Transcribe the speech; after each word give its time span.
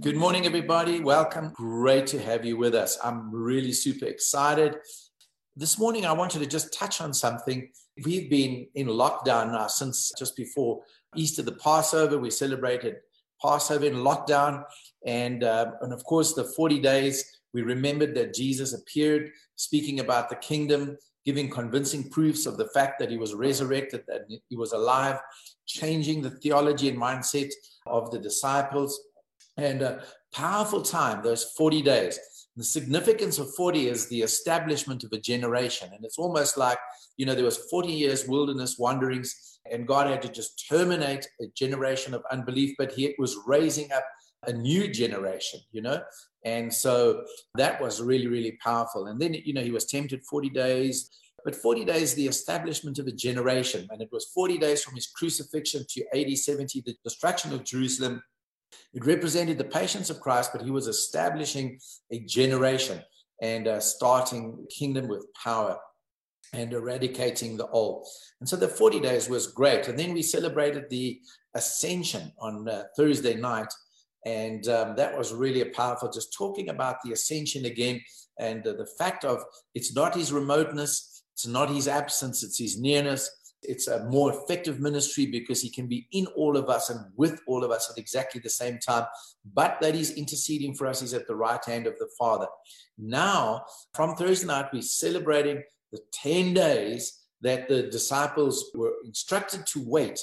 Good 0.00 0.14
morning, 0.14 0.46
everybody. 0.46 1.00
Welcome. 1.00 1.50
Great 1.54 2.06
to 2.08 2.20
have 2.20 2.44
you 2.44 2.56
with 2.56 2.72
us. 2.72 2.96
I'm 3.02 3.34
really 3.34 3.72
super 3.72 4.04
excited. 4.04 4.76
This 5.56 5.76
morning, 5.76 6.06
I 6.06 6.12
wanted 6.12 6.38
to 6.38 6.46
just 6.46 6.72
touch 6.72 7.00
on 7.00 7.12
something. 7.12 7.68
We've 8.04 8.30
been 8.30 8.68
in 8.76 8.86
lockdown 8.86 9.50
now 9.50 9.66
since 9.66 10.12
just 10.16 10.36
before 10.36 10.82
Easter, 11.16 11.42
the 11.42 11.52
Passover. 11.52 12.16
We 12.16 12.30
celebrated 12.30 12.96
Passover 13.42 13.86
in 13.86 13.94
lockdown. 13.94 14.62
And, 15.04 15.42
uh, 15.42 15.72
and 15.80 15.92
of 15.92 16.04
course, 16.04 16.32
the 16.32 16.44
40 16.44 16.78
days, 16.78 17.24
we 17.52 17.62
remembered 17.62 18.14
that 18.14 18.34
Jesus 18.34 18.74
appeared 18.74 19.32
speaking 19.56 19.98
about 19.98 20.30
the 20.30 20.36
kingdom, 20.36 20.96
giving 21.24 21.50
convincing 21.50 22.08
proofs 22.08 22.46
of 22.46 22.56
the 22.56 22.68
fact 22.68 23.00
that 23.00 23.10
he 23.10 23.16
was 23.16 23.34
resurrected, 23.34 24.04
that 24.06 24.26
he 24.48 24.56
was 24.56 24.72
alive, 24.72 25.18
changing 25.66 26.22
the 26.22 26.30
theology 26.30 26.88
and 26.88 27.00
mindset 27.00 27.50
of 27.86 28.12
the 28.12 28.18
disciples 28.18 29.00
and 29.58 29.82
a 29.82 30.02
powerful 30.32 30.82
time, 30.82 31.22
those 31.22 31.44
40 31.56 31.82
days. 31.82 32.18
The 32.56 32.64
significance 32.64 33.38
of 33.38 33.54
40 33.54 33.88
is 33.88 34.08
the 34.08 34.22
establishment 34.22 35.04
of 35.04 35.12
a 35.12 35.20
generation. 35.20 35.90
And 35.92 36.04
it's 36.04 36.18
almost 36.18 36.56
like, 36.56 36.78
you 37.16 37.26
know, 37.26 37.34
there 37.34 37.44
was 37.44 37.58
40 37.70 37.92
years 37.92 38.26
wilderness 38.26 38.78
wanderings, 38.78 39.60
and 39.70 39.86
God 39.86 40.06
had 40.06 40.22
to 40.22 40.28
just 40.28 40.66
terminate 40.68 41.28
a 41.40 41.46
generation 41.54 42.14
of 42.14 42.22
unbelief, 42.32 42.74
but 42.78 42.92
he 42.92 43.14
was 43.18 43.36
raising 43.46 43.92
up 43.92 44.04
a 44.46 44.52
new 44.52 44.88
generation, 44.88 45.60
you 45.72 45.82
know? 45.82 46.00
And 46.44 46.72
so 46.72 47.24
that 47.56 47.80
was 47.80 48.00
really, 48.00 48.28
really 48.28 48.58
powerful. 48.62 49.06
And 49.06 49.20
then, 49.20 49.34
you 49.34 49.52
know, 49.52 49.62
he 49.62 49.72
was 49.72 49.84
tempted 49.84 50.24
40 50.24 50.50
days, 50.50 51.10
but 51.44 51.54
40 51.54 51.84
days, 51.84 52.14
the 52.14 52.26
establishment 52.26 52.98
of 52.98 53.06
a 53.06 53.12
generation. 53.12 53.88
And 53.90 54.00
it 54.00 54.08
was 54.12 54.26
40 54.34 54.58
days 54.58 54.82
from 54.82 54.94
his 54.94 55.08
crucifixion 55.08 55.84
to 55.90 56.04
AD 56.14 56.36
70, 56.36 56.82
the 56.86 56.94
destruction 57.04 57.52
of 57.52 57.64
Jerusalem, 57.64 58.22
it 58.94 59.06
represented 59.06 59.58
the 59.58 59.64
patience 59.64 60.10
of 60.10 60.20
Christ, 60.20 60.50
but 60.52 60.62
he 60.62 60.70
was 60.70 60.86
establishing 60.86 61.78
a 62.10 62.20
generation 62.20 63.02
and 63.40 63.68
uh, 63.68 63.80
starting 63.80 64.66
kingdom 64.70 65.08
with 65.08 65.26
power 65.34 65.78
and 66.52 66.72
eradicating 66.72 67.56
the 67.56 67.68
old. 67.68 68.06
And 68.40 68.48
so 68.48 68.56
the 68.56 68.68
40 68.68 69.00
days 69.00 69.28
was 69.28 69.48
great. 69.48 69.88
And 69.88 69.98
then 69.98 70.14
we 70.14 70.22
celebrated 70.22 70.84
the 70.88 71.20
ascension 71.54 72.32
on 72.38 72.68
uh, 72.68 72.84
Thursday 72.96 73.34
night. 73.34 73.72
And 74.24 74.66
um, 74.68 74.96
that 74.96 75.16
was 75.16 75.32
really 75.32 75.64
powerful, 75.64 76.10
just 76.10 76.32
talking 76.32 76.70
about 76.70 76.96
the 77.04 77.12
ascension 77.12 77.66
again 77.66 78.00
and 78.38 78.66
uh, 78.66 78.72
the 78.72 78.88
fact 78.98 79.24
of 79.24 79.42
it's 79.74 79.94
not 79.94 80.14
his 80.14 80.32
remoteness, 80.32 81.22
it's 81.34 81.46
not 81.46 81.70
his 81.70 81.88
absence, 81.88 82.42
it's 82.42 82.58
his 82.58 82.78
nearness. 82.78 83.30
It's 83.62 83.88
a 83.88 84.04
more 84.04 84.32
effective 84.32 84.80
ministry 84.80 85.26
because 85.26 85.60
he 85.60 85.70
can 85.70 85.86
be 85.86 86.06
in 86.12 86.26
all 86.28 86.56
of 86.56 86.68
us 86.68 86.90
and 86.90 87.00
with 87.16 87.40
all 87.46 87.64
of 87.64 87.70
us 87.70 87.90
at 87.90 87.98
exactly 87.98 88.40
the 88.40 88.50
same 88.50 88.78
time. 88.78 89.06
But 89.52 89.78
that 89.80 89.94
he's 89.94 90.12
interceding 90.12 90.74
for 90.74 90.86
us, 90.86 91.00
he's 91.00 91.14
at 91.14 91.26
the 91.26 91.36
right 91.36 91.64
hand 91.64 91.86
of 91.86 91.98
the 91.98 92.08
Father. 92.18 92.46
Now, 92.96 93.64
from 93.94 94.14
Thursday 94.14 94.46
night, 94.46 94.66
we're 94.72 94.82
celebrating 94.82 95.62
the 95.92 96.00
10 96.12 96.54
days 96.54 97.24
that 97.40 97.68
the 97.68 97.84
disciples 97.84 98.70
were 98.74 98.92
instructed 99.04 99.66
to 99.66 99.82
wait. 99.84 100.20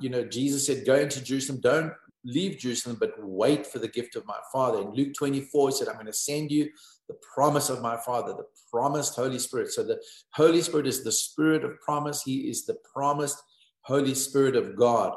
You 0.00 0.10
know, 0.10 0.24
Jesus 0.24 0.66
said, 0.66 0.86
Go 0.86 0.96
into 0.96 1.22
Jerusalem, 1.22 1.60
don't 1.60 1.92
leave 2.24 2.58
Jerusalem, 2.58 2.96
but 2.98 3.12
wait 3.18 3.66
for 3.66 3.78
the 3.78 3.88
gift 3.88 4.16
of 4.16 4.26
my 4.26 4.38
Father. 4.52 4.80
In 4.80 4.94
Luke 4.94 5.14
24, 5.16 5.68
he 5.68 5.74
said, 5.74 5.88
I'm 5.88 5.94
going 5.94 6.06
to 6.06 6.12
send 6.12 6.50
you 6.50 6.70
the 7.08 7.16
promise 7.34 7.68
of 7.68 7.82
my 7.82 7.96
Father, 7.98 8.32
the 8.32 8.46
promised 8.74 9.14
Holy 9.14 9.38
Spirit. 9.38 9.70
So 9.70 9.84
the 9.84 10.00
Holy 10.32 10.60
Spirit 10.60 10.88
is 10.88 11.04
the 11.04 11.12
Spirit 11.12 11.64
of 11.64 11.80
promise. 11.80 12.22
He 12.22 12.50
is 12.50 12.66
the 12.66 12.76
promised 12.92 13.40
Holy 13.82 14.16
Spirit 14.16 14.56
of 14.56 14.74
God. 14.76 15.12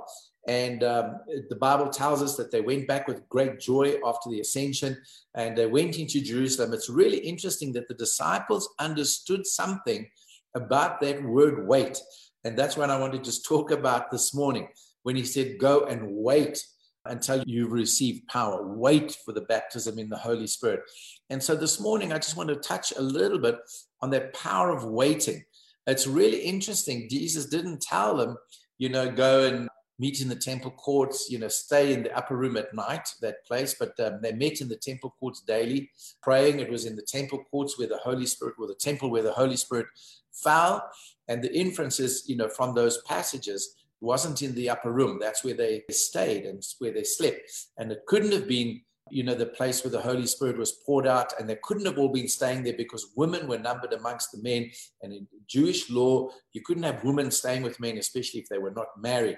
And 0.48 0.84
um, 0.84 1.18
the 1.50 1.56
Bible 1.56 1.90
tells 1.90 2.22
us 2.22 2.38
that 2.38 2.52
they 2.52 2.62
went 2.62 2.88
back 2.88 3.08
with 3.08 3.28
great 3.30 3.60
joy 3.60 3.96
after 4.06 4.30
the 4.30 4.42
ascension 4.42 4.96
and 5.34 5.58
they 5.58 5.66
went 5.66 5.98
into 5.98 6.22
Jerusalem. 6.22 6.72
It's 6.72 6.88
really 6.88 7.18
interesting 7.18 7.74
that 7.74 7.88
the 7.88 7.96
disciples 7.96 8.70
understood 8.78 9.48
something 9.48 10.08
about 10.56 11.02
that 11.02 11.24
word 11.24 11.68
wait. 11.68 12.00
And 12.44 12.56
that's 12.56 12.78
what 12.78 12.92
I 12.92 13.00
want 13.00 13.14
to 13.14 13.20
just 13.20 13.44
talk 13.44 13.72
about 13.72 14.12
this 14.12 14.36
morning 14.36 14.68
when 15.02 15.16
he 15.16 15.24
said, 15.24 15.58
Go 15.58 15.86
and 15.86 16.02
wait 16.12 16.64
until 17.10 17.44
you 17.46 17.68
receive 17.68 18.22
power. 18.28 18.68
Wait 18.68 19.18
for 19.26 19.34
the 19.34 19.42
baptism 19.42 20.00
in 20.00 20.10
the 20.10 20.18
Holy 20.18 20.48
Spirit. 20.48 20.82
And 21.30 21.42
so 21.42 21.56
this 21.56 21.80
morning, 21.80 22.12
I 22.12 22.18
just 22.18 22.38
want 22.38 22.50
to 22.50 22.56
touch 22.56 22.94
a 22.98 23.02
little 23.02 23.40
bit 23.40 23.58
on 24.02 24.10
that 24.12 24.34
power 24.34 24.70
of 24.72 24.84
waiting. 24.84 25.44
It's 25.86 26.08
really 26.08 26.40
interesting. 26.40 27.08
Jesus 27.10 27.46
didn't 27.46 27.82
tell 27.82 28.18
them, 28.18 28.38
you 28.78 28.90
know, 28.90 29.10
go 29.10 29.46
and 29.46 29.70
meet 30.00 30.22
in 30.22 30.28
the 30.28 30.36
temple 30.36 30.72
courts, 30.72 31.30
you 31.30 31.40
know, 31.40 31.48
stay 31.48 31.94
in 31.94 32.04
the 32.04 32.16
upper 32.16 32.36
room 32.36 32.56
at 32.58 32.74
night, 32.74 33.08
that 33.22 33.44
place. 33.46 33.76
But 33.80 34.00
um, 34.00 34.20
they 34.22 34.32
met 34.32 34.62
in 34.62 34.68
the 34.68 34.76
temple 34.76 35.16
courts 35.20 35.42
daily, 35.42 35.90
praying. 36.22 36.60
It 36.60 36.70
was 36.70 36.86
in 36.86 36.96
the 36.96 37.02
temple 37.02 37.44
courts 37.50 37.80
where 37.80 37.88
the 37.88 37.98
Holy 37.98 38.26
Spirit, 38.26 38.56
or 38.60 38.68
the 38.68 38.76
temple 38.76 39.10
where 39.10 39.24
the 39.24 39.32
Holy 39.32 39.58
Spirit 39.58 39.88
fell. 40.32 40.88
And 41.28 41.44
the 41.44 41.54
inferences, 41.54 42.24
you 42.28 42.38
know, 42.38 42.48
from 42.48 42.76
those 42.76 43.02
passages 43.04 43.76
wasn't 44.02 44.42
in 44.42 44.54
the 44.56 44.70
upper 44.70 44.92
room. 44.92 45.18
That's 45.20 45.44
where 45.44 45.54
they 45.54 45.84
stayed 45.90 46.46
and 46.46 46.64
where 46.80 46.92
they 46.92 47.04
slept. 47.04 47.42
And 47.78 47.92
it 47.92 48.06
couldn't 48.08 48.32
have 48.32 48.48
been, 48.48 48.82
you 49.10 49.24
know, 49.24 49.34
the 49.34 49.46
place 49.46 49.84
where 49.84 49.92
the 49.92 50.02
Holy 50.02 50.28
Spirit 50.28 50.58
was 50.58 50.80
poured 50.86 51.08
out. 51.08 51.34
And 51.40 51.50
they 51.50 51.58
couldn't 51.64 51.86
have 51.86 51.98
all 51.98 52.10
been 52.10 52.28
staying 52.28 52.64
there 52.64 52.76
because 52.78 53.14
women 53.16 53.48
were 53.48 53.58
numbered 53.58 53.94
amongst 53.94 54.32
the 54.32 54.42
men. 54.42 54.70
And 55.02 55.14
in 55.14 55.28
Jewish 55.48 55.90
law, 55.90 56.30
you 56.54 56.62
couldn't 56.66 56.84
have 56.84 57.04
women 57.04 57.32
staying 57.32 57.64
with 57.64 57.80
men, 57.80 57.98
especially 57.98 58.40
if 58.40 58.50
they 58.50 58.60
were 58.60 58.72
not 58.72 58.88
married. 58.98 59.38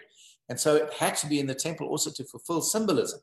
And 0.50 0.60
so 0.60 0.76
it 0.76 0.94
had 0.94 1.16
to 1.18 1.28
be 1.28 1.40
in 1.40 1.48
the 1.48 1.56
temple 1.56 1.88
also 1.88 2.12
to 2.12 2.24
fulfill 2.26 2.62
symbolism. 2.62 3.20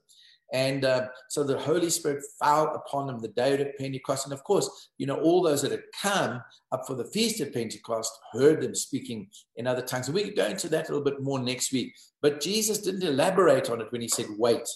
And 0.53 0.85
uh, 0.85 1.09
so 1.29 1.43
the 1.43 1.59
Holy 1.59 1.91
Spirit 1.91 2.23
fell 2.41 2.75
upon 2.75 3.07
them 3.07 3.19
the 3.19 3.29
day 3.29 3.61
of 3.61 3.77
Pentecost. 3.79 4.27
And 4.27 4.33
of 4.33 4.45
course, 4.45 4.91
you 4.97 5.07
know, 5.07 5.21
all 5.21 5.43
those 5.43 5.63
that 5.63 5.73
had 5.73 5.83
come 6.01 6.41
up 6.73 6.87
for 6.87 6.95
the 6.95 7.05
feast 7.05 7.41
of 7.41 7.53
Pentecost 7.53 8.13
heard 8.33 8.61
them 8.61 8.75
speaking 8.75 9.29
in 9.57 9.67
other 9.67 9.83
tongues. 9.83 10.07
And 10.07 10.15
we 10.15 10.25
could 10.25 10.37
go 10.37 10.47
into 10.47 10.69
that 10.69 10.89
a 10.89 10.93
little 10.93 11.05
bit 11.05 11.21
more 11.21 11.41
next 11.41 11.73
week. 11.73 11.93
But 12.23 12.41
Jesus 12.41 12.79
didn't 12.79 13.03
elaborate 13.03 13.71
on 13.71 13.81
it 13.81 13.91
when 13.91 14.01
he 14.01 14.09
said, 14.09 14.27
wait. 14.39 14.69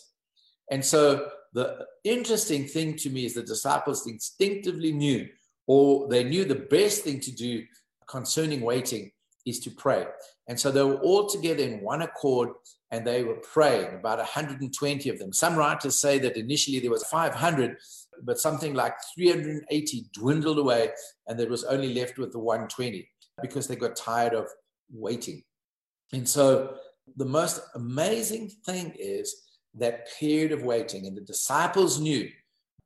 And 0.70 0.84
so 0.84 1.28
the 1.52 1.86
interesting 2.04 2.66
thing 2.66 2.96
to 2.96 3.10
me 3.10 3.24
is 3.26 3.34
the 3.34 3.42
disciples 3.42 4.06
instinctively 4.06 4.92
knew, 4.92 5.28
or 5.66 6.08
they 6.08 6.24
knew 6.24 6.44
the 6.44 6.54
best 6.54 7.02
thing 7.02 7.20
to 7.20 7.32
do 7.32 7.64
concerning 8.08 8.60
waiting 8.60 9.12
is 9.46 9.60
to 9.60 9.70
pray. 9.70 10.06
And 10.48 10.58
so 10.58 10.70
they 10.70 10.82
were 10.82 10.96
all 10.96 11.26
together 11.28 11.62
in 11.62 11.80
one 11.80 12.02
accord 12.02 12.50
and 12.90 13.06
they 13.06 13.22
were 13.22 13.36
praying, 13.52 13.94
about 13.94 14.18
120 14.18 15.08
of 15.08 15.18
them. 15.18 15.32
Some 15.32 15.56
writers 15.56 15.98
say 15.98 16.18
that 16.18 16.36
initially 16.36 16.80
there 16.80 16.90
was 16.90 17.04
500, 17.04 17.76
but 18.22 18.38
something 18.38 18.74
like 18.74 18.94
380 19.14 20.06
dwindled 20.12 20.58
away, 20.58 20.90
and 21.26 21.38
there 21.38 21.48
was 21.48 21.64
only 21.64 21.94
left 21.94 22.18
with 22.18 22.32
the 22.32 22.38
120 22.38 23.08
because 23.42 23.68
they 23.68 23.76
got 23.76 23.96
tired 23.96 24.34
of 24.34 24.48
waiting. 24.92 25.42
And 26.12 26.28
so 26.28 26.74
the 27.16 27.24
most 27.24 27.60
amazing 27.74 28.50
thing 28.66 28.92
is 28.98 29.46
that 29.74 30.08
period 30.18 30.50
of 30.52 30.62
waiting, 30.62 31.06
and 31.06 31.16
the 31.16 31.22
disciples 31.22 32.00
knew 32.00 32.28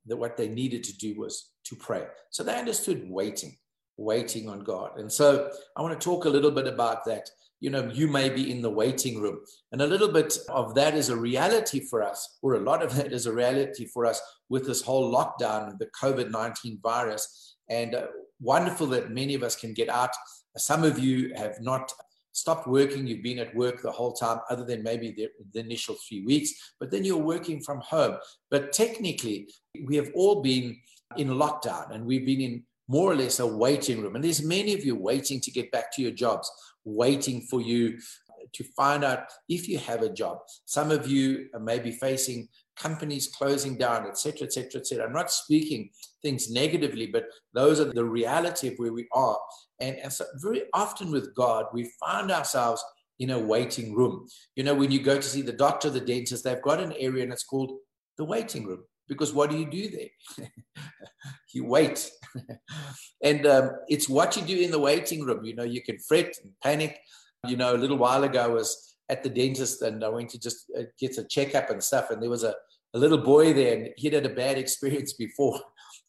that 0.05 0.17
what 0.17 0.37
they 0.37 0.47
needed 0.47 0.83
to 0.83 0.97
do 0.97 1.19
was 1.19 1.49
to 1.63 1.75
pray. 1.75 2.05
So 2.29 2.43
they 2.43 2.55
understood 2.55 3.09
waiting, 3.09 3.57
waiting 3.97 4.47
on 4.47 4.59
God. 4.59 4.99
And 4.99 5.11
so 5.11 5.49
I 5.75 5.81
want 5.81 5.99
to 5.99 6.03
talk 6.03 6.25
a 6.25 6.29
little 6.29 6.51
bit 6.51 6.67
about 6.67 7.05
that 7.05 7.27
you 7.65 7.71
know, 7.71 7.89
you 7.91 8.07
may 8.07 8.29
be 8.29 8.51
in 8.51 8.61
the 8.61 8.69
waiting 8.69 9.19
room. 9.19 9.39
And 9.71 9.81
a 9.81 9.87
little 9.87 10.11
bit 10.11 10.37
of 10.49 10.75
that 10.75 10.93
is 10.93 11.09
a 11.09 11.17
reality 11.17 11.79
for 11.79 12.03
us, 12.03 12.37
or 12.43 12.53
a 12.53 12.59
lot 12.59 12.83
of 12.83 12.95
that 12.95 13.11
is 13.11 13.25
a 13.25 13.33
reality 13.33 13.87
for 13.87 14.05
us 14.05 14.21
with 14.49 14.67
this 14.67 14.83
whole 14.83 15.11
lockdown, 15.11 15.79
the 15.79 15.89
COVID 15.99 16.29
19 16.29 16.77
virus. 16.83 17.55
And 17.67 17.95
uh, 17.95 18.05
wonderful 18.39 18.85
that 18.87 19.09
many 19.09 19.33
of 19.33 19.41
us 19.41 19.55
can 19.55 19.73
get 19.73 19.89
out. 19.89 20.11
Some 20.55 20.83
of 20.83 20.99
you 20.99 21.33
have 21.35 21.59
not 21.59 21.91
stopped 22.33 22.67
working, 22.67 23.07
you've 23.07 23.23
been 23.23 23.39
at 23.39 23.55
work 23.55 23.81
the 23.81 23.91
whole 23.91 24.13
time, 24.13 24.41
other 24.51 24.63
than 24.63 24.83
maybe 24.83 25.11
the, 25.11 25.29
the 25.53 25.61
initial 25.61 25.95
three 26.07 26.23
weeks, 26.23 26.51
but 26.79 26.91
then 26.91 27.03
you're 27.03 27.17
working 27.33 27.61
from 27.61 27.79
home. 27.79 28.17
But 28.51 28.73
technically, 28.73 29.49
we 29.87 29.95
have 29.95 30.11
all 30.13 30.43
been 30.43 30.77
in 31.17 31.29
lockdown 31.29 31.95
and 31.95 32.05
we've 32.05 32.27
been 32.27 32.41
in 32.41 32.63
more 32.87 33.11
or 33.11 33.15
less 33.15 33.39
a 33.39 33.47
waiting 33.47 34.01
room. 34.01 34.15
And 34.15 34.23
there's 34.23 34.43
many 34.43 34.73
of 34.73 34.85
you 34.85 34.95
waiting 34.95 35.39
to 35.41 35.51
get 35.51 35.71
back 35.71 35.93
to 35.93 36.01
your 36.01 36.11
jobs, 36.11 36.51
waiting 36.83 37.41
for 37.49 37.61
you 37.61 37.97
to 38.53 38.63
find 38.75 39.03
out 39.03 39.23
if 39.49 39.67
you 39.67 39.77
have 39.79 40.01
a 40.01 40.09
job. 40.09 40.39
Some 40.65 40.91
of 40.91 41.07
you 41.07 41.47
may 41.59 41.79
be 41.79 41.91
facing 41.91 42.47
companies 42.75 43.27
closing 43.27 43.77
down, 43.77 44.05
etc., 44.05 44.47
etc., 44.47 44.81
etc. 44.81 45.05
I'm 45.05 45.13
not 45.13 45.31
speaking 45.31 45.89
things 46.21 46.51
negatively, 46.51 47.07
but 47.07 47.25
those 47.53 47.79
are 47.79 47.91
the 47.91 48.05
reality 48.05 48.67
of 48.67 48.75
where 48.77 48.93
we 48.93 49.07
are. 49.13 49.37
And, 49.79 49.97
and 49.97 50.11
so 50.11 50.25
very 50.35 50.63
often 50.73 51.11
with 51.11 51.33
God, 51.35 51.65
we 51.73 51.91
find 51.99 52.31
ourselves 52.31 52.83
in 53.19 53.29
a 53.31 53.39
waiting 53.39 53.95
room. 53.95 54.27
You 54.55 54.63
know, 54.63 54.75
when 54.75 54.91
you 54.91 55.01
go 55.01 55.15
to 55.15 55.23
see 55.23 55.41
the 55.41 55.53
doctor, 55.53 55.89
the 55.89 56.01
dentist, 56.01 56.43
they've 56.43 56.61
got 56.61 56.81
an 56.81 56.93
area 56.99 57.23
and 57.23 57.31
it's 57.31 57.45
called 57.45 57.71
the 58.17 58.25
waiting 58.25 58.65
room. 58.65 58.83
Because 59.07 59.33
what 59.33 59.49
do 59.49 59.57
you 59.57 59.69
do 59.69 59.89
there? 59.89 60.47
you 61.53 61.65
wait. 61.65 62.09
and 63.23 63.45
um, 63.45 63.71
it's 63.87 64.09
what 64.09 64.35
you 64.35 64.43
do 64.43 64.57
in 64.57 64.71
the 64.71 64.79
waiting 64.79 65.23
room. 65.23 65.45
You 65.45 65.55
know, 65.55 65.63
you 65.63 65.81
can 65.81 65.97
fret 65.99 66.35
and 66.43 66.51
panic. 66.63 66.99
You 67.47 67.57
know, 67.57 67.75
a 67.75 67.77
little 67.77 67.97
while 67.97 68.23
ago, 68.23 68.43
I 68.43 68.47
was 68.47 68.95
at 69.09 69.23
the 69.23 69.29
dentist 69.29 69.81
and 69.81 70.03
I 70.03 70.09
went 70.09 70.29
to 70.31 70.39
just 70.39 70.71
uh, 70.77 70.83
get 70.99 71.17
a 71.17 71.23
checkup 71.23 71.69
and 71.69 71.83
stuff. 71.83 72.09
And 72.09 72.21
there 72.21 72.29
was 72.29 72.43
a, 72.43 72.55
a 72.93 72.99
little 72.99 73.19
boy 73.19 73.53
there 73.53 73.75
and 73.75 73.89
he'd 73.97 74.13
had 74.13 74.25
a 74.25 74.29
bad 74.29 74.57
experience 74.63 75.13
before. 75.13 75.59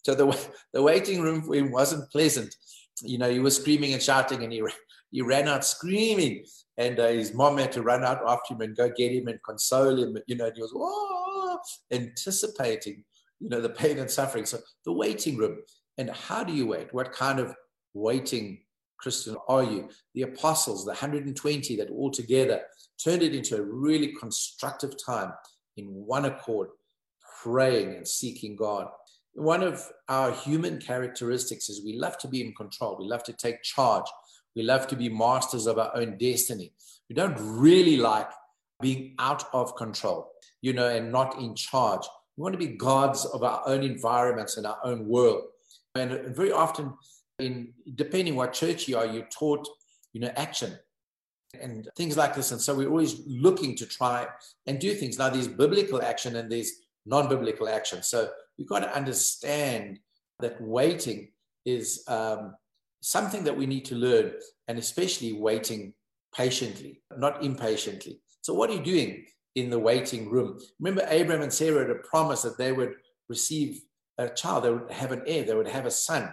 So 0.04 0.14
the, 0.14 0.49
the 0.72 0.82
waiting 0.82 1.20
room 1.20 1.42
for 1.42 1.54
him 1.54 1.72
wasn't 1.72 2.10
pleasant. 2.10 2.54
You 3.02 3.19
know, 3.19 3.31
he 3.31 3.40
was 3.40 3.56
screaming 3.56 3.92
and 3.92 4.02
shouting 4.02 4.42
and 4.42 4.52
he, 4.52 4.62
he 5.10 5.20
ran 5.20 5.49
out 5.49 5.64
screaming. 5.64 6.44
And 6.78 6.99
uh, 7.00 7.08
his 7.08 7.34
mom 7.34 7.58
had 7.58 7.72
to 7.72 7.82
run 7.82 8.04
out 8.04 8.20
after 8.26 8.54
him 8.54 8.60
and 8.60 8.76
go 8.76 8.90
get 8.90 9.12
him 9.12 9.28
and 9.28 9.42
console 9.42 9.99
him. 9.99 10.16
You 10.26 10.37
know, 10.37 10.46
and 10.46 10.56
he 10.56 10.62
was 10.62 10.72
oh, 10.75 11.36
anticipating, 11.90 13.04
you 13.40 13.48
know, 13.48 13.60
the 13.60 13.70
pain 13.70 13.98
and 13.98 14.10
suffering. 14.10 14.46
So 14.46 14.58
the 14.84 14.92
waiting 14.92 15.36
room. 15.36 15.58
And 15.98 16.10
how 16.10 16.44
do 16.44 16.52
you 16.52 16.66
wait? 16.66 16.92
What 16.92 17.12
kind 17.12 17.38
of 17.38 17.54
waiting 17.94 18.62
Christian 18.98 19.36
are 19.48 19.64
you? 19.64 19.88
The 20.14 20.22
apostles, 20.22 20.84
the 20.84 20.90
120 20.90 21.76
that 21.76 21.90
all 21.90 22.10
together 22.10 22.62
turned 23.02 23.22
it 23.22 23.34
into 23.34 23.56
a 23.56 23.62
really 23.62 24.12
constructive 24.18 24.94
time 25.04 25.32
in 25.76 25.86
one 25.86 26.24
accord, 26.24 26.68
praying 27.42 27.94
and 27.94 28.06
seeking 28.06 28.56
God. 28.56 28.88
One 29.34 29.62
of 29.62 29.86
our 30.08 30.32
human 30.32 30.80
characteristics 30.80 31.68
is 31.68 31.84
we 31.84 31.98
love 31.98 32.16
to 32.18 32.28
be 32.28 32.40
in 32.40 32.54
control. 32.54 32.96
We 32.98 33.06
love 33.06 33.22
to 33.24 33.34
take 33.34 33.62
charge. 33.62 34.06
We 34.54 34.62
love 34.62 34.86
to 34.88 34.96
be 34.96 35.10
masters 35.10 35.66
of 35.66 35.78
our 35.78 35.94
own 35.94 36.16
destiny. 36.16 36.72
We 37.10 37.14
don't 37.14 37.36
really 37.38 37.98
like 37.98 38.30
being 38.80 39.14
out 39.18 39.44
of 39.52 39.76
control, 39.76 40.32
you 40.66 40.72
know, 40.72 40.88
and 40.88 41.12
not 41.12 41.38
in 41.38 41.54
charge. 41.54 42.04
We 42.36 42.42
want 42.42 42.54
to 42.54 42.58
be 42.58 42.76
gods 42.76 43.24
of 43.24 43.44
our 43.44 43.62
own 43.68 43.84
environments 43.84 44.56
and 44.56 44.66
our 44.66 44.80
own 44.82 45.06
world. 45.06 45.44
And 45.94 46.34
very 46.34 46.50
often, 46.50 46.92
in 47.38 47.72
depending 47.94 48.34
what 48.34 48.52
church 48.52 48.88
you 48.88 48.98
are, 48.98 49.06
you're 49.06 49.28
taught, 49.30 49.68
you 50.12 50.20
know, 50.20 50.32
action 50.34 50.76
and 51.62 51.88
things 51.96 52.16
like 52.16 52.34
this. 52.34 52.50
And 52.50 52.60
so 52.60 52.74
we're 52.74 52.88
always 52.88 53.20
looking 53.28 53.76
to 53.76 53.86
try 53.86 54.26
and 54.66 54.80
do 54.80 54.92
things. 54.94 55.18
Now, 55.18 55.30
there's 55.30 55.46
biblical 55.46 56.02
action 56.02 56.34
and 56.34 56.50
there's 56.50 56.72
non 57.06 57.28
biblical 57.28 57.68
action. 57.68 58.02
So 58.02 58.28
we've 58.58 58.66
got 58.68 58.80
to 58.80 58.92
understand 58.92 60.00
that 60.40 60.60
waiting 60.60 61.28
is 61.64 62.02
um, 62.08 62.56
something 63.02 63.44
that 63.44 63.56
we 63.56 63.66
need 63.66 63.84
to 63.84 63.94
learn, 63.94 64.32
and 64.66 64.80
especially 64.80 65.32
waiting 65.32 65.94
patiently, 66.34 67.02
not 67.16 67.44
impatiently. 67.44 68.20
So, 68.42 68.52
what 68.52 68.68
are 68.68 68.74
you 68.74 68.82
doing 68.82 69.26
in 69.56 69.70
the 69.70 69.79
waiting 69.79 70.31
room? 70.31 70.61
Remember, 70.79 71.05
Abraham 71.11 71.43
and 71.43 71.53
Sarah 71.53 71.81
had 71.81 71.91
a 71.91 71.97
promise 71.97 72.43
that 72.43 72.58
they 72.58 72.70
would 72.70 72.94
receive 73.29 73.81
a 74.19 74.29
child, 74.29 74.64
they 74.64 74.70
would 74.70 74.91
have 74.91 75.12
an 75.12 75.23
heir, 75.26 75.44
they 75.44 75.55
would 75.55 75.69
have 75.69 75.87
a 75.87 75.91
son. 75.91 76.32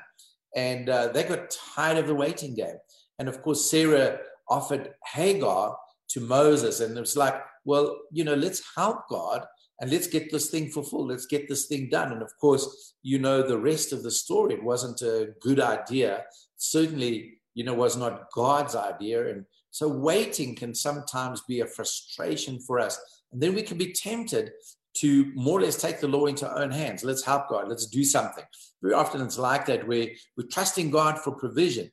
And 0.55 0.89
uh, 0.89 1.07
they 1.07 1.23
got 1.23 1.49
tired 1.75 1.97
of 1.97 2.07
the 2.07 2.15
waiting 2.15 2.53
game. 2.53 2.77
And 3.17 3.27
of 3.27 3.41
course, 3.41 3.69
Sarah 3.69 4.19
offered 4.47 4.93
Hagar 5.13 5.75
to 6.09 6.19
Moses. 6.19 6.79
And 6.79 6.95
it 6.95 6.99
was 6.99 7.17
like, 7.17 7.41
well, 7.65 7.97
you 8.11 8.23
know, 8.23 8.35
let's 8.35 8.61
help 8.75 9.07
God 9.09 9.45
and 9.79 9.91
let's 9.91 10.07
get 10.07 10.31
this 10.31 10.49
thing 10.49 10.69
fulfilled. 10.69 11.09
Let's 11.09 11.25
get 11.25 11.47
this 11.49 11.65
thing 11.65 11.89
done. 11.89 12.11
And 12.11 12.21
of 12.21 12.31
course, 12.39 12.95
you 13.01 13.19
know, 13.19 13.41
the 13.41 13.57
rest 13.57 13.91
of 13.93 14.03
the 14.03 14.11
story, 14.11 14.53
it 14.53 14.63
wasn't 14.63 15.01
a 15.01 15.33
good 15.41 15.59
idea. 15.59 16.23
Certainly, 16.57 17.39
you 17.55 17.63
know, 17.63 17.73
was 17.73 17.97
not 17.97 18.31
God's 18.31 18.75
idea. 18.75 19.29
And 19.29 19.45
so 19.73 19.87
waiting 19.87 20.55
can 20.55 20.75
sometimes 20.75 21.41
be 21.41 21.61
a 21.61 21.65
frustration 21.65 22.59
for 22.59 22.79
us. 22.79 22.99
And 23.31 23.41
then 23.41 23.55
we 23.55 23.63
can 23.63 23.77
be 23.77 23.91
tempted 23.91 24.51
to 24.97 25.31
more 25.33 25.57
or 25.57 25.63
less 25.63 25.81
take 25.81 25.99
the 25.99 26.07
law 26.07 26.27
into 26.27 26.47
our 26.47 26.59
own 26.59 26.69
hands. 26.69 27.03
Let's 27.03 27.23
help 27.23 27.49
God. 27.49 27.67
Let's 27.67 27.87
do 27.87 28.03
something. 28.03 28.43
Very 28.83 28.93
often 28.93 29.21
it's 29.21 29.39
like 29.39 29.65
that 29.65 29.87
where 29.87 30.09
we're 30.37 30.47
trusting 30.47 30.91
God 30.91 31.17
for 31.17 31.31
provision 31.31 31.91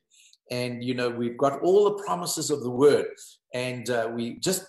and 0.51 0.83
you 0.83 0.93
know 0.93 1.09
we've 1.09 1.37
got 1.37 1.61
all 1.61 1.85
the 1.85 2.03
promises 2.03 2.51
of 2.51 2.61
the 2.61 2.69
word 2.69 3.07
and 3.53 3.89
uh, 3.89 4.11
we 4.13 4.37
just 4.39 4.65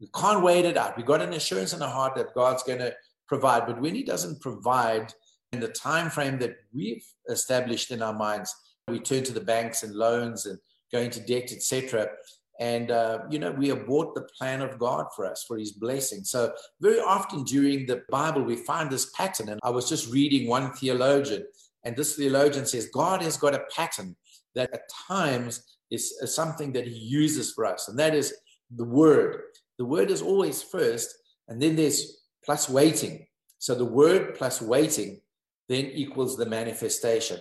we 0.00 0.08
can't 0.14 0.42
wait 0.42 0.64
it 0.64 0.76
out 0.76 0.96
We've 0.96 1.06
got 1.06 1.22
an 1.22 1.34
assurance 1.34 1.72
in 1.74 1.82
our 1.82 1.90
heart 1.90 2.16
that 2.16 2.34
god's 2.34 2.62
going 2.62 2.78
to 2.78 2.94
provide 3.28 3.66
but 3.66 3.80
when 3.80 3.94
he 3.94 4.02
doesn't 4.02 4.40
provide 4.40 5.12
in 5.52 5.60
the 5.60 5.68
time 5.68 6.10
frame 6.10 6.38
that 6.38 6.56
we've 6.72 7.04
established 7.28 7.90
in 7.90 8.02
our 8.02 8.14
minds 8.14 8.54
we 8.88 8.98
turn 8.98 9.24
to 9.24 9.32
the 9.32 9.40
banks 9.40 9.82
and 9.82 9.94
loans 9.94 10.46
and 10.46 10.58
go 10.92 11.00
into 11.00 11.20
debt 11.20 11.52
etc 11.52 12.08
and 12.58 12.90
uh, 12.90 13.18
you 13.30 13.38
know 13.38 13.50
we 13.50 13.70
abort 13.70 14.14
the 14.14 14.26
plan 14.38 14.62
of 14.62 14.78
god 14.78 15.06
for 15.14 15.26
us 15.26 15.44
for 15.46 15.58
his 15.58 15.72
blessing 15.72 16.24
so 16.24 16.52
very 16.80 17.00
often 17.00 17.44
during 17.44 17.86
the 17.86 18.02
bible 18.10 18.42
we 18.42 18.56
find 18.56 18.90
this 18.90 19.10
pattern 19.10 19.48
and 19.50 19.60
i 19.62 19.70
was 19.70 19.88
just 19.88 20.12
reading 20.12 20.48
one 20.48 20.72
theologian 20.72 21.44
and 21.84 21.96
this 21.96 22.16
theologian 22.16 22.64
says 22.64 22.88
god 22.92 23.20
has 23.20 23.36
got 23.36 23.54
a 23.54 23.62
pattern 23.74 24.16
that 24.56 24.72
at 24.72 24.88
times 25.06 25.76
is, 25.90 26.18
something 26.34 26.72
that 26.72 26.86
he 26.86 26.98
uses 26.98 27.52
for 27.52 27.64
us, 27.64 27.88
and 27.88 27.98
that 27.98 28.14
is 28.14 28.34
the 28.74 28.84
word. 28.84 29.42
The 29.78 29.84
word 29.84 30.10
is 30.10 30.22
always 30.22 30.62
first, 30.62 31.14
and 31.48 31.62
then 31.62 31.76
there's 31.76 32.24
plus 32.44 32.68
waiting. 32.68 33.26
So 33.58 33.74
the 33.74 33.84
word 33.84 34.34
plus 34.34 34.60
waiting 34.60 35.20
then 35.68 35.86
equals 35.86 36.36
the 36.36 36.46
manifestation. 36.46 37.38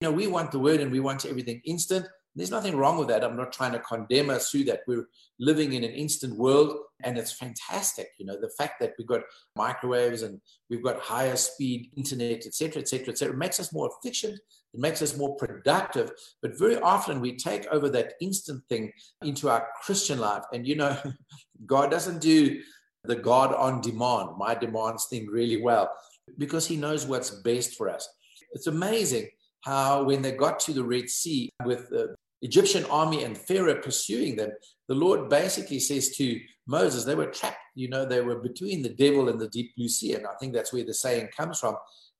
You 0.00 0.08
know, 0.08 0.14
we 0.14 0.26
want 0.26 0.50
the 0.50 0.58
word 0.58 0.80
and 0.80 0.90
we 0.90 1.00
want 1.00 1.24
everything 1.24 1.60
instant. 1.64 2.06
There's 2.36 2.50
nothing 2.50 2.76
wrong 2.76 2.98
with 2.98 3.08
that. 3.08 3.24
I'm 3.24 3.36
not 3.36 3.52
trying 3.52 3.72
to 3.72 3.78
condemn 3.78 4.28
us 4.28 4.50
through 4.50 4.64
that. 4.64 4.80
We're 4.86 5.08
living 5.40 5.72
in 5.72 5.82
an 5.84 5.92
instant 5.92 6.36
world 6.36 6.76
and 7.02 7.16
it's 7.16 7.32
fantastic. 7.32 8.08
You 8.18 8.26
know, 8.26 8.38
the 8.38 8.52
fact 8.58 8.74
that 8.80 8.92
we've 8.98 9.06
got 9.06 9.22
microwaves 9.56 10.22
and 10.22 10.40
we've 10.68 10.84
got 10.84 11.00
higher 11.00 11.36
speed 11.36 11.90
internet, 11.96 12.44
et 12.46 12.54
cetera, 12.54 12.82
et 12.82 12.88
cetera, 12.88 13.08
et 13.08 13.18
cetera, 13.18 13.34
makes 13.34 13.58
us 13.58 13.72
more 13.72 13.90
efficient. 13.98 14.38
It 14.74 14.80
makes 14.80 15.00
us 15.00 15.16
more 15.16 15.34
productive. 15.36 16.12
But 16.42 16.58
very 16.58 16.76
often 16.76 17.20
we 17.20 17.36
take 17.36 17.66
over 17.68 17.88
that 17.88 18.12
instant 18.20 18.62
thing 18.68 18.92
into 19.22 19.48
our 19.48 19.66
Christian 19.82 20.18
life. 20.18 20.42
And, 20.52 20.66
you 20.66 20.76
know, 20.76 20.96
God 21.66 21.90
doesn't 21.90 22.20
do 22.20 22.60
the 23.04 23.16
God 23.16 23.54
on 23.54 23.80
demand, 23.80 24.30
my 24.36 24.54
demands 24.54 25.06
thing 25.08 25.26
really 25.26 25.62
well 25.62 25.90
because 26.38 26.66
he 26.66 26.76
knows 26.76 27.06
what's 27.06 27.30
best 27.30 27.76
for 27.76 27.88
us. 27.88 28.08
It's 28.52 28.66
amazing 28.66 29.28
how 29.62 30.04
when 30.04 30.22
they 30.22 30.32
got 30.32 30.60
to 30.60 30.72
the 30.72 30.84
Red 30.84 31.08
Sea 31.08 31.50
with 31.64 31.88
the 31.90 32.15
Egyptian 32.46 32.84
army 32.86 33.24
and 33.24 33.36
Pharaoh 33.36 33.80
pursuing 33.82 34.36
them, 34.36 34.52
the 34.88 34.94
Lord 34.94 35.28
basically 35.28 35.80
says 35.80 36.16
to 36.16 36.40
Moses, 36.66 37.04
they 37.04 37.14
were 37.14 37.26
trapped, 37.26 37.58
you 37.74 37.88
know, 37.88 38.04
they 38.04 38.20
were 38.20 38.36
between 38.36 38.82
the 38.82 38.94
devil 39.04 39.28
and 39.28 39.40
the 39.40 39.48
deep 39.48 39.74
blue 39.76 39.88
sea. 39.88 40.14
And 40.14 40.26
I 40.26 40.34
think 40.38 40.52
that's 40.52 40.72
where 40.72 40.84
the 40.84 40.94
saying 40.94 41.28
comes 41.36 41.58
from. 41.58 41.76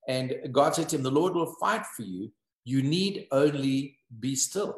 And 0.09 0.35
God 0.51 0.75
said 0.75 0.89
to 0.91 0.97
him, 0.97 1.03
The 1.03 1.11
Lord 1.11 1.35
will 1.35 1.55
fight 1.61 1.85
for 1.97 2.03
you. 2.03 2.33
You 2.65 2.83
need 2.83 3.29
only 3.31 3.99
be 4.21 4.35
still. 4.35 4.77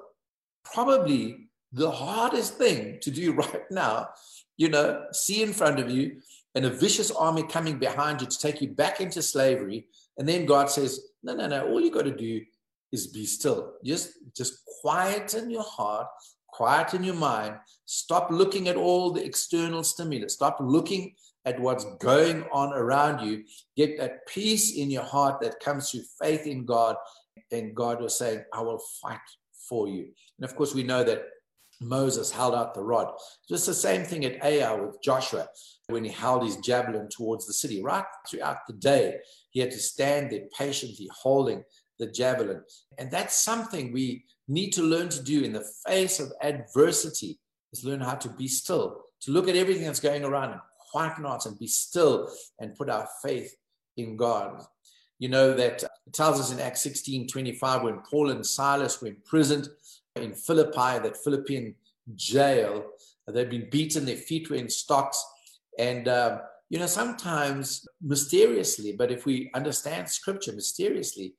Probably 0.65 1.49
the 1.73 1.91
hardest 1.91 2.55
thing 2.55 2.99
to 3.03 3.11
do 3.11 3.33
right 3.43 3.71
now, 3.71 4.09
you 4.57 4.69
know, 4.69 5.05
see 5.13 5.43
in 5.43 5.53
front 5.53 5.81
of 5.81 5.91
you 5.91 6.21
and 6.55 6.65
a 6.65 6.71
vicious 6.71 7.11
army 7.11 7.43
coming 7.43 7.79
behind 7.79 8.21
you 8.21 8.27
to 8.27 8.39
take 8.39 8.61
you 8.61 8.69
back 8.69 9.01
into 9.01 9.23
slavery. 9.23 9.87
And 10.19 10.29
then 10.29 10.47
God 10.47 10.71
says, 10.71 11.01
No, 11.23 11.35
no, 11.35 11.47
no, 11.47 11.69
all 11.69 11.81
you 11.81 11.91
got 11.91 12.05
to 12.05 12.17
do 12.17 12.43
is 12.93 13.07
be 13.09 13.25
still. 13.27 13.75
Just 13.85 14.11
just 14.37 14.65
quieten 14.81 15.51
your 15.51 15.65
heart, 15.65 16.07
quieten 16.53 17.05
your 17.05 17.15
mind. 17.15 17.57
Stop 17.85 18.31
looking 18.31 18.69
at 18.69 18.77
all 18.77 19.13
the 19.13 19.25
external 19.25 19.85
stimulus. 19.85 20.35
Stop 20.35 20.59
looking 20.61 21.15
at 21.45 21.61
what's 21.61 21.85
going 21.97 22.45
on 22.53 22.73
around 22.73 23.27
you. 23.27 23.45
Get 23.77 23.99
that 23.99 24.27
peace 24.27 24.77
in 24.77 24.91
your 24.91 25.03
heart 25.03 25.41
that 25.41 25.61
comes 25.61 25.91
through 25.91 26.03
faith 26.21 26.47
in 26.47 26.65
God. 26.65 26.97
And 27.53 27.75
God 27.75 28.01
was 28.03 28.19
saying, 28.19 28.43
I 28.53 28.61
will 28.61 28.83
fight 29.01 29.19
for 29.69 29.89
you. 29.89 30.09
And 30.39 30.45
of 30.45 30.55
course, 30.57 30.75
we 30.75 30.83
know 30.83 31.05
that 31.05 31.23
Moses 31.81 32.31
held 32.31 32.55
out 32.55 32.75
the 32.75 32.83
rod. 32.83 33.13
Just 33.49 33.67
the 33.67 33.75
same 33.75 34.05
thing 34.05 34.25
at 34.25 34.43
Ai 34.45 34.75
with 34.75 35.01
Joshua 35.03 35.49
when 35.87 36.05
he 36.05 36.11
held 36.11 36.43
his 36.43 36.57
javelin 36.57 37.09
towards 37.09 37.47
the 37.47 37.53
city. 37.53 37.83
Right 37.83 38.05
throughout 38.29 38.59
the 38.67 38.75
day, 38.75 39.19
he 39.51 39.61
had 39.61 39.71
to 39.71 39.79
stand 39.79 40.31
there 40.31 40.47
patiently 40.57 41.09
holding 41.23 41.63
the 41.99 42.07
javelin. 42.07 42.63
And 42.99 43.11
that's 43.11 43.37
something 43.37 43.93
we 43.93 44.25
need 44.47 44.71
to 44.73 44.83
learn 44.83 45.09
to 45.11 45.23
do 45.23 45.43
in 45.43 45.53
the 45.53 45.69
face 45.87 46.21
of 46.21 46.33
adversity 46.43 47.39
is 47.73 47.85
learn 47.85 48.01
how 48.01 48.15
to 48.15 48.29
be 48.31 48.49
still, 48.49 49.03
to 49.21 49.31
look 49.31 49.49
at 49.49 49.57
everything 49.57 49.85
that's 49.85 50.01
going 50.01 50.25
around 50.25 50.53
and 50.53 50.61
quieten 50.91 51.27
our 51.27 51.39
and 51.45 51.59
be 51.59 51.67
still 51.67 52.31
and 52.59 52.75
put 52.75 52.89
our 52.89 53.07
faith 53.23 53.55
in 53.97 54.17
God. 54.17 54.63
You 55.19 55.29
know 55.29 55.53
that 55.55 55.83
it 55.83 56.13
tells 56.13 56.41
us 56.41 56.53
in 56.53 56.61
Acts 56.61 56.81
16 56.83 57.27
25 57.29 57.83
when 57.83 58.01
Paul 58.09 58.31
and 58.31 58.47
Silas 58.47 59.03
were 59.03 59.09
imprisoned 59.09 59.69
in 60.17 60.35
Philippi, 60.35 60.99
that 61.03 61.17
Philippian 61.23 61.75
jail, 62.15 62.85
they'd 63.27 63.51
been 63.51 63.69
beaten, 63.71 64.05
their 64.05 64.17
feet 64.17 64.49
were 64.49 64.57
in 64.57 64.71
stocks. 64.71 65.23
And, 65.79 66.09
uh, 66.09 66.39
you 66.71 66.79
know, 66.79 66.87
sometimes 66.87 67.87
mysteriously, 68.03 68.93
but 68.93 69.11
if 69.11 69.27
we 69.27 69.51
understand 69.55 70.09
scripture 70.09 70.53
mysteriously, 70.53 71.35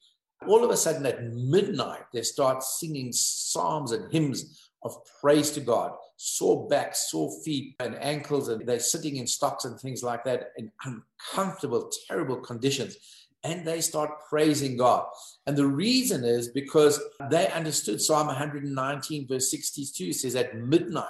all 0.47 0.63
of 0.63 0.69
a 0.69 0.77
sudden 0.77 1.05
at 1.05 1.23
midnight, 1.23 2.03
they 2.13 2.21
start 2.21 2.63
singing 2.63 3.11
psalms 3.11 3.91
and 3.91 4.11
hymns 4.11 4.69
of 4.83 4.95
praise 5.21 5.51
to 5.51 5.61
God, 5.61 5.91
sore 6.15 6.67
backs, 6.69 7.11
sore 7.11 7.31
feet, 7.43 7.75
and 7.79 8.01
ankles, 8.01 8.47
and 8.47 8.65
they're 8.65 8.79
sitting 8.79 9.17
in 9.17 9.27
stocks 9.27 9.65
and 9.65 9.79
things 9.79 10.03
like 10.03 10.23
that 10.23 10.51
in 10.57 10.71
uncomfortable, 10.85 11.91
terrible 12.07 12.37
conditions. 12.37 12.97
And 13.43 13.65
they 13.65 13.81
start 13.81 14.09
praising 14.29 14.77
God. 14.77 15.05
And 15.47 15.55
the 15.55 15.67
reason 15.67 16.23
is 16.23 16.49
because 16.49 17.01
they 17.29 17.47
understood 17.49 18.01
Psalm 18.01 18.27
119, 18.27 19.27
verse 19.27 19.49
62 19.49 20.11
says, 20.13 20.35
At 20.35 20.57
midnight, 20.57 21.05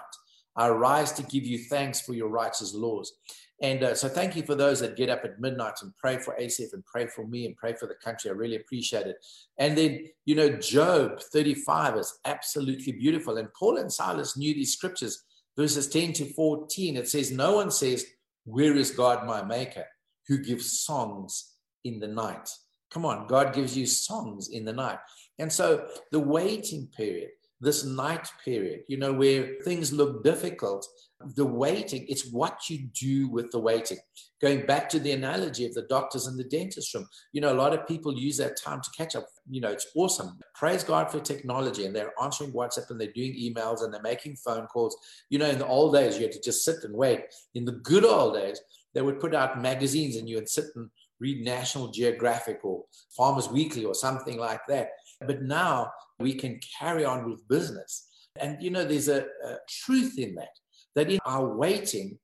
I 0.56 0.70
rise 0.70 1.12
to 1.14 1.24
give 1.24 1.46
you 1.46 1.58
thanks 1.58 2.02
for 2.02 2.14
your 2.14 2.30
righteous 2.30 2.74
laws. 2.76 3.14
And 3.62 3.84
uh, 3.84 3.94
so 3.94 4.08
thank 4.08 4.36
you 4.36 4.44
for 4.44 4.56
those 4.56 4.80
that 4.80 4.96
get 4.96 5.10
up 5.10 5.26
at 5.26 5.40
midnight 5.40 5.76
and 5.82 5.96
pray 5.98 6.18
for 6.18 6.36
ACF 6.40 6.74
and 6.74 6.86
pray 6.86 7.08
for 7.08 7.28
me 7.28 7.46
and 7.46 7.58
pray 7.58 7.74
for 7.74 7.88
the 7.88 7.96
country. 7.96 8.32
I 8.32 8.34
really 8.34 8.56
appreciate 8.56 9.06
it. 9.06 9.18
And 9.58 9.78
then, 9.78 10.06
you 10.26 10.36
know, 10.36 10.50
Job 10.50 11.20
35 11.22 11.98
is 11.98 12.20
absolutely 12.26 12.94
beautiful. 12.94 13.38
And 13.38 13.54
Paul 13.54 13.78
and 13.78 13.92
Silas 13.92 14.38
knew 14.38 14.54
these 14.54 14.74
scriptures, 14.74 15.24
verses 15.58 15.88
10 15.90 16.14
to 16.14 16.34
14. 16.34 16.96
It 16.96 17.10
says, 17.10 17.32
No 17.32 17.56
one 17.56 17.72
says, 17.72 18.06
Where 18.46 18.76
is 18.78 18.92
God 18.92 19.28
my 19.28 19.44
maker, 19.44 19.86
who 20.28 20.38
gives 20.38 20.80
songs 20.80 21.56
in 21.84 22.00
the 22.00 22.08
night? 22.08 22.50
Come 22.92 23.06
on, 23.06 23.28
God 23.28 23.54
gives 23.54 23.78
you 23.78 23.86
songs 23.86 24.50
in 24.50 24.66
the 24.66 24.74
night. 24.74 25.00
And 25.38 25.52
so 25.52 25.88
the 26.12 26.20
waiting 26.20 26.88
period, 26.96 27.30
this 27.62 27.84
night 27.84 28.32
period, 28.44 28.82
you 28.88 28.98
know, 28.98 29.12
where 29.12 29.56
things 29.64 29.92
look 29.92 30.24
difficult, 30.24 30.88
the 31.36 31.46
waiting, 31.46 32.06
it's 32.08 32.32
what 32.32 32.70
you 32.70 32.88
do 33.00 33.28
with 33.28 33.52
the 33.52 33.60
waiting. 33.60 33.98
Going 34.42 34.66
back 34.66 34.88
to 34.90 35.00
the 35.00 35.12
analogy 35.12 35.66
of 35.66 35.74
the 35.74 35.86
doctors 35.90 36.28
and 36.28 36.40
the 36.40 36.46
dentist 36.46 36.94
room, 36.94 37.06
you 37.34 37.42
know, 37.42 37.52
a 37.52 37.62
lot 37.62 37.74
of 37.74 37.86
people 37.86 38.18
use 38.18 38.38
that 38.38 38.56
time 38.56 38.80
to 38.82 38.90
catch 38.98 39.18
up. 39.18 39.28
You 39.50 39.60
know, 39.60 39.70
it's 39.70 39.88
awesome. 39.96 40.40
Praise 40.56 40.84
God 40.84 41.12
for 41.12 41.20
technology 41.20 41.86
and 41.86 41.94
they're 41.94 42.14
answering 42.22 42.54
WhatsApp 42.54 42.90
and 42.90 43.02
they're 43.02 43.12
doing 43.12 43.34
emails 43.34 43.84
and 43.84 43.94
they're 43.94 44.02
making 44.02 44.38
phone 44.38 44.68
calls. 44.68 44.96
You 45.30 45.40
know, 45.40 45.50
in 45.50 45.60
the 45.60 45.68
old 45.68 45.94
days, 45.94 46.16
you 46.16 46.24
had 46.24 46.32
to 46.32 46.42
just 46.42 46.64
sit 46.64 46.84
and 46.84 46.96
wait. 46.96 47.22
In 47.54 47.66
the 47.66 47.74
good 47.74 48.06
old 48.06 48.36
days, 48.36 48.62
they 48.94 49.02
would 49.02 49.20
put 49.20 49.36
out 49.36 49.62
magazines 49.62 50.16
and 50.16 50.30
you 50.30 50.38
would 50.38 50.50
sit 50.50 50.66
and 50.76 50.90
read 51.20 51.44
National 51.44 51.90
Geographic 51.90 52.60
or 52.64 52.86
Farmers 53.16 53.50
Weekly 53.50 53.84
or 53.84 53.94
something 53.94 54.38
like 54.38 54.62
that. 54.70 54.92
But 55.20 55.42
now 55.42 55.92
we 56.20 56.34
can 56.34 56.60
carry 56.80 57.06
on 57.06 57.30
with 57.30 57.48
business. 57.48 58.08
And, 58.40 58.62
you 58.62 58.70
know, 58.70 58.86
there's 58.86 59.08
a, 59.08 59.22
a 59.46 59.58
truth 59.68 60.18
in 60.18 60.36
that, 60.36 60.58
that 60.96 61.10
in 61.10 61.20
our 61.26 61.56
waiting, 61.56 62.18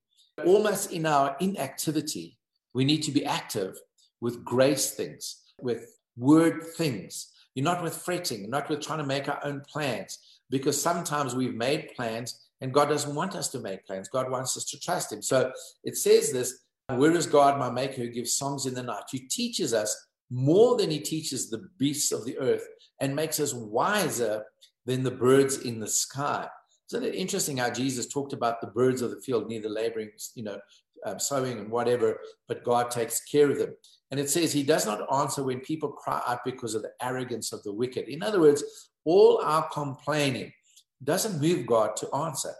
almost 0.46 0.92
in 0.92 1.06
our 1.06 1.36
inactivity, 1.40 2.38
we 2.74 2.86
need 2.86 3.04
to 3.04 3.12
be 3.12 3.26
active 3.26 3.76
with 4.22 4.44
grace 4.44 4.92
things, 4.92 5.44
with 5.62 5.96
word 6.18 6.64
things. 6.78 7.32
You're 7.56 7.64
not 7.64 7.84
with 7.84 7.96
fretting, 7.96 8.50
not 8.50 8.70
with 8.70 8.82
trying 8.82 9.00
to 9.00 9.06
make 9.06 9.30
our 9.30 9.40
own 9.46 9.62
plans, 9.62 10.20
because 10.50 10.82
sometimes 10.82 11.36
we've 11.36 11.56
made 11.56 11.92
plans 11.96 12.46
and 12.62 12.74
God 12.74 12.90
doesn't 12.90 13.16
want 13.16 13.36
us 13.36 13.50
to 13.50 13.60
make 13.60 13.86
plans. 13.86 14.10
God 14.10 14.32
wants 14.32 14.56
us 14.58 14.66
to 14.66 14.80
trust 14.80 15.12
Him. 15.12 15.22
So 15.22 15.52
it 15.84 15.98
says 15.98 16.32
this 16.32 16.60
Where 16.88 17.12
is 17.12 17.26
God, 17.28 17.60
my 17.60 17.70
maker, 17.70 18.02
who 18.02 18.10
gives 18.10 18.34
songs 18.34 18.66
in 18.66 18.74
the 18.74 18.84
night, 18.84 19.04
who 19.12 19.20
teaches 19.30 19.74
us 19.74 20.08
more 20.30 20.78
than 20.78 20.90
He 20.90 21.00
teaches 21.00 21.50
the 21.50 21.68
beasts 21.78 22.12
of 22.12 22.26
the 22.26 22.38
earth 22.40 22.68
and 23.02 23.16
makes 23.16 23.40
us 23.40 23.54
wiser 23.54 24.44
than 24.86 25.04
the 25.04 25.12
birds 25.12 25.60
in 25.60 25.80
the 25.80 25.88
sky. 25.88 26.48
Isn't 26.92 27.06
it 27.06 27.16
interesting 27.16 27.58
how 27.58 27.70
Jesus 27.72 28.08
talked 28.08 28.34
about 28.34 28.62
the 28.62 28.68
birds 28.68 29.02
of 29.02 29.12
the 29.12 29.22
field, 29.22 29.48
neither 29.48 29.70
laboring, 29.70 30.12
you 30.36 30.44
know, 30.44 30.60
um, 31.06 31.20
sowing 31.20 31.60
and 31.60 31.70
whatever, 31.70 32.20
but 32.48 32.64
God 32.64 32.92
takes 32.92 33.24
care 33.24 33.50
of 33.50 33.58
them. 33.58 33.76
And 34.12 34.20
it 34.20 34.30
says 34.30 34.52
he 34.52 34.64
does 34.64 34.86
not 34.86 35.12
answer 35.14 35.44
when 35.44 35.60
people 35.60 35.92
cry 35.92 36.22
out 36.28 36.40
because 36.46 36.76
of 36.76 36.84
the 36.84 36.92
arrogance 37.02 37.54
of 37.54 37.64
the 37.64 37.74
wicked. 37.74 38.08
In 38.08 38.24
other 38.24 38.40
words, 38.40 38.64
all 39.04 39.42
our 39.44 39.68
complaining 39.70 40.52
doesn't 41.04 41.42
move 41.42 41.66
God 41.66 41.96
to 41.98 42.14
answer 42.16 42.54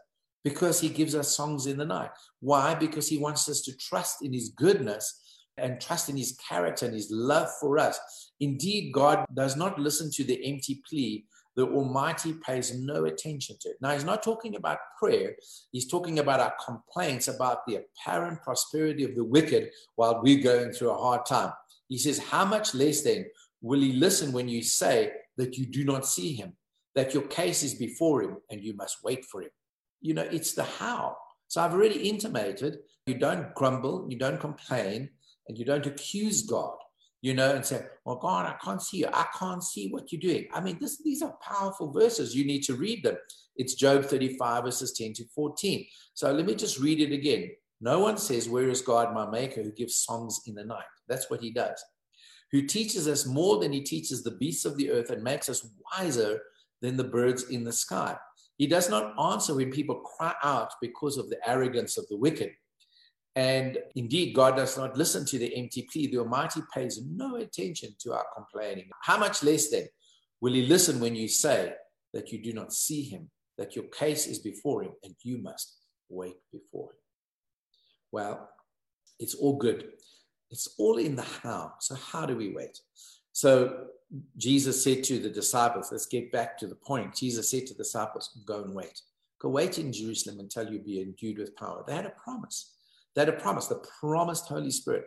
because 0.44 0.80
he 0.80 0.90
gives 0.90 1.16
us 1.16 1.36
songs 1.36 1.66
in 1.66 1.78
the 1.78 1.86
night. 1.86 2.12
Why? 2.40 2.76
Because 2.76 3.08
he 3.08 3.18
wants 3.18 3.50
us 3.50 3.62
to 3.62 3.76
trust 3.78 4.24
in 4.24 4.32
his 4.32 4.50
goodness 4.50 5.25
and 5.58 5.80
trust 5.80 6.10
in 6.10 6.18
his 6.18 6.38
character 6.50 6.86
and 6.86 6.96
his 6.96 7.10
love 7.12 7.50
for 7.60 7.78
us. 7.78 8.00
Indeed, 8.40 8.92
God 8.94 9.26
does 9.34 9.56
not 9.56 9.80
listen 9.80 10.12
to 10.14 10.24
the 10.24 10.46
empty 10.46 10.82
plea. 10.88 11.26
The 11.56 11.66
Almighty 11.66 12.34
pays 12.34 12.78
no 12.78 13.06
attention 13.06 13.56
to 13.62 13.70
it. 13.70 13.78
Now, 13.82 13.92
he's 13.92 14.04
not 14.04 14.22
talking 14.22 14.56
about 14.56 14.78
prayer. 15.00 15.36
He's 15.72 15.88
talking 15.88 16.20
about 16.20 16.42
our 16.42 16.54
complaints 16.64 17.30
about 17.30 17.66
the 17.66 17.78
apparent 17.78 18.42
prosperity 18.42 19.06
of 19.06 19.16
the 19.16 19.24
wicked 19.24 19.70
while 19.96 20.22
we're 20.22 20.44
going 20.44 20.74
through 20.74 20.92
a 20.92 20.98
hard 20.98 21.26
time. 21.26 21.54
He 21.88 21.98
says, 21.98 22.20
How 22.20 22.44
much 22.44 22.76
less 22.76 23.04
then 23.04 23.26
will 23.62 23.80
he 23.80 23.94
listen 23.94 24.34
when 24.34 24.50
you 24.50 24.64
say 24.64 25.14
that 25.38 25.58
you 25.58 25.66
do 25.66 25.86
not 25.86 26.06
see 26.06 26.34
him, 26.34 26.54
that 26.94 27.14
your 27.14 27.24
case 27.24 27.64
is 27.64 27.76
before 27.76 28.22
him 28.22 28.38
and 28.50 28.62
you 28.62 28.76
must 28.76 28.98
wait 29.04 29.24
for 29.24 29.42
him? 29.42 29.52
You 30.02 30.14
know, 30.14 30.24
it's 30.24 30.54
the 30.54 30.64
how. 30.64 31.16
So 31.48 31.62
I've 31.62 31.74
already 31.74 32.10
intimated 32.10 32.80
you 33.08 33.16
don't 33.16 33.54
grumble, 33.54 34.08
you 34.10 34.18
don't 34.18 34.40
complain, 34.40 35.10
and 35.48 35.58
you 35.58 35.66
don't 35.66 35.86
accuse 35.86 36.44
God, 36.44 36.76
you 37.22 37.34
know, 37.34 37.54
and 37.54 37.66
say, 37.66 37.86
Well, 38.06 38.18
God, 38.18 38.46
I 38.46 38.56
can't 38.64 38.82
see 38.82 38.98
you. 38.98 39.08
I 39.12 39.26
can't 39.38 39.64
see 39.64 39.90
what 39.90 40.12
you're 40.12 40.22
doing. 40.22 40.48
I 40.54 40.62
mean, 40.62 40.78
this, 40.80 41.02
these 41.04 41.22
are 41.22 41.38
powerful 41.42 41.92
verses. 41.92 42.36
You 42.36 42.46
need 42.46 42.64
to 42.64 42.76
read 42.76 43.04
them. 43.04 43.18
It's 43.56 43.76
Job 43.76 44.06
35, 44.06 44.64
verses 44.64 44.94
10 44.94 45.14
to 45.14 45.26
14. 45.34 45.86
So 46.14 46.32
let 46.32 46.46
me 46.46 46.56
just 46.56 46.80
read 46.80 47.00
it 47.00 47.14
again. 47.14 47.52
No 47.82 48.00
one 48.00 48.18
says, 48.18 48.50
Where 48.50 48.70
is 48.70 48.82
God, 48.82 49.14
my 49.14 49.30
maker, 49.30 49.62
who 49.62 49.72
gives 49.72 49.98
songs 49.98 50.42
in 50.48 50.56
the 50.56 50.66
night? 50.66 50.86
That's 51.08 51.30
what 51.30 51.42
he 51.42 51.52
does. 51.52 51.84
Who 52.52 52.64
teaches 52.64 53.08
us 53.08 53.26
more 53.26 53.60
than 53.60 53.74
he 53.74 53.82
teaches 53.82 54.24
the 54.24 54.32
beasts 54.32 54.66
of 54.66 54.78
the 54.78 54.92
earth 54.92 55.10
and 55.10 55.24
makes 55.24 55.50
us 55.50 55.68
wiser 55.92 56.42
than 56.82 56.98
the 56.98 57.04
birds 57.04 57.50
in 57.50 57.64
the 57.64 57.74
sky. 57.74 58.16
He 58.58 58.68
does 58.68 58.90
not 58.90 59.14
answer 59.20 59.56
when 59.56 59.72
people 59.72 59.96
cry 59.96 60.34
out 60.44 60.72
because 60.82 61.18
of 61.18 61.30
the 61.30 61.38
arrogance 61.48 61.98
of 61.98 62.08
the 62.10 62.18
wicked. 62.18 62.52
And 63.36 63.78
indeed, 63.96 64.34
God 64.34 64.56
does 64.56 64.78
not 64.78 64.98
listen 64.98 65.26
to 65.26 65.38
the 65.38 65.54
empty 65.58 65.88
plea. 65.92 66.08
The 66.08 66.20
Almighty 66.20 66.62
pays 66.74 67.02
no 67.06 67.36
attention 67.36 67.90
to 68.00 68.14
our 68.14 68.26
complaining. 68.34 68.90
How 69.04 69.18
much 69.18 69.44
less 69.44 69.70
then 69.70 69.88
will 70.40 70.54
He 70.54 70.66
listen 70.66 71.00
when 71.00 71.16
you 71.16 71.28
say 71.28 71.74
that 72.14 72.32
you 72.32 72.42
do 72.42 72.54
not 72.54 72.72
see 72.72 73.04
Him, 73.04 73.30
that 73.58 73.76
your 73.76 73.86
case 73.86 74.26
is 74.26 74.40
before 74.40 74.84
Him, 74.84 74.94
and 75.04 75.16
you 75.22 75.38
must 75.40 75.80
wait 76.08 76.36
before 76.54 76.92
Him? 76.92 77.00
Well, 78.14 78.50
it's 79.20 79.36
all 79.36 79.58
good. 79.58 79.90
It's 80.50 80.76
all 80.78 80.98
in 80.98 81.18
the 81.18 81.28
how. 81.44 81.74
So, 81.82 81.96
how 81.96 82.26
do 82.26 82.38
we 82.38 82.54
wait? 82.54 82.80
So, 83.34 83.88
Jesus 84.38 84.82
said 84.82 85.04
to 85.06 85.20
the 85.20 85.30
disciples, 85.30 85.90
let's 85.92 86.06
get 86.06 86.32
back 86.32 86.58
to 86.60 86.68
the 86.68 86.76
point. 86.76 87.16
Jesus 87.16 87.52
said 87.52 87.66
to 87.68 87.74
the 87.74 87.84
disciples, 87.84 88.30
go 88.46 88.64
and 88.64 88.74
wait. 88.74 89.02
Go 89.42 89.50
wait 89.50 89.78
in 89.78 89.92
Jerusalem 89.92 90.40
until 90.40 90.72
you 90.72 90.80
be 90.80 91.02
endued 91.02 91.40
with 91.40 91.56
power. 91.58 91.84
They 91.86 91.96
had 91.96 92.06
a 92.06 92.14
promise. 92.24 92.75
They 93.16 93.22
had 93.22 93.30
a 93.30 93.34
promise, 93.34 93.68
the 93.68 93.84
promised 94.00 94.48
Holy 94.48 94.72
Spirit. 94.72 95.06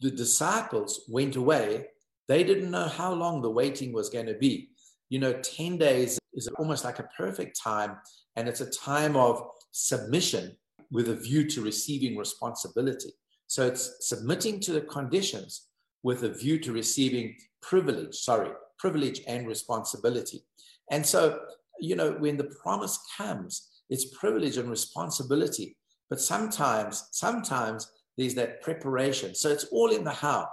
The 0.00 0.10
disciples 0.10 1.04
went 1.08 1.36
away. 1.36 1.86
They 2.28 2.44
didn't 2.44 2.70
know 2.70 2.88
how 2.88 3.12
long 3.12 3.40
the 3.40 3.50
waiting 3.50 3.92
was 3.92 4.10
going 4.10 4.26
to 4.26 4.34
be. 4.34 4.70
You 5.08 5.18
know, 5.18 5.32
10 5.32 5.78
days 5.78 6.18
is 6.34 6.48
almost 6.58 6.84
like 6.84 6.98
a 6.98 7.08
perfect 7.16 7.58
time, 7.58 7.96
and 8.36 8.48
it's 8.48 8.60
a 8.60 8.70
time 8.70 9.16
of 9.16 9.42
submission 9.72 10.56
with 10.90 11.08
a 11.08 11.16
view 11.16 11.48
to 11.48 11.62
receiving 11.62 12.16
responsibility. 12.16 13.12
So 13.46 13.66
it's 13.66 13.96
submitting 14.00 14.60
to 14.60 14.72
the 14.72 14.82
conditions 14.82 15.68
with 16.02 16.22
a 16.24 16.28
view 16.28 16.58
to 16.60 16.72
receiving 16.72 17.34
privilege, 17.62 18.14
sorry, 18.14 18.50
privilege 18.78 19.22
and 19.26 19.46
responsibility. 19.46 20.44
And 20.90 21.04
so, 21.04 21.40
you 21.80 21.96
know, 21.96 22.12
when 22.12 22.36
the 22.36 22.52
promise 22.62 22.98
comes, 23.16 23.68
it's 23.90 24.16
privilege 24.16 24.58
and 24.58 24.70
responsibility. 24.70 25.76
But 26.10 26.20
sometimes, 26.20 27.08
sometimes 27.12 27.90
there's 28.16 28.34
that 28.34 28.62
preparation. 28.62 29.34
So 29.34 29.50
it's 29.50 29.64
all 29.64 29.90
in 29.90 30.04
the 30.04 30.10
how. 30.10 30.48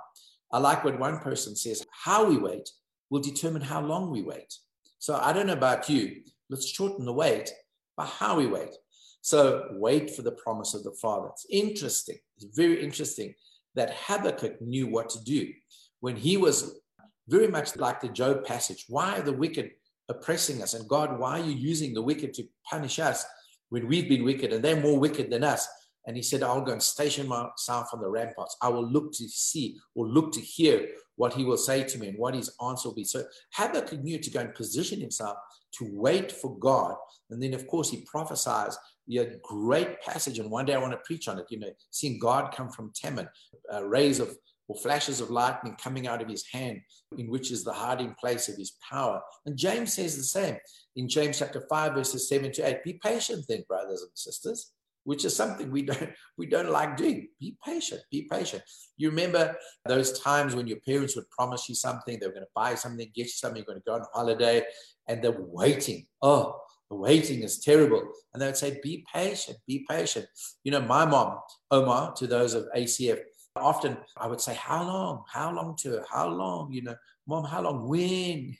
I 0.51 0.59
like 0.59 0.83
what 0.83 0.99
one 0.99 1.19
person 1.19 1.55
says 1.55 1.85
how 1.91 2.25
we 2.25 2.37
wait 2.37 2.69
will 3.09 3.21
determine 3.21 3.61
how 3.61 3.81
long 3.81 4.11
we 4.11 4.21
wait. 4.21 4.53
So 4.99 5.15
I 5.15 5.33
don't 5.33 5.47
know 5.47 5.53
about 5.53 5.89
you. 5.89 6.21
Let's 6.49 6.67
shorten 6.67 7.05
the 7.05 7.13
wait 7.13 7.51
by 7.97 8.05
how 8.05 8.37
we 8.37 8.47
wait. 8.47 8.75
So 9.21 9.69
wait 9.71 10.15
for 10.15 10.21
the 10.21 10.31
promise 10.31 10.73
of 10.73 10.83
the 10.83 10.95
Father. 11.01 11.29
It's 11.29 11.47
interesting. 11.49 12.17
It's 12.37 12.55
very 12.55 12.83
interesting 12.83 13.33
that 13.73 13.95
Habakkuk 13.95 14.61
knew 14.61 14.87
what 14.87 15.09
to 15.09 15.23
do 15.23 15.51
when 15.99 16.15
he 16.15 16.37
was 16.37 16.79
very 17.27 17.47
much 17.47 17.75
like 17.75 18.01
the 18.01 18.09
Job 18.09 18.45
passage. 18.45 18.85
Why 18.87 19.17
are 19.17 19.23
the 19.23 19.33
wicked 19.33 19.71
oppressing 20.09 20.61
us? 20.61 20.75
And 20.75 20.87
God, 20.87 21.19
why 21.19 21.39
are 21.39 21.43
you 21.43 21.55
using 21.55 21.93
the 21.93 22.01
wicked 22.01 22.33
to 22.35 22.43
punish 22.69 22.99
us? 22.99 23.25
When 23.69 23.87
we've 23.87 24.09
been 24.09 24.23
wicked 24.23 24.53
and 24.53 24.63
they're 24.63 24.79
more 24.79 24.99
wicked 24.99 25.29
than 25.29 25.43
us. 25.43 25.67
And 26.07 26.15
he 26.15 26.21
said, 26.21 26.43
I'll 26.43 26.61
go 26.61 26.71
and 26.71 26.83
station 26.83 27.27
myself 27.27 27.89
on 27.91 27.99
the 27.99 28.07
ramparts. 28.07 28.57
I 28.61 28.69
will 28.69 28.87
look 28.87 29.11
to 29.13 29.27
see 29.27 29.77
or 29.95 30.07
look 30.07 30.31
to 30.33 30.39
hear 30.39 30.87
what 31.15 31.33
he 31.33 31.43
will 31.43 31.57
say 31.57 31.83
to 31.83 31.97
me 31.97 32.09
and 32.09 32.17
what 32.17 32.35
his 32.35 32.55
answer 32.63 32.89
will 32.89 32.95
be. 32.95 33.03
So 33.05 33.23
Habakkuk 33.53 34.03
knew 34.03 34.19
to 34.19 34.29
go 34.29 34.41
and 34.41 34.53
position 34.53 34.99
himself 34.99 35.37
to 35.79 35.87
wait 35.91 36.31
for 36.31 36.57
God. 36.59 36.95
And 37.31 37.41
then, 37.41 37.53
of 37.53 37.65
course, 37.67 37.89
he 37.89 38.05
prophesies 38.05 38.77
the 39.07 39.39
great 39.41 40.01
passage. 40.01 40.39
And 40.39 40.51
one 40.51 40.65
day 40.65 40.75
I 40.75 40.79
want 40.79 40.93
to 40.93 40.99
preach 41.05 41.27
on 41.27 41.39
it, 41.39 41.45
you 41.49 41.59
know, 41.59 41.71
seeing 41.89 42.19
God 42.19 42.53
come 42.53 42.69
from 42.69 42.91
Teman, 42.91 43.27
uh, 43.73 43.83
rays 43.83 44.19
of 44.19 44.35
or 44.67 44.75
flashes 44.77 45.21
of 45.21 45.29
lightning 45.29 45.75
coming 45.81 46.07
out 46.07 46.21
of 46.21 46.29
his 46.29 46.45
hand, 46.51 46.81
in 47.17 47.29
which 47.29 47.51
is 47.51 47.63
the 47.63 47.73
hiding 47.73 48.15
place 48.19 48.49
of 48.49 48.57
his 48.57 48.73
power. 48.89 49.21
And 49.45 49.57
James 49.57 49.93
says 49.93 50.17
the 50.17 50.23
same 50.23 50.57
in 50.95 51.07
James 51.07 51.39
chapter 51.39 51.65
5, 51.69 51.93
verses 51.93 52.27
7 52.29 52.51
to 52.53 52.67
8. 52.67 52.83
Be 52.83 52.93
patient 52.93 53.45
then, 53.47 53.63
brothers 53.67 54.01
and 54.01 54.11
sisters, 54.15 54.71
which 55.03 55.23
is 55.25 55.35
something 55.35 55.71
we 55.71 55.83
don't 55.83 56.09
we 56.37 56.47
don't 56.47 56.71
like 56.71 56.97
doing. 56.97 57.27
Be 57.39 57.55
patient, 57.63 58.01
be 58.11 58.27
patient. 58.31 58.63
You 58.97 59.09
remember 59.09 59.55
those 59.85 60.19
times 60.19 60.55
when 60.55 60.67
your 60.67 60.79
parents 60.87 61.15
would 61.15 61.29
promise 61.29 61.69
you 61.69 61.75
something, 61.75 62.19
they 62.19 62.27
were 62.27 62.33
going 62.33 62.45
to 62.45 62.51
buy 62.55 62.75
something, 62.75 63.11
get 63.15 63.25
you 63.25 63.29
something, 63.29 63.57
you're 63.57 63.65
going 63.65 63.79
to 63.79 63.85
go 63.85 63.95
on 63.95 64.05
holiday, 64.13 64.63
and 65.07 65.23
they're 65.23 65.37
waiting. 65.37 66.07
Oh, 66.21 66.59
the 66.89 66.95
waiting 66.95 67.41
is 67.43 67.59
terrible. 67.59 68.01
And 68.33 68.41
they 68.41 68.45
would 68.47 68.57
say, 68.57 68.79
be 68.81 69.05
patient, 69.11 69.57
be 69.67 69.85
patient. 69.89 70.27
You 70.63 70.71
know, 70.71 70.81
my 70.81 71.05
mom, 71.05 71.39
Omar, 71.71 72.13
to 72.13 72.27
those 72.27 72.53
of 72.53 72.67
ACF, 72.75 73.19
often 73.55 73.97
I 74.17 74.27
would 74.27 74.41
say, 74.41 74.53
how 74.55 74.83
long? 74.83 75.23
How 75.31 75.51
long 75.53 75.75
to 75.77 75.91
her? 75.91 76.05
How 76.11 76.27
long? 76.27 76.71
You 76.71 76.83
know, 76.83 76.95
mom, 77.27 77.45
how 77.45 77.61
long? 77.61 77.87
When? 77.87 78.55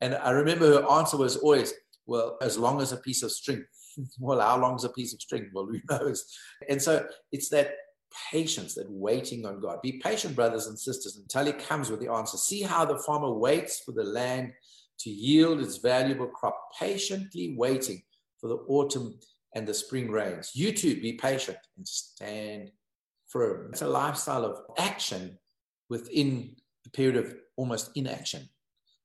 And 0.00 0.14
I 0.14 0.30
remember 0.30 0.82
her 0.82 0.90
answer 0.90 1.16
was 1.16 1.36
always, 1.36 1.74
well, 2.06 2.36
as 2.42 2.58
long 2.58 2.80
as 2.80 2.92
a 2.92 2.98
piece 2.98 3.22
of 3.22 3.32
string. 3.32 3.64
well, 4.18 4.40
how 4.40 4.58
long 4.58 4.76
is 4.76 4.84
a 4.84 4.88
piece 4.90 5.14
of 5.14 5.20
string? 5.20 5.50
Well, 5.52 5.66
who 5.66 5.80
knows? 5.90 6.24
And 6.68 6.80
so 6.80 7.06
it's 7.32 7.48
that 7.50 7.72
patience, 8.30 8.74
that 8.74 8.90
waiting 8.90 9.46
on 9.46 9.60
God. 9.60 9.82
Be 9.82 10.00
patient, 10.04 10.34
brothers 10.34 10.66
and 10.66 10.78
sisters, 10.78 11.16
until 11.16 11.46
He 11.46 11.52
comes 11.52 11.90
with 11.90 12.00
the 12.00 12.12
answer. 12.12 12.36
See 12.36 12.62
how 12.62 12.84
the 12.84 12.98
farmer 12.98 13.32
waits 13.32 13.80
for 13.80 13.92
the 13.92 14.04
land 14.04 14.52
to 15.00 15.10
yield 15.10 15.60
its 15.60 15.78
valuable 15.78 16.28
crop, 16.28 16.56
patiently 16.78 17.54
waiting 17.56 18.02
for 18.40 18.48
the 18.48 18.58
autumn 18.68 19.18
and 19.54 19.66
the 19.66 19.74
spring 19.74 20.10
rains. 20.10 20.52
You 20.54 20.72
too, 20.72 21.00
be 21.00 21.14
patient 21.14 21.58
and 21.76 21.86
stand 21.86 22.70
It's 23.34 23.82
a 23.82 23.88
lifestyle 23.88 24.44
of 24.44 24.60
action 24.78 25.38
within 25.90 26.54
a 26.86 26.90
period 26.90 27.16
of 27.16 27.34
almost 27.56 27.90
inaction. 27.96 28.48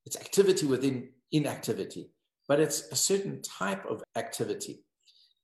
It's 0.05 0.17
activity 0.17 0.65
within 0.65 1.09
inactivity, 1.31 2.11
but 2.47 2.59
it's 2.59 2.91
a 2.91 2.95
certain 2.95 3.41
type 3.41 3.85
of 3.85 4.03
activity. 4.15 4.83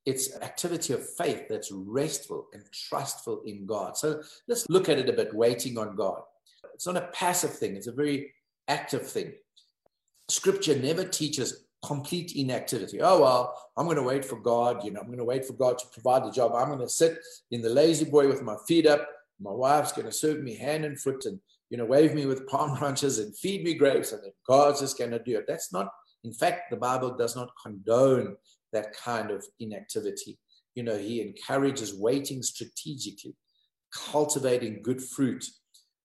It's 0.04 0.36
activity 0.40 0.92
of 0.92 1.08
faith 1.16 1.46
that's 1.48 1.72
restful 1.72 2.46
and 2.52 2.62
trustful 2.72 3.42
in 3.44 3.66
God. 3.66 3.96
So 3.96 4.22
let's 4.46 4.68
look 4.68 4.88
at 4.88 4.98
it 4.98 5.08
a 5.08 5.12
bit, 5.12 5.34
waiting 5.34 5.78
on 5.78 5.96
God. 5.96 6.22
It's 6.74 6.86
not 6.86 6.96
a 6.96 7.08
passive 7.12 7.54
thing, 7.54 7.74
it's 7.76 7.88
a 7.88 7.92
very 7.92 8.32
active 8.68 9.08
thing. 9.08 9.32
Scripture 10.28 10.76
never 10.76 11.04
teaches 11.04 11.65
complete 11.86 12.32
inactivity. 12.34 13.00
Oh, 13.00 13.20
well, 13.20 13.70
I'm 13.76 13.86
going 13.86 13.96
to 13.96 14.02
wait 14.02 14.24
for 14.24 14.40
God. 14.40 14.84
You 14.84 14.90
know, 14.90 15.00
I'm 15.00 15.06
going 15.06 15.18
to 15.18 15.24
wait 15.24 15.44
for 15.44 15.52
God 15.52 15.78
to 15.78 15.86
provide 15.92 16.24
the 16.24 16.32
job. 16.32 16.52
I'm 16.54 16.68
going 16.68 16.80
to 16.80 16.88
sit 16.88 17.18
in 17.50 17.62
the 17.62 17.70
La-Z-Boy 17.70 18.26
with 18.26 18.42
my 18.42 18.56
feet 18.66 18.86
up. 18.86 19.08
My 19.40 19.52
wife's 19.52 19.92
going 19.92 20.06
to 20.06 20.12
serve 20.12 20.42
me 20.42 20.56
hand 20.56 20.84
and 20.84 20.98
foot 21.00 21.24
and, 21.26 21.38
you 21.70 21.78
know, 21.78 21.84
wave 21.84 22.14
me 22.14 22.26
with 22.26 22.46
palm 22.48 22.76
branches 22.78 23.18
and 23.18 23.36
feed 23.36 23.62
me 23.62 23.74
grapes. 23.74 24.12
And 24.12 24.22
then 24.22 24.32
God's 24.46 24.80
just 24.80 24.98
going 24.98 25.12
to 25.12 25.22
do 25.22 25.38
it. 25.38 25.44
That's 25.46 25.72
not, 25.72 25.88
in 26.24 26.32
fact, 26.32 26.70
the 26.70 26.76
Bible 26.76 27.16
does 27.16 27.36
not 27.36 27.50
condone 27.62 28.36
that 28.72 28.92
kind 28.96 29.30
of 29.30 29.44
inactivity. 29.60 30.38
You 30.74 30.82
know, 30.82 30.98
he 30.98 31.22
encourages 31.22 31.94
waiting 31.94 32.42
strategically, 32.42 33.36
cultivating 33.94 34.82
good 34.82 35.02
fruit, 35.02 35.44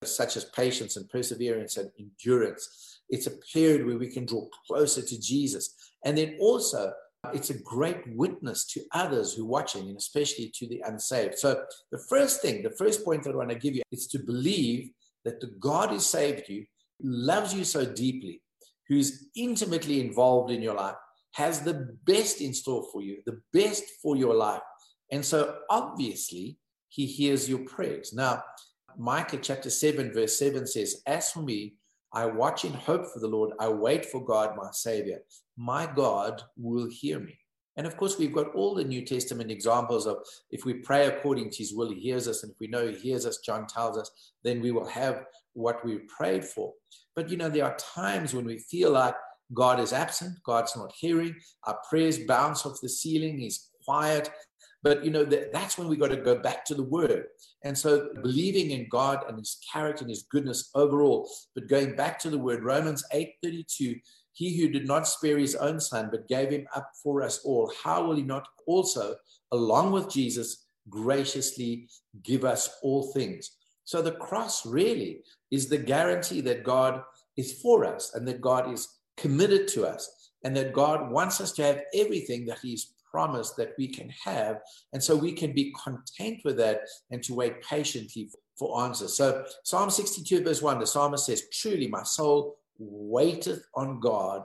such 0.04 0.38
as 0.38 0.46
patience 0.46 0.96
and 0.96 1.10
perseverance 1.10 1.78
and 1.78 1.90
endurance 2.00 3.01
it's 3.12 3.28
a 3.28 3.38
period 3.54 3.86
where 3.86 3.98
we 3.98 4.08
can 4.08 4.26
draw 4.26 4.48
closer 4.66 5.02
to 5.02 5.20
Jesus. 5.20 5.76
And 6.06 6.18
then 6.18 6.38
also, 6.40 6.92
it's 7.34 7.52
a 7.52 7.62
great 7.62 8.02
witness 8.16 8.66
to 8.68 8.82
others 8.94 9.34
who 9.34 9.44
are 9.44 9.50
watching, 9.50 9.90
and 9.90 9.98
especially 9.98 10.52
to 10.56 10.68
the 10.68 10.82
unsaved. 10.86 11.38
So, 11.38 11.64
the 11.92 12.04
first 12.10 12.42
thing, 12.42 12.64
the 12.64 12.72
first 12.72 13.06
point 13.06 13.24
that 13.24 13.34
I 13.34 13.36
want 13.36 13.50
to 13.50 13.56
give 13.56 13.76
you 13.76 13.84
is 13.92 14.08
to 14.08 14.20
believe 14.20 14.90
that 15.26 15.40
the 15.40 15.52
God 15.60 15.90
who 15.90 16.00
saved 16.00 16.50
you 16.50 16.66
loves 17.04 17.54
you 17.54 17.64
so 17.64 17.86
deeply, 17.86 18.42
who's 18.88 19.28
intimately 19.36 20.02
involved 20.02 20.52
in 20.52 20.62
your 20.62 20.76
life, 20.76 20.96
has 21.34 21.62
the 21.62 21.96
best 22.06 22.42
in 22.42 22.54
store 22.54 22.88
for 22.92 23.02
you, 23.02 23.22
the 23.26 23.40
best 23.54 23.84
for 24.02 24.16
your 24.16 24.34
life. 24.34 24.62
And 25.12 25.24
so, 25.24 25.60
obviously, 25.70 26.58
he 26.90 27.06
hears 27.06 27.48
your 27.48 27.60
prayers. 27.60 28.14
Now, 28.14 28.44
Micah 28.98 29.38
chapter 29.38 29.70
7, 29.70 30.12
verse 30.12 30.38
7 30.38 30.66
says, 30.66 31.02
As 31.06 31.32
for 31.32 31.42
me, 31.42 31.76
I 32.14 32.26
watch 32.26 32.66
in 32.66 32.74
hope 32.74 33.08
for 33.08 33.20
the 33.20 33.28
Lord. 33.28 33.52
I 33.60 33.70
wait 33.70 34.06
for 34.06 34.24
God, 34.24 34.56
my 34.56 34.70
Savior. 34.72 35.20
My 35.58 35.86
God 35.86 36.42
will 36.58 36.90
hear 36.90 37.20
me. 37.20 37.38
And 37.78 37.88
of 37.88 37.96
course, 37.96 38.18
we've 38.18 38.34
got 38.34 38.54
all 38.54 38.76
the 38.76 38.84
New 38.84 39.06
Testament 39.06 39.50
examples 39.50 40.06
of 40.06 40.18
if 40.50 40.66
we 40.66 40.74
pray 40.74 41.08
according 41.08 41.50
to 41.52 41.58
His 41.58 41.74
will, 41.74 41.90
He 41.90 42.00
hears 42.00 42.28
us. 42.28 42.44
And 42.44 42.52
if 42.52 42.58
we 42.60 42.68
know 42.68 42.88
He 42.88 42.96
hears 42.96 43.26
us, 43.26 43.40
John 43.46 43.66
tells 43.66 43.98
us, 43.98 44.12
then 44.44 44.62
we 44.62 44.72
will 44.72 44.88
have 44.88 45.24
what 45.54 45.84
we 45.86 46.00
prayed 46.00 46.44
for. 46.44 46.74
But 47.16 47.30
you 47.30 47.38
know, 47.38 47.50
there 47.50 47.66
are 47.66 47.78
times 47.78 48.34
when 48.34 48.46
we 48.46 48.58
feel 48.60 48.92
like 48.92 49.16
God 49.54 49.80
is 49.80 49.94
absent, 49.94 50.38
God's 50.46 50.76
not 50.76 50.94
hearing, 50.98 51.36
our 51.66 51.78
prayers 51.90 52.20
bounce 52.20 52.66
off 52.66 52.80
the 52.82 52.90
ceiling, 52.90 53.40
He's 53.40 53.70
quiet. 53.86 54.30
But 54.84 55.06
you 55.06 55.12
know, 55.12 55.24
that, 55.26 55.54
that's 55.54 55.78
when 55.78 55.88
we 55.88 55.96
got 55.96 56.10
to 56.10 56.18
go 56.18 56.40
back 56.40 56.66
to 56.66 56.76
the 56.76 56.84
word. 56.84 57.26
And 57.64 57.78
so 57.78 58.10
believing 58.22 58.72
in 58.72 58.88
God 58.90 59.24
and 59.28 59.38
his 59.38 59.60
character 59.72 60.04
and 60.04 60.10
his 60.10 60.24
goodness 60.24 60.70
overall, 60.74 61.30
but 61.54 61.68
going 61.68 61.96
back 61.96 62.18
to 62.20 62.30
the 62.30 62.38
word, 62.38 62.64
Romans 62.64 63.04
8:32, 63.14 64.00
he 64.34 64.60
who 64.60 64.70
did 64.70 64.88
not 64.88 65.08
spare 65.08 65.38
his 65.38 65.56
own 65.56 65.80
son, 65.80 66.10
but 66.12 66.28
gave 66.28 66.50
him 66.50 66.68
up 66.76 66.90
for 67.04 67.22
us 67.22 67.40
all, 67.44 67.72
how 67.84 68.06
will 68.06 68.16
he 68.16 68.24
not 68.24 68.48
also, 68.66 69.16
along 69.52 69.92
with 69.92 70.10
Jesus, 70.10 70.66
graciously 70.90 71.90
give 72.24 72.46
us 72.46 72.70
all 72.82 73.12
things? 73.12 73.52
So 73.84 74.02
the 74.02 74.14
cross 74.14 74.66
really 74.66 75.22
is 75.52 75.68
the 75.68 75.78
guarantee 75.78 76.42
that 76.42 76.64
God 76.64 77.04
is 77.38 77.62
for 77.62 77.84
us 77.86 78.14
and 78.16 78.28
that 78.28 78.42
God 78.42 78.72
is 78.72 78.88
committed 79.18 79.68
to 79.70 79.86
us 79.86 80.32
and 80.44 80.56
that 80.56 80.74
God 80.74 81.12
wants 81.12 81.42
us 81.42 81.52
to 81.54 81.64
have 81.64 81.82
everything 81.94 82.46
that 82.46 82.60
He's 82.62 82.94
promise 83.12 83.52
that 83.52 83.74
we 83.78 83.88
can 83.88 84.10
have. 84.24 84.60
And 84.94 85.04
so 85.04 85.16
we 85.16 85.34
can 85.34 85.54
be 85.54 85.74
content 85.84 86.40
with 86.44 86.58
that 86.58 86.82
and 87.12 87.22
to 87.24 87.36
wait 87.36 87.62
patiently 87.62 88.30
for 88.58 88.84
answers. 88.84 89.18
So 89.18 89.44
Psalm 89.64 89.90
62, 89.90 90.44
verse 90.44 90.62
1, 90.62 90.80
the 90.80 90.88
psalmist 90.88 91.26
says, 91.26 91.44
Truly 91.52 91.88
my 91.88 92.04
soul 92.04 92.58
waiteth 92.78 93.64
on 93.76 94.00
God. 94.00 94.44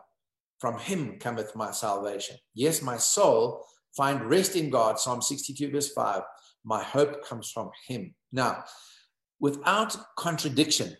From 0.59 0.79
him 0.79 1.19
cometh 1.19 1.55
my 1.55 1.71
salvation. 1.71 2.37
Yes, 2.55 2.81
my 2.81 2.97
soul 2.97 3.65
find 3.95 4.23
rest 4.23 4.57
in 4.57 4.71
God. 4.71 4.99
Psalm 4.99 5.21
62, 5.21 5.71
verse 5.71 5.93
5. 5.93 6.23
My 6.65 6.83
hope 6.83 7.25
comes 7.25 7.51
from 7.51 7.71
him. 7.87 8.15
Now, 8.33 8.65
without 9.39 9.97
contradiction, 10.17 10.97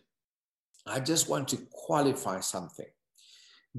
I 0.87 1.01
just 1.01 1.29
want 1.29 1.49
to 1.49 1.59
qualify 1.73 2.41
something. 2.41 2.87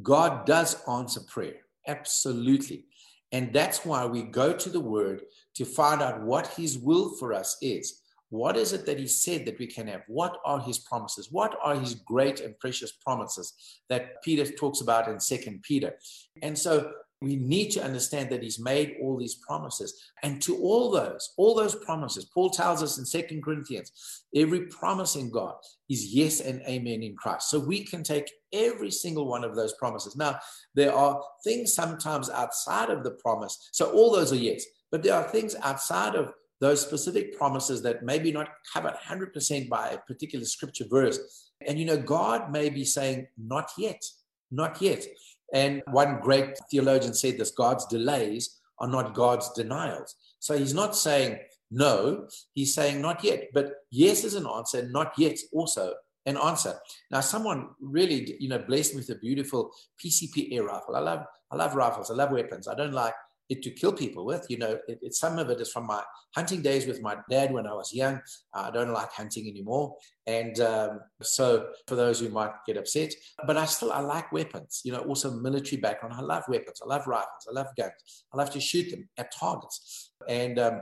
God 0.02 0.46
does 0.46 0.76
answer 0.88 1.22
prayer. 1.28 1.62
Absolutely. 1.88 2.86
And 3.32 3.52
that's 3.52 3.86
why 3.86 4.06
we 4.06 4.24
go 4.24 4.54
to 4.54 4.70
the 4.70 4.80
word 4.80 5.24
to 5.56 5.66
find 5.66 6.02
out 6.02 6.22
what 6.22 6.48
his 6.48 6.78
will 6.78 7.16
for 7.18 7.34
us 7.34 7.58
is. 7.62 8.02
What 8.30 8.58
is 8.58 8.74
it 8.74 8.86
that 8.86 9.00
he 9.00 9.08
said 9.08 9.46
that 9.46 9.60
we 9.60 9.68
can 9.68 9.88
have? 9.88 10.02
What 10.08 10.38
are 10.46 10.60
his 10.60 10.80
promises? 10.80 11.32
What 11.32 11.58
are 11.62 11.76
his 11.76 11.96
great 11.96 12.42
and 12.42 12.58
precious 12.60 12.92
promises 12.92 13.54
that 13.90 14.22
Peter 14.22 14.46
talks 14.46 14.82
about 14.82 15.08
in 15.08 15.20
Second 15.20 15.64
Peter? 15.64 15.96
And 16.42 16.58
so 16.58 16.92
we 17.22 17.36
need 17.36 17.70
to 17.72 17.84
understand 17.84 18.30
that 18.30 18.44
he's 18.44 18.60
made 18.60 18.98
all 19.02 19.18
these 19.18 19.36
promises. 19.36 20.12
And 20.22 20.42
to 20.44 20.58
all 20.58 20.92
those 20.92 21.34
all 21.38 21.56
those 21.56 21.76
promises 21.76 22.26
paul 22.26 22.50
tells 22.50 22.84
us 22.84 22.98
in 22.98 23.06
second 23.06 23.44
corinthians 23.44 23.92
every 24.36 24.68
promise 24.68 25.16
in 25.16 25.32
god 25.32 25.56
is 25.90 26.14
yes 26.14 26.40
and 26.42 26.62
amen 26.64 27.04
in 27.04 27.16
christ. 27.16 27.50
So 27.50 27.60
we 27.60 27.84
can 27.84 28.04
take 28.04 28.32
every 28.54 28.92
single 28.92 29.28
one 29.28 29.44
of 29.44 29.56
those 29.56 29.74
promises. 29.74 30.16
Now 30.16 30.40
there 30.76 30.94
are 30.94 31.22
things 31.44 31.74
sometimes 31.74 32.30
outside 32.30 32.90
of 32.90 33.04
the 33.04 33.12
promise. 33.12 33.70
So 33.72 33.92
all 33.92 34.12
those 34.12 34.32
are 34.32 34.38
yes 34.38 34.64
but 34.92 35.04
there 35.04 35.16
are 35.16 35.28
things 35.30 35.56
outside 35.64 36.16
of 36.16 36.34
those 36.60 36.82
specific 36.82 37.38
promises 37.38 37.84
that 37.84 38.04
maybe 38.04 38.32
not 38.32 38.50
covered 38.74 38.96
100% 38.96 39.70
by 39.70 39.90
a 39.90 39.98
particular 40.00 40.44
scripture 40.46 40.86
verse. 40.90 41.52
And 41.66 41.80
you 41.80 41.86
know 41.86 41.98
god 41.98 42.52
may 42.52 42.70
be 42.70 42.86
saying 42.86 43.28
not 43.38 43.72
yet 43.78 44.04
not 44.52 44.82
yet 44.82 45.06
and 45.54 45.82
one 45.92 46.20
great 46.20 46.58
theologian 46.70 47.14
said 47.14 47.38
this 47.38 47.52
God's 47.52 47.86
delays 47.86 48.60
are 48.80 48.88
not 48.88 49.14
God's 49.14 49.52
denials. 49.54 50.16
So 50.40 50.58
he's 50.58 50.74
not 50.74 50.96
saying 50.96 51.40
no, 51.72 52.28
he's 52.54 52.74
saying 52.74 53.02
not 53.02 53.24
yet. 53.24 53.50
But 53.54 53.72
yes 53.92 54.24
is 54.24 54.36
an 54.36 54.48
answer, 54.48 54.80
and 54.80 54.94
not 54.94 55.14
yet 55.18 55.38
also 55.54 55.94
an 56.26 56.38
answer. 56.38 56.76
Now, 57.10 57.22
someone 57.22 57.70
really, 57.80 58.36
you 58.40 58.50
know, 58.50 58.60
blessed 58.60 58.94
me 58.94 59.00
with 59.00 59.10
a 59.10 59.20
beautiful 59.20 59.72
PCP 60.04 60.54
air 60.54 60.64
rifle. 60.64 60.96
I 60.96 61.00
love, 61.00 61.26
I 61.52 61.56
love 61.56 61.76
rifles. 61.76 62.12
I 62.12 62.16
love 62.16 62.32
weapons. 62.32 62.68
I 62.68 62.76
don't 62.76 62.94
like 62.94 63.14
it 63.50 63.64
to 63.64 63.72
kill 63.72 63.94
people 63.94 64.26
with. 64.26 64.46
You 64.50 64.58
know, 64.58 64.78
it, 64.88 65.00
it, 65.02 65.14
some 65.16 65.40
of 65.40 65.50
it 65.50 65.60
is 65.62 65.72
from 65.72 65.88
my 65.88 66.02
hunting 66.36 66.62
days 66.62 66.86
with 66.86 67.02
my 67.02 67.18
dad 67.30 67.54
when 67.54 67.68
I 67.68 67.74
was 67.74 67.94
young. 67.94 68.20
I 68.54 68.72
don't 68.72 68.94
like 68.94 69.12
hunting 69.12 69.48
anymore, 69.48 69.96
and 70.26 70.60
um, 70.60 71.00
so 71.22 71.70
for 71.88 71.96
those 71.96 72.20
who 72.20 72.30
might 72.30 72.52
get 72.66 72.78
upset, 72.78 73.14
but 73.46 73.58
I 73.58 73.66
still 73.66 73.92
I 73.92 74.00
like 74.02 74.32
weapons. 74.32 74.82
You 74.84 74.94
know, 74.94 75.00
also 75.00 75.32
military 75.32 75.82
background. 75.82 76.16
I 76.18 76.22
love 76.22 76.44
weapons. 76.48 76.82
I 76.84 76.88
love 76.88 77.08
rifles. 77.08 77.48
I 77.50 77.54
love 77.54 77.68
guns. 77.78 78.26
I 78.34 78.38
love 78.38 78.50
to 78.52 78.60
shoot 78.60 78.90
them 78.92 79.08
at 79.18 79.32
targets, 79.32 80.12
and 80.28 80.60
um, 80.60 80.82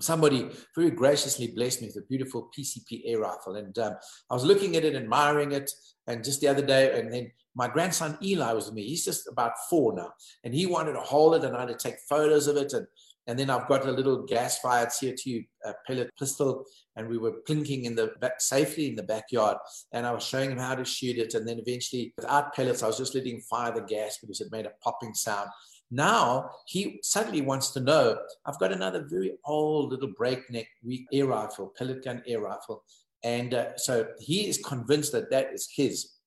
somebody 0.00 0.48
very 0.74 0.90
graciously 0.90 1.48
blessed 1.48 1.82
me 1.82 1.88
with 1.88 2.04
a 2.04 2.06
beautiful 2.06 2.50
PCP 2.56 3.02
air 3.06 3.20
rifle. 3.20 3.56
And 3.56 3.76
um, 3.78 3.94
I 4.30 4.34
was 4.34 4.44
looking 4.44 4.76
at 4.76 4.84
it, 4.84 4.94
admiring 4.94 5.52
it. 5.52 5.70
And 6.06 6.24
just 6.24 6.40
the 6.40 6.48
other 6.48 6.64
day, 6.64 6.98
and 6.98 7.12
then 7.12 7.30
my 7.58 7.66
grandson 7.66 8.16
Eli 8.22 8.52
was 8.52 8.66
with 8.66 8.74
me. 8.74 8.84
He's 8.84 9.04
just 9.04 9.26
about 9.26 9.52
four 9.68 9.92
now. 9.92 10.12
And 10.44 10.54
he 10.54 10.64
wanted 10.64 10.92
to 10.92 11.00
hold 11.00 11.34
it 11.34 11.44
and 11.44 11.56
I 11.56 11.60
had 11.60 11.68
to 11.68 11.74
take 11.74 11.98
photos 12.08 12.46
of 12.46 12.56
it. 12.56 12.72
And, 12.72 12.86
and 13.26 13.36
then 13.36 13.50
I've 13.50 13.66
got 13.66 13.84
a 13.84 13.90
little 13.90 14.24
gas 14.24 14.60
fired 14.60 14.90
CO2 14.90 15.44
uh, 15.66 15.72
pellet 15.84 16.12
pistol. 16.16 16.64
And 16.94 17.08
we 17.08 17.18
were 17.18 17.42
plinking 17.48 17.82
in 17.82 17.96
the 17.96 18.12
back, 18.20 18.40
safely 18.40 18.86
in 18.86 18.94
the 18.94 19.02
backyard. 19.02 19.56
And 19.92 20.06
I 20.06 20.12
was 20.12 20.22
showing 20.22 20.52
him 20.52 20.58
how 20.58 20.76
to 20.76 20.84
shoot 20.84 21.18
it. 21.18 21.34
And 21.34 21.48
then 21.48 21.58
eventually, 21.58 22.14
without 22.16 22.54
pellets, 22.54 22.84
I 22.84 22.86
was 22.86 22.96
just 22.96 23.16
letting 23.16 23.40
fire 23.40 23.74
the 23.74 23.82
gas 23.82 24.18
because 24.20 24.40
it 24.40 24.52
made 24.52 24.66
a 24.66 24.72
popping 24.80 25.14
sound. 25.14 25.50
Now 25.90 26.50
he 26.66 27.00
suddenly 27.02 27.40
wants 27.40 27.70
to 27.70 27.80
know 27.80 28.18
I've 28.46 28.58
got 28.60 28.72
another 28.72 29.06
very 29.08 29.32
old 29.44 29.90
little 29.90 30.12
breakneck 30.16 30.68
air 31.12 31.26
rifle, 31.26 31.72
pellet 31.76 32.04
gun 32.04 32.22
air 32.24 32.40
rifle. 32.40 32.84
And 33.24 33.52
uh, 33.52 33.76
so 33.76 34.06
he 34.20 34.48
is 34.48 34.58
convinced 34.58 35.10
that 35.10 35.30
that 35.30 35.52
is 35.52 35.68
his. 35.74 36.17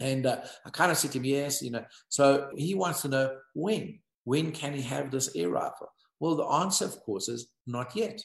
And 0.00 0.26
uh, 0.26 0.40
I 0.64 0.70
kind 0.70 0.90
of 0.90 0.98
said 0.98 1.12
to 1.12 1.18
him, 1.18 1.24
yes, 1.24 1.62
you 1.62 1.70
know. 1.70 1.84
So 2.08 2.50
he 2.56 2.74
wants 2.74 3.02
to 3.02 3.08
know 3.08 3.36
when. 3.54 3.98
When 4.24 4.52
can 4.52 4.72
he 4.74 4.82
have 4.82 5.10
this 5.10 5.34
air 5.36 5.50
rifle? 5.50 5.88
Well, 6.20 6.34
the 6.34 6.44
answer, 6.44 6.84
of 6.84 7.00
course, 7.00 7.28
is 7.28 7.48
not 7.66 7.94
yet. 7.94 8.20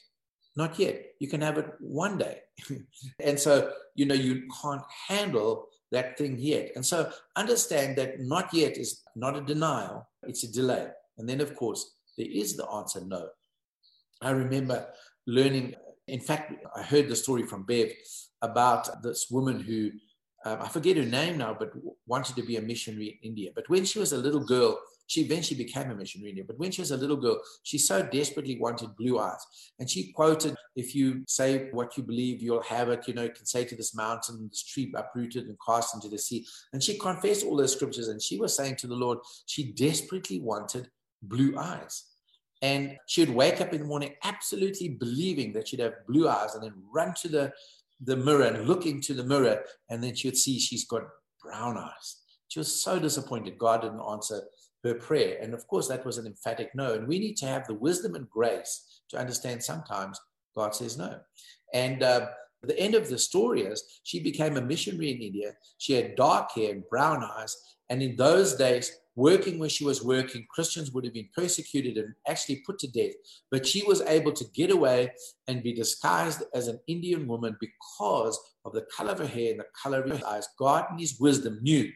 Not 0.56 0.78
yet. 0.78 1.02
You 1.18 1.28
can 1.28 1.40
have 1.40 1.58
it 1.58 1.66
one 1.80 2.18
day. 2.18 2.40
and 3.20 3.38
so, 3.38 3.72
you 3.94 4.06
know, 4.06 4.14
you 4.14 4.48
can't 4.62 4.82
handle 5.08 5.68
that 5.92 6.18
thing 6.18 6.36
yet. 6.38 6.72
And 6.74 6.84
so 6.84 7.10
understand 7.36 7.96
that 7.98 8.20
not 8.20 8.52
yet 8.52 8.76
is 8.76 9.02
not 9.14 9.36
a 9.36 9.42
denial, 9.42 10.08
it's 10.22 10.42
a 10.42 10.52
delay. 10.52 10.88
And 11.18 11.28
then, 11.28 11.40
of 11.40 11.54
course, 11.54 11.94
there 12.16 12.26
is 12.30 12.56
the 12.56 12.66
answer 12.68 13.00
no. 13.04 13.28
I 14.20 14.30
remember 14.30 14.88
learning, 15.26 15.74
in 16.08 16.20
fact, 16.20 16.52
I 16.74 16.82
heard 16.82 17.08
the 17.08 17.16
story 17.16 17.44
from 17.44 17.64
Bev 17.64 17.92
about 18.40 19.02
this 19.02 19.28
woman 19.30 19.60
who, 19.60 19.90
um, 20.44 20.58
I 20.60 20.68
forget 20.68 20.96
her 20.96 21.04
name 21.04 21.38
now, 21.38 21.56
but 21.58 21.72
wanted 22.06 22.36
to 22.36 22.42
be 22.42 22.56
a 22.56 22.62
missionary 22.62 23.20
in 23.22 23.30
India. 23.30 23.50
But 23.54 23.68
when 23.68 23.84
she 23.84 23.98
was 23.98 24.12
a 24.12 24.18
little 24.18 24.44
girl, 24.44 24.78
she 25.06 25.20
eventually 25.20 25.62
became 25.62 25.90
a 25.90 25.94
missionary, 25.94 26.30
in 26.30 26.38
India. 26.38 26.44
but 26.46 26.58
when 26.58 26.70
she 26.70 26.80
was 26.80 26.90
a 26.90 26.96
little 26.96 27.16
girl, 27.16 27.40
she 27.62 27.78
so 27.78 28.02
desperately 28.02 28.58
wanted 28.58 28.96
blue 28.96 29.18
eyes. 29.18 29.44
And 29.78 29.88
she 29.88 30.12
quoted, 30.12 30.56
If 30.74 30.94
you 30.94 31.22
say 31.26 31.68
what 31.70 31.96
you 31.96 32.02
believe, 32.02 32.42
you'll 32.42 32.62
have 32.62 32.88
it. 32.88 33.06
You 33.06 33.14
know, 33.14 33.24
you 33.24 33.30
can 33.30 33.46
say 33.46 33.64
to 33.64 33.76
this 33.76 33.94
mountain, 33.94 34.48
this 34.48 34.64
tree 34.64 34.92
uprooted 34.96 35.46
and 35.46 35.56
cast 35.64 35.94
into 35.94 36.08
the 36.08 36.18
sea. 36.18 36.46
And 36.72 36.82
she 36.82 36.98
confessed 36.98 37.44
all 37.44 37.56
those 37.56 37.72
scriptures. 37.72 38.08
And 38.08 38.22
she 38.22 38.38
was 38.38 38.56
saying 38.56 38.76
to 38.76 38.86
the 38.86 38.94
Lord, 38.94 39.18
she 39.46 39.72
desperately 39.72 40.40
wanted 40.40 40.88
blue 41.22 41.56
eyes. 41.58 42.04
And 42.62 42.96
she'd 43.06 43.30
wake 43.30 43.60
up 43.60 43.72
in 43.74 43.80
the 43.80 43.86
morning 43.86 44.14
absolutely 44.22 44.88
believing 44.88 45.52
that 45.52 45.68
she'd 45.68 45.80
have 45.80 46.06
blue 46.08 46.28
eyes 46.28 46.54
and 46.54 46.62
then 46.62 46.74
run 46.94 47.12
to 47.20 47.28
the, 47.28 47.52
the 48.04 48.16
mirror 48.16 48.44
and 48.44 48.66
look 48.66 48.86
into 48.86 49.14
the 49.14 49.24
mirror. 49.24 49.62
And 49.90 50.02
then 50.02 50.14
she 50.14 50.28
would 50.28 50.36
see 50.36 50.58
she's 50.58 50.86
got 50.86 51.02
brown 51.42 51.78
eyes. 51.78 52.16
She 52.48 52.58
was 52.58 52.82
so 52.82 52.98
disappointed 52.98 53.58
God 53.58 53.82
didn't 53.82 54.00
answer 54.00 54.42
her 54.84 54.94
prayer. 54.94 55.38
And 55.40 55.54
of 55.54 55.66
course, 55.66 55.88
that 55.88 56.04
was 56.04 56.18
an 56.18 56.26
emphatic 56.26 56.70
no. 56.74 56.94
And 56.94 57.06
we 57.06 57.18
need 57.18 57.36
to 57.38 57.46
have 57.46 57.66
the 57.66 57.74
wisdom 57.74 58.14
and 58.14 58.28
grace 58.28 59.00
to 59.10 59.18
understand 59.18 59.62
sometimes 59.62 60.20
God 60.54 60.74
says 60.74 60.98
no. 60.98 61.20
And 61.72 62.02
uh, 62.02 62.26
the 62.62 62.78
end 62.78 62.94
of 62.94 63.08
the 63.08 63.18
story 63.18 63.62
is 63.62 64.00
she 64.02 64.20
became 64.20 64.56
a 64.56 64.62
missionary 64.62 65.12
in 65.12 65.22
India. 65.22 65.52
She 65.78 65.94
had 65.94 66.16
dark 66.16 66.52
hair 66.52 66.72
and 66.72 66.88
brown 66.88 67.24
eyes. 67.24 67.56
And 67.88 68.02
in 68.02 68.16
those 68.16 68.54
days, 68.54 68.92
working 69.14 69.58
where 69.58 69.68
she 69.68 69.84
was 69.84 70.02
working, 70.02 70.46
Christians 70.50 70.90
would 70.92 71.04
have 71.04 71.12
been 71.12 71.28
persecuted 71.34 71.96
and 71.98 72.14
actually 72.26 72.62
put 72.66 72.78
to 72.80 72.90
death. 72.90 73.12
But 73.50 73.66
she 73.66 73.82
was 73.84 74.00
able 74.02 74.32
to 74.32 74.44
get 74.54 74.70
away 74.70 75.12
and 75.48 75.62
be 75.62 75.72
disguised 75.72 76.42
as 76.54 76.68
an 76.68 76.80
Indian 76.86 77.26
woman 77.26 77.56
because 77.60 78.38
of 78.64 78.72
the 78.72 78.86
color 78.96 79.12
of 79.12 79.18
her 79.18 79.26
hair 79.26 79.50
and 79.50 79.60
the 79.60 79.66
color 79.80 80.02
of 80.02 80.18
her 80.18 80.26
eyes. 80.26 80.48
God, 80.58 80.86
in 80.90 80.98
His 80.98 81.18
wisdom, 81.20 81.58
knew 81.62 81.90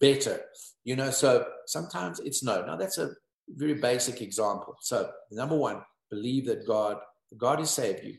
better. 0.00 0.40
You 0.84 0.96
know, 0.96 1.10
so 1.10 1.46
sometimes 1.66 2.20
it's 2.20 2.42
no. 2.42 2.64
Now 2.64 2.76
that's 2.76 2.98
a 2.98 3.10
very 3.48 3.74
basic 3.74 4.22
example. 4.22 4.76
So 4.80 5.10
number 5.30 5.56
one, 5.56 5.82
believe 6.10 6.46
that 6.46 6.66
God, 6.66 6.98
God 7.36 7.58
has 7.58 7.70
saved 7.70 8.04
you, 8.04 8.16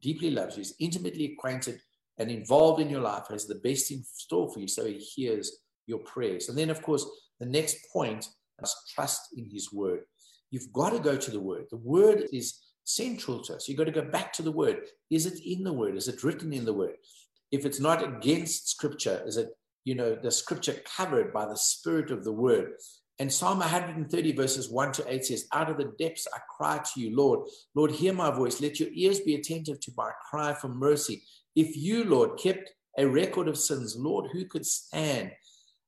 deeply 0.00 0.30
loves 0.30 0.56
you, 0.56 0.62
is 0.62 0.74
intimately 0.80 1.32
acquainted 1.32 1.80
and 2.18 2.30
involved 2.30 2.80
in 2.80 2.90
your 2.90 3.00
life, 3.00 3.24
has 3.30 3.46
the 3.46 3.56
best 3.56 3.90
in 3.90 4.02
store 4.04 4.52
for 4.52 4.60
you, 4.60 4.68
so 4.68 4.84
he 4.84 4.98
hears 4.98 5.58
your 5.86 5.98
prayers. 5.98 6.48
And 6.48 6.56
then, 6.56 6.70
of 6.70 6.80
course, 6.82 7.06
the 7.44 7.50
next 7.50 7.76
point 7.92 8.26
is 8.62 8.76
trust 8.94 9.28
in 9.36 9.48
his 9.50 9.72
word. 9.72 10.00
You've 10.50 10.72
got 10.72 10.90
to 10.90 10.98
go 10.98 11.16
to 11.16 11.30
the 11.30 11.40
word. 11.40 11.64
The 11.70 11.76
word 11.76 12.24
is 12.32 12.60
central 12.84 13.42
to 13.42 13.56
us. 13.56 13.68
You've 13.68 13.78
got 13.78 13.84
to 13.84 13.92
go 13.92 14.04
back 14.10 14.32
to 14.34 14.42
the 14.42 14.52
word. 14.52 14.82
Is 15.10 15.26
it 15.26 15.40
in 15.44 15.64
the 15.64 15.72
word? 15.72 15.96
Is 15.96 16.08
it 16.08 16.22
written 16.22 16.52
in 16.52 16.64
the 16.64 16.72
word? 16.74 16.94
If 17.50 17.64
it's 17.64 17.80
not 17.80 18.02
against 18.02 18.68
scripture, 18.68 19.22
is 19.26 19.36
it 19.36 19.48
you 19.84 19.94
know, 19.94 20.14
the 20.14 20.30
scripture 20.30 20.76
covered 20.96 21.32
by 21.32 21.46
the 21.46 21.56
spirit 21.56 22.10
of 22.10 22.24
the 22.24 22.32
word. 22.32 22.72
And 23.18 23.32
Psalm 23.32 23.58
130, 23.58 24.32
verses 24.32 24.70
1 24.70 24.92
to 24.92 25.12
8 25.12 25.24
says, 25.24 25.46
Out 25.52 25.70
of 25.70 25.76
the 25.76 25.92
depths 25.98 26.26
I 26.34 26.38
cry 26.56 26.78
to 26.78 27.00
you, 27.00 27.14
Lord. 27.14 27.48
Lord, 27.74 27.92
hear 27.92 28.12
my 28.12 28.30
voice. 28.30 28.60
Let 28.60 28.80
your 28.80 28.88
ears 28.92 29.20
be 29.20 29.36
attentive 29.36 29.78
to 29.80 29.92
my 29.96 30.10
cry 30.28 30.54
for 30.54 30.68
mercy. 30.68 31.22
If 31.54 31.76
you, 31.76 32.04
Lord, 32.04 32.38
kept 32.38 32.72
a 32.98 33.06
record 33.06 33.46
of 33.46 33.58
sins, 33.58 33.94
Lord, 33.96 34.30
who 34.32 34.46
could 34.46 34.66
stand? 34.66 35.30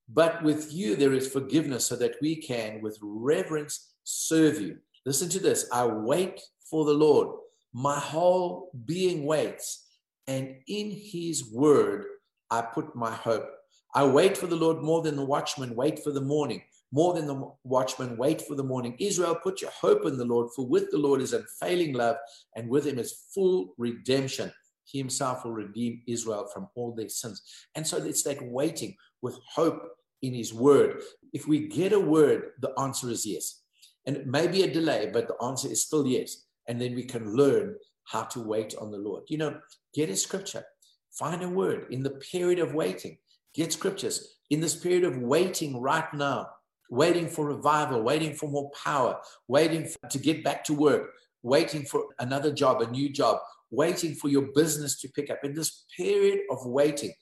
But 0.08 0.42
with 0.42 0.72
you 0.72 0.96
there 0.96 1.12
is 1.12 1.28
forgiveness 1.28 1.86
so 1.86 1.96
that 1.96 2.16
we 2.20 2.36
can, 2.36 2.80
with 2.80 2.98
reverence, 3.02 3.94
serve 4.04 4.60
you. 4.60 4.78
Listen 5.04 5.28
to 5.30 5.40
this 5.40 5.68
I 5.72 5.86
wait 5.86 6.40
for 6.70 6.84
the 6.84 6.92
Lord. 6.92 7.38
My 7.72 7.98
whole 7.98 8.70
being 8.84 9.24
waits, 9.24 9.86
and 10.26 10.56
in 10.66 10.90
his 10.90 11.52
word 11.52 12.06
I 12.50 12.62
put 12.62 12.94
my 12.94 13.12
hope. 13.12 13.48
I 13.94 14.04
wait 14.04 14.36
for 14.36 14.46
the 14.46 14.56
Lord 14.56 14.82
more 14.82 15.02
than 15.02 15.16
the 15.16 15.24
watchman 15.24 15.74
wait 15.74 16.02
for 16.02 16.10
the 16.10 16.20
morning. 16.20 16.62
More 16.92 17.14
than 17.14 17.26
the 17.26 17.50
watchman 17.64 18.16
wait 18.16 18.42
for 18.42 18.54
the 18.54 18.62
morning. 18.62 18.94
Israel, 18.98 19.34
put 19.42 19.60
your 19.60 19.70
hope 19.72 20.06
in 20.06 20.16
the 20.16 20.24
Lord, 20.24 20.50
for 20.54 20.66
with 20.66 20.90
the 20.90 20.98
Lord 20.98 21.20
is 21.20 21.32
unfailing 21.32 21.94
love, 21.94 22.16
and 22.54 22.68
with 22.68 22.86
him 22.86 22.98
is 22.98 23.24
full 23.34 23.74
redemption. 23.76 24.52
He 24.86 24.98
himself 24.98 25.44
will 25.44 25.52
redeem 25.52 26.02
Israel 26.06 26.48
from 26.52 26.68
all 26.74 26.94
their 26.94 27.08
sins. 27.08 27.42
And 27.74 27.86
so 27.86 27.98
it's 27.98 28.22
that 28.22 28.42
waiting 28.42 28.96
with 29.20 29.38
hope 29.54 29.82
in 30.22 30.32
his 30.32 30.54
word. 30.54 31.02
If 31.32 31.46
we 31.46 31.68
get 31.68 31.92
a 31.92 32.00
word, 32.00 32.52
the 32.60 32.72
answer 32.78 33.10
is 33.10 33.26
yes. 33.26 33.62
And 34.06 34.16
it 34.16 34.26
may 34.26 34.46
be 34.46 34.62
a 34.62 34.72
delay, 34.72 35.10
but 35.12 35.28
the 35.28 35.42
answer 35.44 35.68
is 35.68 35.82
still 35.82 36.06
yes. 36.06 36.44
And 36.68 36.80
then 36.80 36.94
we 36.94 37.04
can 37.04 37.34
learn 37.34 37.76
how 38.04 38.22
to 38.22 38.40
wait 38.40 38.74
on 38.80 38.90
the 38.90 38.98
Lord. 38.98 39.24
You 39.28 39.38
know, 39.38 39.60
get 39.92 40.10
a 40.10 40.16
scripture, 40.16 40.64
find 41.10 41.42
a 41.42 41.48
word 41.48 41.86
in 41.90 42.02
the 42.02 42.10
period 42.10 42.60
of 42.60 42.74
waiting. 42.74 43.18
Get 43.54 43.72
scriptures. 43.72 44.36
In 44.50 44.60
this 44.60 44.76
period 44.76 45.04
of 45.04 45.18
waiting 45.18 45.80
right 45.80 46.12
now, 46.14 46.48
waiting 46.88 47.28
for 47.28 47.46
revival, 47.46 48.02
waiting 48.02 48.34
for 48.34 48.48
more 48.48 48.70
power, 48.84 49.18
waiting 49.48 49.86
for, 49.86 50.08
to 50.08 50.18
get 50.18 50.44
back 50.44 50.62
to 50.64 50.74
work, 50.74 51.10
waiting 51.42 51.84
for 51.84 52.06
another 52.20 52.52
job, 52.52 52.80
a 52.80 52.90
new 52.90 53.08
job, 53.08 53.38
waiting 53.70 54.14
for 54.14 54.28
your 54.28 54.48
business 54.54 55.00
to 55.00 55.08
pick 55.08 55.30
up. 55.30 55.38
In 55.44 55.54
this 55.54 55.84
period 55.96 56.40
of 56.50 56.58
waiting, 56.64 57.12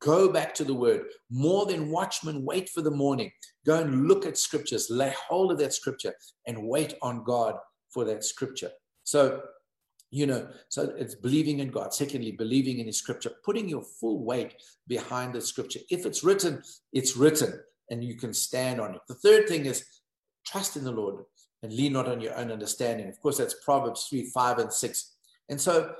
go 0.00 0.28
back 0.28 0.54
to 0.54 0.64
the 0.64 0.74
word. 0.74 1.02
More 1.30 1.66
than 1.66 1.90
watchmen, 1.90 2.44
wait 2.44 2.68
for 2.68 2.82
the 2.82 2.90
morning. 2.90 3.30
Go 3.66 3.80
and 3.80 4.06
look 4.08 4.26
at 4.26 4.38
scriptures, 4.38 4.88
lay 4.90 5.12
hold 5.28 5.52
of 5.52 5.58
that 5.58 5.74
scripture, 5.74 6.14
and 6.46 6.66
wait 6.66 6.94
on 7.02 7.24
God 7.24 7.56
for 7.90 8.04
that 8.04 8.24
scripture. 8.24 8.70
So 9.04 9.42
you 10.10 10.26
know 10.26 10.48
so 10.68 10.92
it's 10.98 11.14
believing 11.14 11.60
in 11.60 11.70
god 11.70 11.94
secondly 11.94 12.32
believing 12.32 12.78
in 12.80 12.86
his 12.86 12.98
scripture 12.98 13.30
putting 13.44 13.68
your 13.68 13.82
full 13.82 14.24
weight 14.24 14.54
behind 14.88 15.32
the 15.32 15.40
scripture 15.40 15.80
if 15.90 16.04
it's 16.04 16.24
written 16.24 16.60
it's 16.92 17.16
written 17.16 17.60
and 17.90 18.04
you 18.04 18.14
can 18.16 18.34
stand 18.34 18.80
on 18.80 18.94
it 18.94 19.00
the 19.08 19.14
third 19.14 19.48
thing 19.48 19.66
is 19.66 19.84
trust 20.44 20.76
in 20.76 20.84
the 20.84 20.90
lord 20.90 21.24
and 21.62 21.72
lean 21.72 21.92
not 21.92 22.08
on 22.08 22.20
your 22.20 22.34
own 22.36 22.50
understanding 22.50 23.08
of 23.08 23.20
course 23.20 23.38
that's 23.38 23.62
proverbs 23.64 24.06
3 24.10 24.24
5 24.34 24.58
and 24.58 24.72
6 24.72 25.16
and 25.50 25.60
so 25.60 25.92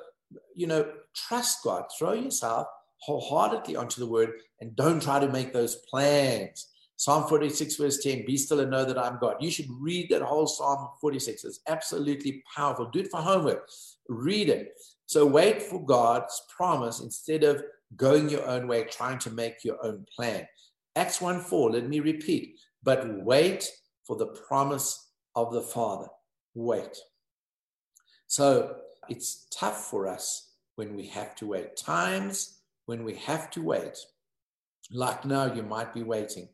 you 0.54 0.66
know 0.66 0.90
trust 1.14 1.62
god 1.62 1.84
throw 1.98 2.12
yourself 2.12 2.66
wholeheartedly 3.02 3.76
onto 3.76 4.00
the 4.00 4.06
word 4.06 4.32
and 4.60 4.74
don't 4.76 5.02
try 5.02 5.18
to 5.18 5.28
make 5.28 5.52
those 5.52 5.76
plans 5.90 6.68
Psalm 6.96 7.26
46, 7.30 7.76
verse 7.76 8.02
10, 8.02 8.26
be 8.26 8.36
still 8.36 8.60
and 8.60 8.70
know 8.70 8.84
that 8.84 8.98
I'm 8.98 9.18
God. 9.18 9.36
You 9.40 9.50
should 9.50 9.70
read 9.70 10.10
that 10.10 10.20
whole 10.20 10.46
Psalm 10.46 10.90
46. 11.00 11.44
It's 11.44 11.60
absolutely 11.66 12.44
powerful. 12.54 12.90
Do 12.90 12.98
it 12.98 13.10
for 13.10 13.22
homework 13.22 13.70
read 14.10 14.48
it. 14.48 14.74
So 15.06 15.24
wait 15.24 15.62
for 15.62 15.82
God's 15.82 16.42
promise 16.54 17.00
instead 17.00 17.44
of 17.44 17.62
going 17.96 18.28
your 18.28 18.46
own 18.46 18.68
way, 18.68 18.84
trying 18.84 19.18
to 19.20 19.30
make 19.30 19.64
your 19.64 19.84
own 19.84 20.04
plan. 20.14 20.46
Acts 20.96 21.20
1 21.20 21.40
4, 21.40 21.70
let 21.70 21.88
me 21.88 22.00
repeat, 22.00 22.58
but 22.82 23.24
wait 23.24 23.70
for 24.04 24.16
the 24.16 24.26
promise 24.26 25.12
of 25.34 25.52
the 25.52 25.62
Father. 25.62 26.08
Wait. 26.54 26.96
So 28.26 28.76
it's 29.10 29.46
tough 29.52 29.84
for 29.90 30.06
us 30.06 30.52
when 30.76 30.96
we 30.96 31.06
have 31.08 31.34
to 31.36 31.46
wait. 31.46 31.76
Times 31.76 32.60
when 32.86 33.04
we 33.04 33.14
have 33.16 33.50
to 33.50 33.62
wait, 33.62 33.98
like 34.90 35.24
now, 35.24 35.52
you 35.52 35.62
might 35.62 35.92
be 35.92 36.02
waiting 36.02 36.48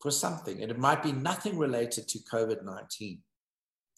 for 0.00 0.10
something, 0.10 0.60
and 0.60 0.70
it 0.70 0.78
might 0.78 1.02
be 1.02 1.12
nothing 1.12 1.56
related 1.56 2.08
to 2.08 2.18
COVID 2.18 2.64
19. 2.64 3.22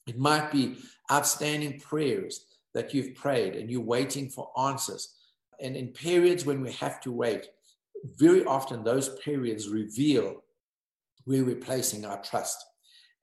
It 0.07 0.19
might 0.19 0.53
be 0.53 0.77
outstanding 1.11 1.81
prayers 1.81 2.45
that 2.75 2.93
you've 2.93 3.15
prayed 3.15 3.55
and 3.55 3.71
you're 3.71 3.81
waiting 3.81 4.29
for 4.29 4.51
answers. 4.59 5.15
And 5.61 5.77
in 5.77 5.89
periods 5.89 6.45
when 6.45 6.61
we 6.61 6.73
have 6.73 7.01
to 7.03 7.13
wait, 7.13 7.47
very 8.17 8.45
often 8.45 8.85
those 8.85 9.17
periods 9.21 9.69
reveal 9.69 10.43
where 11.25 11.45
we're 11.45 11.57
placing 11.57 12.05
our 12.05 12.21
trust. 12.21 12.63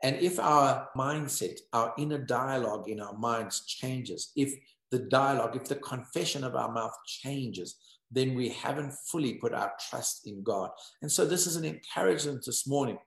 And 0.03 0.15
if 0.17 0.39
our 0.39 0.89
mindset, 0.97 1.59
our 1.73 1.93
inner 1.97 2.17
dialogue 2.17 2.89
in 2.89 2.99
our 2.99 3.17
minds 3.17 3.65
changes, 3.65 4.31
if 4.35 4.53
the 4.89 4.99
dialogue, 4.99 5.55
if 5.55 5.65
the 5.65 5.75
confession 5.75 6.43
of 6.43 6.55
our 6.55 6.71
mouth 6.71 6.93
changes, 7.05 7.77
then 8.11 8.35
we 8.35 8.49
haven't 8.49 8.93
fully 8.93 9.35
put 9.35 9.53
our 9.53 9.71
trust 9.89 10.27
in 10.27 10.43
God. 10.43 10.69
And 11.01 11.11
so 11.11 11.25
this 11.25 11.47
is 11.47 11.55
an 11.55 11.65
encouragement 11.65 12.43
this 12.45 12.67
morning 12.67 12.97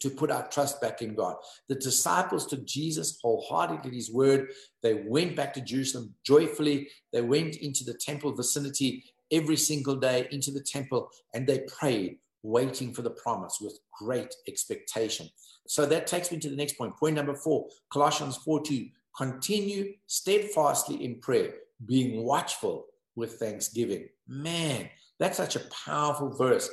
to 0.00 0.10
put 0.10 0.30
our 0.30 0.48
trust 0.48 0.80
back 0.80 1.02
in 1.02 1.14
God. 1.14 1.36
The 1.68 1.74
disciples 1.74 2.46
took 2.46 2.66
Jesus 2.66 3.18
wholeheartedly 3.22 3.90
at 3.90 3.94
his 3.94 4.10
word. 4.10 4.50
They 4.82 4.94
went 5.06 5.36
back 5.36 5.54
to 5.54 5.60
Jerusalem 5.60 6.14
joyfully. 6.24 6.88
They 7.12 7.22
went 7.22 7.56
into 7.56 7.84
the 7.84 7.94
temple 7.94 8.34
vicinity 8.34 9.04
every 9.30 9.56
single 9.56 9.96
day 9.96 10.28
into 10.30 10.50
the 10.50 10.60
temple 10.60 11.10
and 11.34 11.46
they 11.46 11.60
prayed, 11.60 12.18
waiting 12.42 12.92
for 12.92 13.02
the 13.02 13.10
promise 13.10 13.58
with 13.60 13.78
great 13.92 14.34
expectation. 14.48 15.28
So 15.66 15.86
that 15.86 16.06
takes 16.06 16.32
me 16.32 16.38
to 16.38 16.50
the 16.50 16.56
next 16.56 16.76
point. 16.76 16.96
Point 16.96 17.16
number 17.16 17.34
four 17.34 17.66
Colossians 17.92 18.36
4 18.38 18.62
2. 18.62 18.88
Continue 19.16 19.92
steadfastly 20.06 21.04
in 21.04 21.20
prayer, 21.20 21.52
being 21.84 22.24
watchful 22.24 22.86
with 23.14 23.34
thanksgiving. 23.34 24.08
Man, 24.26 24.88
that's 25.18 25.36
such 25.36 25.56
a 25.56 25.62
powerful 25.84 26.30
verse. 26.30 26.68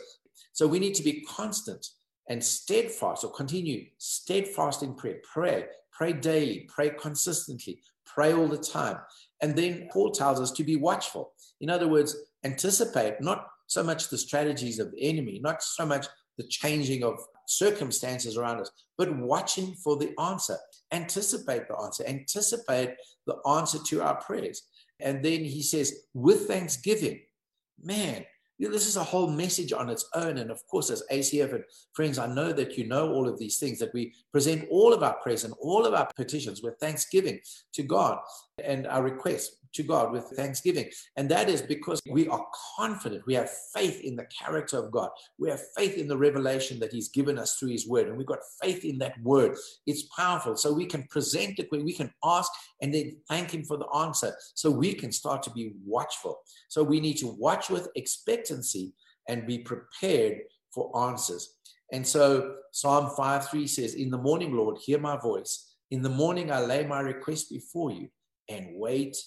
So 0.54 0.68
we 0.68 0.80
need 0.80 0.96
to 0.96 1.04
be 1.04 1.22
constant 1.22 1.86
and 2.30 2.44
steadfast 2.44 3.24
or 3.24 3.32
continue 3.32 3.86
steadfast 3.98 4.84
in 4.84 4.94
prayer. 4.94 5.18
Pray, 5.34 5.66
pray 5.92 6.14
daily, 6.14 6.70
pray 6.74 6.92
consistently, 6.92 7.82
pray 8.06 8.34
all 8.34 8.48
the 8.48 8.58
time. 8.58 8.98
And 9.42 9.56
then 9.56 9.90
Paul 9.92 10.12
tells 10.12 10.40
us 10.40 10.52
to 10.52 10.64
be 10.64 10.76
watchful. 10.76 11.34
In 11.62 11.70
other 11.70 11.88
words, 11.88 12.16
anticipate 12.44 13.22
not 13.22 13.48
so 13.70 13.84
much 13.84 14.10
the 14.10 14.18
strategies 14.18 14.80
of 14.80 14.92
the 14.92 15.02
enemy, 15.02 15.40
not 15.42 15.64
so 15.64 15.86
much 15.86 16.08
the 16.38 16.44
changing 16.48 17.04
of 17.04 17.20
circumstances 17.46 18.36
around 18.36 18.60
us, 18.60 18.72
but 18.98 19.16
watching 19.18 19.74
for 19.76 19.96
the 19.96 20.14
answer. 20.20 20.58
Anticipate 20.92 21.68
the 21.68 21.78
answer, 21.78 22.04
anticipate 22.08 22.96
the 23.28 23.36
answer 23.48 23.78
to 23.88 24.02
our 24.02 24.16
prayers. 24.16 24.64
And 25.00 25.24
then 25.24 25.44
he 25.44 25.62
says, 25.62 26.04
with 26.14 26.48
thanksgiving, 26.48 27.22
man, 27.82 28.26
you 28.58 28.68
know, 28.68 28.74
this 28.74 28.88
is 28.88 28.98
a 28.98 29.04
whole 29.04 29.30
message 29.30 29.72
on 29.72 29.90
its 29.90 30.10
own. 30.16 30.38
And 30.40 30.52
of 30.52 30.66
course, 30.68 30.90
as 30.90 31.04
ACF 31.12 31.54
and 31.54 31.64
friends, 31.94 32.20
I 32.20 32.28
know 32.28 32.52
that 32.52 32.78
you 32.78 32.88
know 32.88 33.14
all 33.14 33.30
of 33.30 33.40
these 33.40 33.58
things, 33.58 33.80
that 33.80 33.94
we 33.94 34.14
present 34.34 34.68
all 34.70 34.94
of 34.94 35.02
our 35.02 35.14
prayers 35.22 35.46
and 35.46 35.54
all 35.62 35.86
of 35.86 35.94
our 35.94 36.10
petitions 36.18 36.62
with 36.62 36.78
thanksgiving 36.80 37.40
to 37.74 37.84
God 37.84 38.18
and 38.62 38.86
our 38.88 39.02
requests 39.02 39.59
to 39.74 39.84
God 39.84 40.12
with 40.12 40.26
thanksgiving. 40.36 40.90
And 41.18 41.30
that 41.30 41.50
is 41.50 41.62
because 41.62 42.02
we 42.10 42.28
are 42.28 42.46
confident. 42.78 43.26
We 43.26 43.36
have 43.36 43.50
faith 43.74 44.02
in 44.02 44.16
the 44.16 44.26
character 44.26 44.78
of 44.78 44.92
God. 44.92 45.10
We 45.38 45.50
have 45.50 45.62
faith 45.76 45.98
in 45.98 46.08
the 46.08 46.18
revelation 46.18 46.80
that 46.80 46.94
He's 46.94 47.10
given 47.10 47.38
us 47.38 47.56
through 47.56 47.70
His 47.70 47.88
word. 47.88 48.08
And 48.08 48.18
we've 48.18 48.28
got 48.28 48.40
faith 48.62 48.84
in 48.84 48.98
that 49.00 49.22
word. 49.24 49.58
It's 49.86 50.04
powerful. 50.16 50.56
So 50.58 50.74
we 50.74 50.86
can 50.86 51.04
present 51.10 51.60
it 51.60 51.70
we 51.72 51.94
can 51.94 52.12
ask 52.24 52.52
and 52.82 52.94
then 52.94 53.18
thank 53.28 53.52
Him 53.52 53.64
for 53.64 53.78
the 53.78 53.88
answer. 53.96 54.36
So 54.56 54.72
we 54.72 54.94
can 54.94 55.12
start 55.12 55.44
to 55.44 55.52
be 55.52 55.74
watchful. 55.86 56.40
So 56.68 56.84
we 56.84 57.00
need 57.00 57.18
to 57.18 57.28
watch 57.28 57.70
with 57.70 57.90
expectancy 57.96 58.94
and 59.28 59.46
be 59.46 59.60
prepared 59.60 60.40
for 60.74 61.08
answers. 61.08 61.56
And 61.92 62.06
so 62.06 62.56
Psalm 62.72 63.12
5 63.16 63.50
3 63.50 63.68
says, 63.68 63.96
In 63.96 64.10
the 64.10 64.18
morning, 64.18 64.56
Lord, 64.56 64.78
hear 64.80 65.00
my 65.00 65.18
voice. 65.18 65.76
In 65.92 66.02
the 66.02 66.10
morning, 66.10 66.52
I 66.52 66.60
lay 66.60 66.86
my 66.86 67.00
request 67.00 67.50
before 67.50 67.92
you 67.92 68.10
and 68.48 68.68
wait 68.74 69.18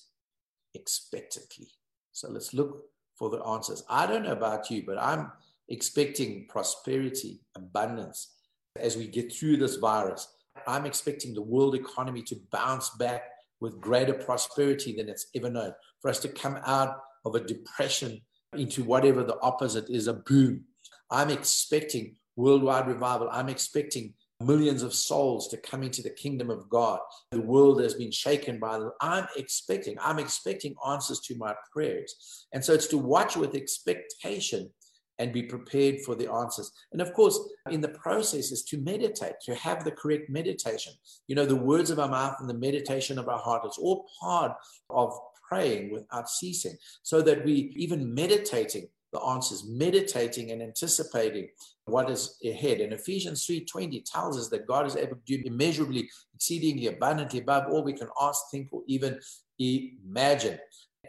expectantly. 0.74 1.68
So 2.12 2.30
let's 2.30 2.54
look 2.54 2.84
for 3.16 3.30
the 3.30 3.42
answers. 3.44 3.84
I 3.88 4.06
don't 4.06 4.24
know 4.24 4.32
about 4.32 4.70
you, 4.70 4.84
but 4.86 4.98
I'm 4.98 5.30
expecting 5.68 6.46
prosperity, 6.48 7.40
abundance 7.56 8.34
as 8.78 8.96
we 8.96 9.06
get 9.06 9.32
through 9.32 9.58
this 9.58 9.76
virus. 9.76 10.28
I'm 10.66 10.86
expecting 10.86 11.34
the 11.34 11.42
world 11.42 11.74
economy 11.74 12.22
to 12.22 12.36
bounce 12.50 12.90
back 12.90 13.22
with 13.60 13.80
greater 13.80 14.14
prosperity 14.14 14.94
than 14.96 15.08
it's 15.08 15.26
ever 15.34 15.48
known, 15.48 15.72
for 16.00 16.10
us 16.10 16.18
to 16.20 16.28
come 16.28 16.58
out 16.66 16.96
of 17.24 17.34
a 17.34 17.40
depression 17.40 18.20
into 18.54 18.82
whatever 18.82 19.22
the 19.22 19.38
opposite 19.40 19.88
is 19.88 20.08
a 20.08 20.14
boom. 20.14 20.64
I'm 21.10 21.30
expecting 21.30 22.16
worldwide 22.36 22.88
revival. 22.88 23.28
I'm 23.30 23.48
expecting 23.48 24.14
millions 24.44 24.82
of 24.82 24.94
souls 24.94 25.48
to 25.48 25.56
come 25.56 25.82
into 25.82 26.02
the 26.02 26.10
kingdom 26.10 26.50
of 26.50 26.68
God. 26.68 26.98
The 27.30 27.40
world 27.40 27.80
has 27.80 27.94
been 27.94 28.10
shaken 28.10 28.58
by, 28.58 28.78
the 28.78 28.90
I'm 29.00 29.26
expecting, 29.36 29.96
I'm 30.00 30.18
expecting 30.18 30.74
answers 30.86 31.20
to 31.20 31.36
my 31.36 31.54
prayers. 31.72 32.46
And 32.52 32.64
so 32.64 32.72
it's 32.72 32.88
to 32.88 32.98
watch 32.98 33.36
with 33.36 33.54
expectation 33.54 34.70
and 35.18 35.32
be 35.32 35.42
prepared 35.42 36.00
for 36.00 36.14
the 36.14 36.30
answers. 36.30 36.72
And 36.92 37.00
of 37.00 37.12
course, 37.12 37.38
in 37.70 37.80
the 37.80 37.88
process 37.88 38.50
is 38.50 38.64
to 38.64 38.78
meditate, 38.78 39.34
to 39.42 39.54
have 39.54 39.84
the 39.84 39.92
correct 39.92 40.30
meditation. 40.30 40.94
You 41.28 41.36
know, 41.36 41.46
the 41.46 41.54
words 41.54 41.90
of 41.90 41.98
our 41.98 42.08
mouth 42.08 42.36
and 42.40 42.48
the 42.48 42.54
meditation 42.54 43.18
of 43.18 43.28
our 43.28 43.38
heart, 43.38 43.62
it's 43.64 43.78
all 43.78 44.06
part 44.20 44.52
of 44.90 45.12
praying 45.48 45.92
without 45.92 46.30
ceasing, 46.30 46.76
so 47.02 47.20
that 47.22 47.44
we 47.44 47.72
even 47.76 48.14
meditating 48.14 48.88
the 49.12 49.20
answers, 49.20 49.64
meditating 49.68 50.50
and 50.50 50.62
anticipating 50.62 51.48
what 51.86 52.10
is 52.10 52.38
ahead. 52.44 52.80
And 52.80 52.92
Ephesians 52.92 53.46
3:20 53.46 54.02
tells 54.04 54.38
us 54.38 54.48
that 54.50 54.66
God 54.66 54.86
is 54.86 54.96
able 54.96 55.16
to 55.16 55.22
do 55.26 55.42
immeasurably, 55.44 56.08
exceedingly 56.34 56.86
abundantly 56.86 57.40
above 57.40 57.70
all 57.70 57.82
we 57.82 57.92
can 57.92 58.08
ask, 58.20 58.42
think, 58.50 58.68
or 58.72 58.82
even 58.86 59.20
imagine. 59.58 60.58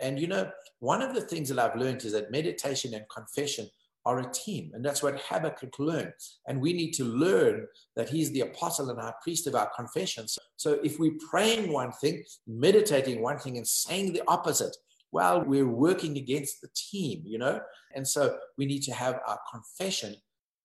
And 0.02 0.20
you 0.20 0.28
know, 0.28 0.50
one 0.80 1.02
of 1.02 1.14
the 1.14 1.22
things 1.22 1.50
that 1.50 1.60
I've 1.60 1.80
learned 1.80 2.04
is 2.04 2.14
that 2.14 2.32
meditation 2.32 2.94
and 2.94 3.06
confession 3.10 3.70
are 4.06 4.20
a 4.20 4.32
team. 4.32 4.72
And 4.74 4.84
that's 4.84 5.02
what 5.02 5.22
Habakkuk 5.30 5.80
learned. 5.80 6.12
And 6.48 6.60
we 6.60 6.74
need 6.74 6.92
to 6.94 7.06
learn 7.06 7.68
that 7.96 8.10
he's 8.10 8.32
the 8.32 8.42
apostle 8.42 8.90
and 8.90 9.00
our 9.00 9.16
priest 9.24 9.48
of 9.48 9.56
our 9.56 9.72
confessions. 9.76 10.38
So 10.58 10.80
if 10.84 11.00
we're 11.00 11.18
praying 11.30 11.72
one 11.72 11.92
thing, 11.94 12.24
meditating 12.46 13.22
one 13.22 13.38
thing, 13.38 13.58
and 13.58 13.68
saying 13.68 14.12
the 14.12 14.24
opposite, 14.28 14.76
well, 15.14 15.44
we're 15.46 15.70
working 15.70 16.18
against 16.18 16.62
the 16.62 16.70
team, 16.76 17.22
you 17.26 17.38
know? 17.38 17.62
And 17.96 18.06
so 18.06 18.38
we 18.58 18.66
need 18.66 18.84
to 18.84 18.94
have 18.94 19.20
our 19.26 19.40
confession 19.50 20.16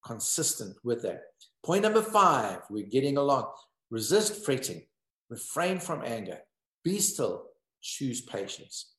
consistent 0.09 0.77
with 0.83 1.03
that. 1.03 1.21
Point 1.65 1.83
number 1.83 2.03
five, 2.03 2.61
we're 2.71 2.87
getting 2.87 3.19
along. 3.19 3.47
Resist 3.91 4.45
fretting, 4.45 4.83
refrain 5.29 5.79
from 5.79 6.03
anger, 6.05 6.39
be 6.83 6.99
still, 6.99 7.47
choose 7.83 8.21
patience. 8.23 8.95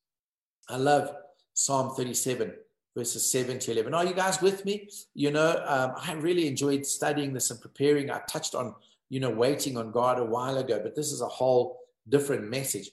I 0.70 0.78
love 0.78 1.12
Psalm 1.54 1.96
37, 1.96 2.54
verses 2.96 3.32
7 3.32 3.60
to 3.60 3.72
11. 3.72 3.94
Are 3.94 4.06
you 4.06 4.14
guys 4.14 4.42
with 4.42 4.66
me? 4.66 4.88
You 5.16 5.32
know, 5.32 5.64
um, 5.66 5.94
I 5.98 6.14
really 6.14 6.48
enjoyed 6.48 6.86
studying 6.86 7.34
this 7.34 7.50
and 7.50 7.60
preparing. 7.60 8.12
I 8.12 8.22
touched 8.30 8.56
on, 8.56 8.76
you 9.10 9.20
know, 9.20 9.32
waiting 9.32 9.78
on 9.78 9.92
God 9.92 10.20
a 10.20 10.26
while 10.26 10.58
ago, 10.58 10.80
but 10.82 10.96
this 10.96 11.12
is 11.12 11.22
a 11.22 11.28
whole 11.28 11.80
different 12.08 12.50
message. 12.50 12.92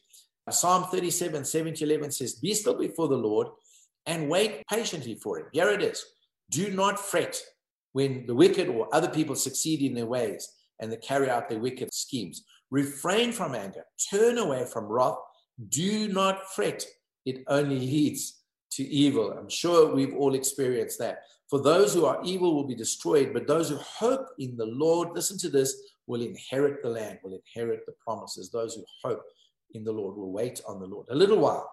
Psalm 0.51 0.85
37, 0.85 1.45
7 1.45 1.75
to 1.75 1.85
11 1.85 2.13
says, 2.13 2.35
Be 2.35 2.55
still 2.55 2.79
before 2.79 3.09
the 3.09 3.17
Lord 3.17 3.49
and 4.07 4.31
wait 4.31 4.63
patiently 4.69 5.17
for 5.17 5.39
him. 5.39 5.47
Here 5.53 5.71
it 5.71 5.83
is. 5.83 6.05
Do 6.51 6.71
not 6.71 6.99
fret 6.99 7.43
when 7.97 8.27
the 8.27 8.35
wicked 8.35 8.69
or 8.69 8.95
other 8.95 9.09
people 9.09 9.35
succeed 9.35 9.81
in 9.81 9.95
their 9.95 10.05
ways 10.05 10.47
and 10.81 10.93
they 10.93 10.99
carry 10.99 11.31
out 11.31 11.49
their 11.49 11.59
wicked 11.59 11.89
schemes. 11.95 12.45
Refrain 12.71 13.33
from 13.33 13.55
anger, 13.55 13.85
turn 14.11 14.37
away 14.37 14.67
from 14.67 14.85
wrath. 14.85 15.17
Do 15.71 16.07
not 16.09 16.53
fret, 16.55 16.85
it 17.25 17.43
only 17.49 17.79
leads 17.79 18.43
to 18.73 18.83
evil. 18.87 19.33
I'm 19.33 19.49
sure 19.49 19.95
we've 19.95 20.15
all 20.15 20.35
experienced 20.35 20.99
that. 20.99 21.21
For 21.49 21.63
those 21.63 21.95
who 21.95 22.05
are 22.05 22.21
evil 22.23 22.55
will 22.55 22.67
be 22.67 22.75
destroyed, 22.75 23.33
but 23.33 23.47
those 23.47 23.71
who 23.71 23.77
hope 23.77 24.27
in 24.39 24.59
the 24.59 24.67
Lord, 24.67 25.09
listen 25.15 25.39
to 25.39 25.49
this, 25.49 25.75
will 26.07 26.21
inherit 26.21 26.83
the 26.83 26.91
land, 26.91 27.21
will 27.25 27.41
inherit 27.41 27.87
the 27.87 27.95
promises. 28.05 28.51
Those 28.51 28.75
who 28.75 28.85
hope 29.03 29.23
in 29.73 29.85
the 29.85 29.93
Lord 29.93 30.17
will 30.19 30.33
wait 30.33 30.61
on 30.69 30.81
the 30.81 30.87
Lord 30.87 31.07
a 31.09 31.15
little 31.15 31.39
while, 31.39 31.67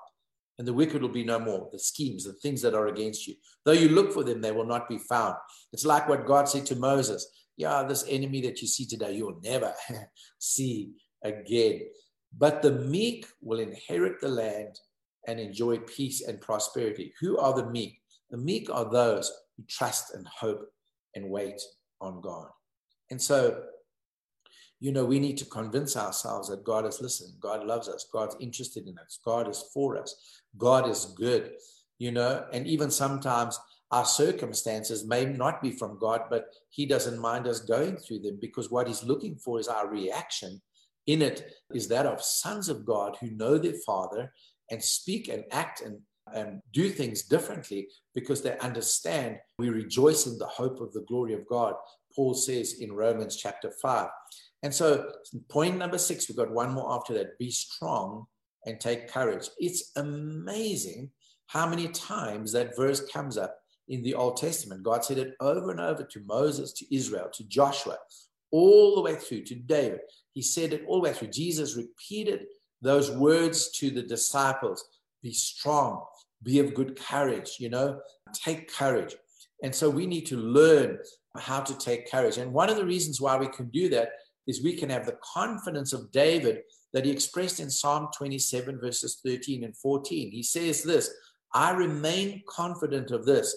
and 0.59 0.67
the 0.67 0.73
wicked 0.73 1.01
will 1.01 1.09
be 1.09 1.23
no 1.23 1.39
more. 1.39 1.69
The 1.71 1.79
schemes, 1.79 2.25
the 2.25 2.33
things 2.33 2.61
that 2.61 2.75
are 2.75 2.87
against 2.87 3.27
you. 3.27 3.35
Though 3.65 3.71
you 3.71 3.89
look 3.89 4.13
for 4.13 4.23
them, 4.23 4.41
they 4.41 4.51
will 4.51 4.65
not 4.65 4.87
be 4.87 4.97
found. 4.97 5.35
It's 5.71 5.85
like 5.85 6.07
what 6.07 6.25
God 6.25 6.47
said 6.47 6.65
to 6.67 6.75
Moses 6.75 7.27
Yeah, 7.57 7.83
this 7.83 8.05
enemy 8.07 8.41
that 8.41 8.61
you 8.61 8.67
see 8.67 8.85
today, 8.85 9.13
you'll 9.13 9.39
never 9.43 9.73
see 10.39 10.91
again. 11.23 11.81
But 12.37 12.61
the 12.61 12.71
meek 12.71 13.27
will 13.41 13.59
inherit 13.59 14.19
the 14.19 14.29
land 14.29 14.79
and 15.27 15.39
enjoy 15.39 15.77
peace 15.79 16.21
and 16.27 16.41
prosperity. 16.41 17.13
Who 17.21 17.37
are 17.37 17.53
the 17.53 17.69
meek? 17.69 17.99
The 18.31 18.37
meek 18.37 18.69
are 18.69 18.89
those 18.89 19.31
who 19.55 19.63
trust 19.69 20.13
and 20.15 20.27
hope 20.27 20.67
and 21.15 21.29
wait 21.29 21.61
on 22.01 22.21
God. 22.21 22.47
And 23.11 23.21
so 23.21 23.63
you 24.83 24.91
know, 24.91 25.05
we 25.05 25.17
need 25.17 25.37
to 25.37 25.45
convince 25.45 25.95
ourselves 25.95 26.49
that 26.49 26.65
God 26.65 26.85
is 26.85 26.99
listening, 26.99 27.35
God 27.39 27.65
loves 27.65 27.87
us, 27.87 28.05
God's 28.11 28.35
interested 28.41 28.85
in 28.85 28.97
us, 28.99 29.17
God 29.23 29.47
is 29.47 29.63
for 29.73 29.97
us, 29.97 30.41
God 30.57 30.89
is 30.89 31.05
good, 31.15 31.53
you 31.99 32.11
know, 32.11 32.45
and 32.51 32.67
even 32.67 32.91
sometimes 32.91 33.57
our 33.91 34.03
circumstances 34.03 35.07
may 35.07 35.23
not 35.23 35.61
be 35.61 35.71
from 35.71 35.97
God, 35.97 36.23
but 36.29 36.47
He 36.69 36.85
doesn't 36.85 37.17
mind 37.17 37.47
us 37.47 37.61
going 37.61 37.95
through 37.95 38.19
them 38.19 38.37
because 38.41 38.71
what 38.71 38.89
He's 38.89 39.05
looking 39.05 39.37
for 39.37 39.57
is 39.57 39.69
our 39.69 39.87
reaction 39.87 40.61
in 41.07 41.21
it. 41.21 41.53
Is 41.73 41.87
that 41.87 42.05
of 42.05 42.21
sons 42.21 42.67
of 42.67 42.85
God 42.85 43.15
who 43.21 43.31
know 43.31 43.57
their 43.57 43.79
Father 43.85 44.33
and 44.69 44.83
speak 44.83 45.29
and 45.29 45.45
act 45.53 45.79
and, 45.79 45.99
and 46.35 46.61
do 46.73 46.89
things 46.89 47.23
differently 47.23 47.87
because 48.13 48.41
they 48.41 48.57
understand 48.57 49.37
we 49.57 49.69
rejoice 49.69 50.27
in 50.27 50.37
the 50.37 50.45
hope 50.45 50.81
of 50.81 50.91
the 50.91 51.05
glory 51.07 51.35
of 51.35 51.47
God, 51.47 51.75
Paul 52.13 52.33
says 52.33 52.73
in 52.81 52.91
Romans 52.91 53.37
chapter 53.37 53.71
5. 53.81 54.09
And 54.63 54.73
so, 54.73 55.11
point 55.49 55.77
number 55.77 55.97
six, 55.97 56.27
we've 56.27 56.37
got 56.37 56.51
one 56.51 56.73
more 56.73 56.93
after 56.93 57.13
that 57.15 57.37
be 57.37 57.51
strong 57.51 58.25
and 58.65 58.79
take 58.79 59.11
courage. 59.11 59.49
It's 59.59 59.91
amazing 59.97 61.11
how 61.47 61.67
many 61.67 61.89
times 61.89 62.53
that 62.53 62.75
verse 62.75 63.01
comes 63.11 63.37
up 63.37 63.57
in 63.89 64.01
the 64.01 64.15
Old 64.15 64.37
Testament. 64.37 64.83
God 64.83 65.03
said 65.03 65.17
it 65.17 65.35
over 65.41 65.69
and 65.71 65.81
over 65.81 66.03
to 66.03 66.23
Moses, 66.25 66.71
to 66.73 66.95
Israel, 66.95 67.29
to 67.33 67.43
Joshua, 67.43 67.97
all 68.51 68.95
the 68.95 69.01
way 69.01 69.15
through 69.15 69.43
to 69.43 69.55
David. 69.55 69.99
He 70.31 70.41
said 70.41 70.71
it 70.71 70.85
all 70.87 71.01
the 71.01 71.09
way 71.09 71.13
through. 71.13 71.27
Jesus 71.27 71.75
repeated 71.75 72.45
those 72.81 73.11
words 73.11 73.71
to 73.71 73.89
the 73.89 74.03
disciples 74.03 74.83
be 75.21 75.33
strong, 75.33 76.03
be 76.43 76.59
of 76.59 76.73
good 76.73 76.97
courage, 76.99 77.55
you 77.59 77.69
know, 77.69 77.99
take 78.33 78.73
courage. 78.73 79.15
And 79.63 79.73
so 79.73 79.89
we 79.89 80.05
need 80.05 80.25
to 80.27 80.37
learn 80.37 80.97
how 81.37 81.61
to 81.61 81.77
take 81.77 82.11
courage. 82.11 82.37
And 82.37 82.51
one 82.51 82.69
of 82.69 82.75
the 82.75 82.85
reasons 82.85 83.21
why 83.21 83.37
we 83.37 83.47
can 83.47 83.69
do 83.69 83.87
that 83.89 84.09
is 84.47 84.63
we 84.63 84.75
can 84.75 84.89
have 84.89 85.05
the 85.05 85.17
confidence 85.33 85.93
of 85.93 86.11
David 86.11 86.61
that 86.93 87.05
he 87.05 87.11
expressed 87.11 87.59
in 87.59 87.69
Psalm 87.69 88.09
27, 88.15 88.79
verses 88.79 89.19
13 89.25 89.63
and 89.63 89.75
14. 89.75 90.31
He 90.31 90.43
says 90.43 90.83
this 90.83 91.11
I 91.53 91.71
remain 91.71 92.43
confident 92.47 93.11
of 93.11 93.25
this. 93.25 93.55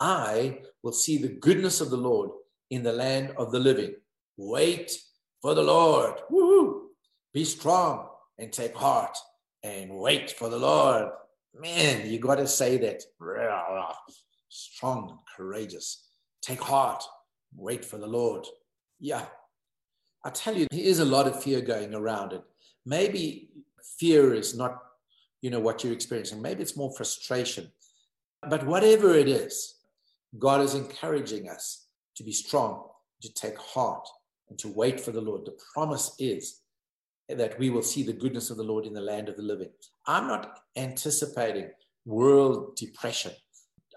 I 0.00 0.60
will 0.82 0.92
see 0.92 1.18
the 1.18 1.28
goodness 1.28 1.80
of 1.80 1.90
the 1.90 1.96
Lord 1.96 2.30
in 2.70 2.82
the 2.82 2.92
land 2.92 3.32
of 3.38 3.52
the 3.52 3.60
living. 3.60 3.94
Wait 4.36 4.98
for 5.40 5.54
the 5.54 5.62
Lord. 5.62 6.14
Woo-hoo. 6.28 6.90
Be 7.32 7.44
strong 7.44 8.08
and 8.38 8.52
take 8.52 8.74
heart 8.74 9.16
and 9.62 9.90
wait 9.96 10.30
for 10.30 10.48
the 10.48 10.58
Lord. 10.58 11.10
Man, 11.54 12.08
you 12.08 12.18
got 12.18 12.36
to 12.36 12.46
say 12.46 12.76
that. 12.78 13.02
Strong 14.48 15.10
and 15.10 15.18
courageous. 15.36 16.08
Take 16.42 16.60
heart. 16.60 17.02
Wait 17.54 17.84
for 17.84 17.98
the 17.98 18.06
Lord. 18.06 18.46
Yeah. 19.00 19.24
I 20.26 20.30
tell 20.30 20.56
you, 20.56 20.66
there 20.72 20.80
is 20.80 20.98
a 20.98 21.04
lot 21.04 21.28
of 21.28 21.40
fear 21.40 21.60
going 21.60 21.94
around 21.94 22.32
it. 22.32 22.42
Maybe 22.84 23.48
fear 23.96 24.34
is 24.34 24.56
not, 24.56 24.82
you 25.40 25.50
know, 25.50 25.60
what 25.60 25.84
you're 25.84 25.92
experiencing. 25.92 26.42
Maybe 26.42 26.62
it's 26.62 26.76
more 26.76 26.92
frustration. 26.96 27.70
But 28.50 28.66
whatever 28.66 29.14
it 29.14 29.28
is, 29.28 29.76
God 30.36 30.62
is 30.62 30.74
encouraging 30.74 31.48
us 31.48 31.86
to 32.16 32.24
be 32.24 32.32
strong, 32.32 32.88
to 33.22 33.32
take 33.34 33.56
heart, 33.56 34.04
and 34.50 34.58
to 34.58 34.66
wait 34.66 34.98
for 34.98 35.12
the 35.12 35.20
Lord. 35.20 35.44
The 35.44 35.56
promise 35.72 36.16
is 36.18 36.60
that 37.28 37.56
we 37.60 37.70
will 37.70 37.82
see 37.82 38.02
the 38.02 38.12
goodness 38.12 38.50
of 38.50 38.56
the 38.56 38.64
Lord 38.64 38.84
in 38.84 38.94
the 38.94 39.00
land 39.00 39.28
of 39.28 39.36
the 39.36 39.42
living. 39.42 39.70
I'm 40.08 40.26
not 40.26 40.58
anticipating 40.74 41.70
world 42.04 42.74
depression. 42.74 43.30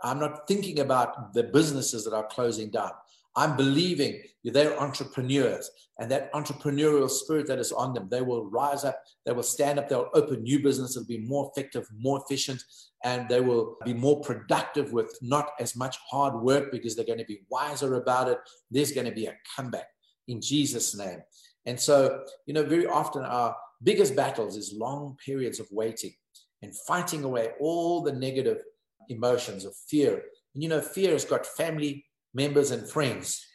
I'm 0.04 0.20
not 0.20 0.48
thinking 0.48 0.80
about 0.80 1.34
the 1.34 1.44
businesses 1.44 2.06
that 2.06 2.14
are 2.14 2.28
closing 2.28 2.70
down. 2.70 2.92
I'm 3.36 3.56
believing 3.56 4.22
they're 4.44 4.80
entrepreneurs 4.80 5.70
and 6.00 6.10
that 6.10 6.32
entrepreneurial 6.34 7.10
spirit 7.10 7.48
that 7.48 7.60
is 7.60 7.72
on 7.72 7.94
them, 7.94 8.08
they 8.10 8.22
will 8.22 8.50
rise 8.50 8.86
up, 8.86 9.02
they 9.26 9.34
will 9.34 9.44
stand 9.44 9.78
up, 9.78 9.90
they'll 9.90 10.10
open 10.14 10.44
new 10.44 10.62
business, 10.64 10.96
it'll 10.96 11.08
be 11.08 11.20
more 11.20 11.52
effective, 11.54 11.86
more 11.98 12.24
efficient, 12.24 12.64
and 13.04 13.28
they 13.28 13.42
will 13.42 13.76
be 13.86 13.94
more 13.94 14.22
productive 14.22 14.94
with 14.94 15.18
not 15.22 15.52
as 15.60 15.76
much 15.76 15.98
hard 16.10 16.42
work 16.42 16.72
because 16.72 16.96
they're 16.96 17.06
going 17.06 17.20
to 17.20 17.26
be 17.26 17.42
wiser 17.50 17.96
about 17.96 18.30
it. 18.30 18.38
There's 18.72 18.94
going 18.94 19.08
to 19.08 19.14
be 19.14 19.26
a 19.26 19.36
comeback 19.56 19.88
in 20.28 20.42
Jesus' 20.42 20.98
name. 20.98 21.20
And 21.66 21.80
so, 21.80 22.24
you 22.46 22.54
know, 22.54 22.64
very 22.64 22.88
often 22.88 23.24
our 23.24 23.56
biggest 23.84 24.16
battles 24.16 24.56
is 24.56 24.74
long 24.74 25.18
periods 25.24 25.60
of 25.60 25.68
waiting 25.72 26.14
and 26.62 26.74
fighting 26.88 27.24
away 27.24 27.50
all 27.60 28.02
the 28.02 28.12
negative 28.12 28.62
emotions 29.10 29.66
of 29.66 29.76
fear. 29.88 30.24
And, 30.54 30.64
you 30.64 30.70
know, 30.70 30.82
fear 30.82 31.12
has 31.12 31.26
got 31.26 31.46
family 31.46 32.06
members 32.34 32.72
and 32.72 32.88
friends, 32.88 33.46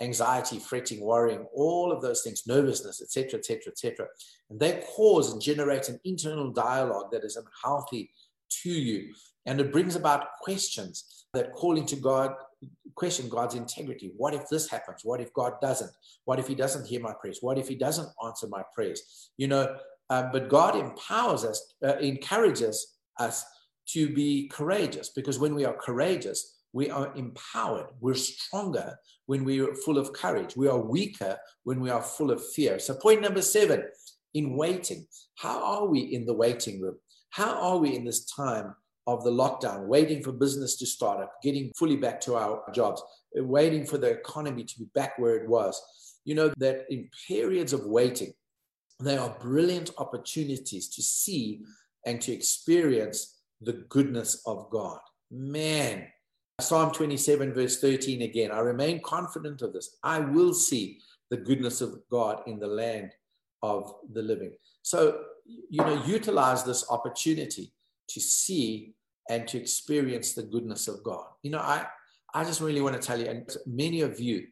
anxiety, 0.00 0.58
fretting, 0.58 1.00
worrying, 1.00 1.46
all 1.54 1.92
of 1.92 2.02
those 2.02 2.22
things, 2.22 2.46
nervousness, 2.46 3.02
etc., 3.02 3.38
etc., 3.38 3.72
etc. 3.72 4.06
And 4.50 4.60
they 4.60 4.82
cause 4.86 5.32
and 5.32 5.40
generate 5.40 5.88
an 5.88 6.00
internal 6.04 6.52
dialogue 6.52 7.10
that 7.12 7.24
is 7.24 7.36
unhealthy 7.36 8.10
to 8.62 8.70
you. 8.70 9.14
And 9.46 9.60
it 9.60 9.72
brings 9.72 9.96
about 9.96 10.26
questions 10.40 11.26
that 11.32 11.52
call 11.52 11.76
into 11.76 11.96
God 11.96 12.34
question 12.94 13.28
God's 13.28 13.54
integrity. 13.54 14.12
What 14.16 14.34
if 14.34 14.48
this 14.48 14.68
happens? 14.68 15.02
What 15.04 15.20
if 15.20 15.32
God 15.34 15.54
doesn't? 15.60 15.90
What 16.24 16.38
if 16.38 16.46
He 16.48 16.54
doesn't 16.54 16.86
hear 16.86 17.00
my 17.00 17.12
prayers? 17.12 17.38
What 17.40 17.58
if 17.58 17.68
He 17.68 17.74
doesn't 17.74 18.08
answer 18.24 18.48
my 18.48 18.62
prayers? 18.74 19.30
You 19.36 19.48
know, 19.48 19.76
um, 20.10 20.30
but 20.32 20.48
God 20.48 20.76
empowers 20.76 21.44
us, 21.44 21.74
uh, 21.84 21.96
encourages 21.98 22.96
us 23.18 23.44
to 23.88 24.12
be 24.12 24.48
courageous 24.48 25.10
because 25.10 25.38
when 25.38 25.54
we 25.54 25.64
are 25.64 25.74
courageous, 25.74 26.55
we 26.76 26.90
are 26.90 27.10
empowered. 27.16 27.86
We're 28.00 28.14
stronger 28.14 28.98
when 29.24 29.44
we 29.44 29.60
are 29.62 29.74
full 29.74 29.96
of 29.96 30.12
courage. 30.12 30.54
We 30.56 30.68
are 30.68 30.78
weaker 30.78 31.38
when 31.64 31.80
we 31.80 31.88
are 31.88 32.02
full 32.02 32.30
of 32.30 32.46
fear. 32.54 32.78
So, 32.78 32.94
point 32.94 33.22
number 33.22 33.40
seven 33.40 33.82
in 34.34 34.54
waiting, 34.58 35.06
how 35.36 35.58
are 35.64 35.86
we 35.86 36.00
in 36.00 36.26
the 36.26 36.34
waiting 36.34 36.82
room? 36.82 36.96
How 37.30 37.54
are 37.68 37.78
we 37.78 37.96
in 37.96 38.04
this 38.04 38.26
time 38.26 38.74
of 39.06 39.24
the 39.24 39.30
lockdown, 39.30 39.86
waiting 39.86 40.22
for 40.22 40.32
business 40.32 40.76
to 40.76 40.86
start 40.86 41.22
up, 41.22 41.32
getting 41.42 41.72
fully 41.78 41.96
back 41.96 42.20
to 42.20 42.34
our 42.34 42.62
jobs, 42.74 43.02
waiting 43.34 43.86
for 43.86 43.96
the 43.96 44.10
economy 44.10 44.64
to 44.64 44.78
be 44.78 44.86
back 44.94 45.18
where 45.18 45.36
it 45.36 45.48
was. 45.48 45.80
You 46.26 46.34
know, 46.34 46.52
that 46.58 46.84
in 46.90 47.08
periods 47.26 47.72
of 47.72 47.86
waiting, 47.86 48.32
they 49.00 49.16
are 49.16 49.34
brilliant 49.40 49.92
opportunities 49.96 50.88
to 50.90 51.02
see 51.02 51.62
and 52.04 52.20
to 52.20 52.32
experience 52.32 53.40
the 53.62 53.84
goodness 53.88 54.42
of 54.44 54.68
God. 54.70 54.98
Man, 55.30 56.08
Psalm 56.58 56.90
27, 56.90 57.52
verse 57.52 57.80
13 57.80 58.22
again, 58.22 58.50
I 58.50 58.60
remain 58.60 59.02
confident 59.02 59.60
of 59.60 59.74
this. 59.74 59.98
I 60.02 60.20
will 60.20 60.54
see 60.54 61.00
the 61.28 61.36
goodness 61.36 61.82
of 61.82 62.00
God 62.10 62.40
in 62.46 62.58
the 62.58 62.66
land 62.66 63.12
of 63.62 63.92
the 64.14 64.22
living. 64.22 64.52
So, 64.80 65.20
you 65.44 65.84
know, 65.84 66.02
utilize 66.06 66.64
this 66.64 66.90
opportunity 66.90 67.74
to 68.08 68.20
see 68.20 68.94
and 69.28 69.46
to 69.48 69.58
experience 69.58 70.32
the 70.32 70.44
goodness 70.44 70.88
of 70.88 71.02
God. 71.02 71.26
You 71.42 71.50
know, 71.50 71.58
I, 71.58 71.84
I 72.32 72.42
just 72.44 72.62
really 72.62 72.80
want 72.80 72.94
to 72.94 73.06
tell 73.06 73.20
you, 73.20 73.26
and 73.26 73.46
many 73.66 74.00
of 74.00 74.18
you, 74.18 74.46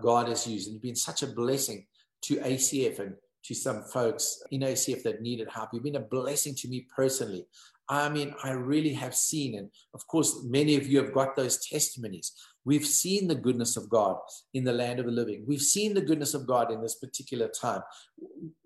God 0.00 0.28
has 0.28 0.46
used, 0.46 0.68
and 0.68 0.74
you've 0.74 0.82
been 0.82 0.96
such 0.96 1.22
a 1.22 1.26
blessing 1.26 1.84
to 2.22 2.36
ACF 2.36 2.98
and 2.98 3.14
to 3.44 3.54
some 3.54 3.82
folks 3.82 4.42
in 4.52 4.62
ACF 4.62 5.02
that 5.02 5.20
needed 5.20 5.48
help. 5.50 5.70
You've 5.74 5.82
been 5.82 5.96
a 5.96 6.00
blessing 6.00 6.54
to 6.54 6.68
me 6.68 6.86
personally. 6.96 7.46
I 7.92 8.08
mean, 8.08 8.34
I 8.42 8.52
really 8.52 8.94
have 8.94 9.14
seen, 9.14 9.58
and 9.58 9.68
of 9.92 10.06
course, 10.06 10.42
many 10.44 10.76
of 10.76 10.86
you 10.86 11.02
have 11.02 11.12
got 11.12 11.36
those 11.36 11.64
testimonies. 11.66 12.32
We've 12.64 12.86
seen 12.86 13.28
the 13.28 13.34
goodness 13.34 13.76
of 13.76 13.90
God 13.90 14.16
in 14.54 14.64
the 14.64 14.72
land 14.72 14.98
of 14.98 15.06
the 15.06 15.12
living. 15.12 15.44
We've 15.46 15.60
seen 15.60 15.92
the 15.92 16.00
goodness 16.00 16.32
of 16.32 16.46
God 16.46 16.72
in 16.72 16.80
this 16.80 16.94
particular 16.94 17.48
time. 17.48 17.82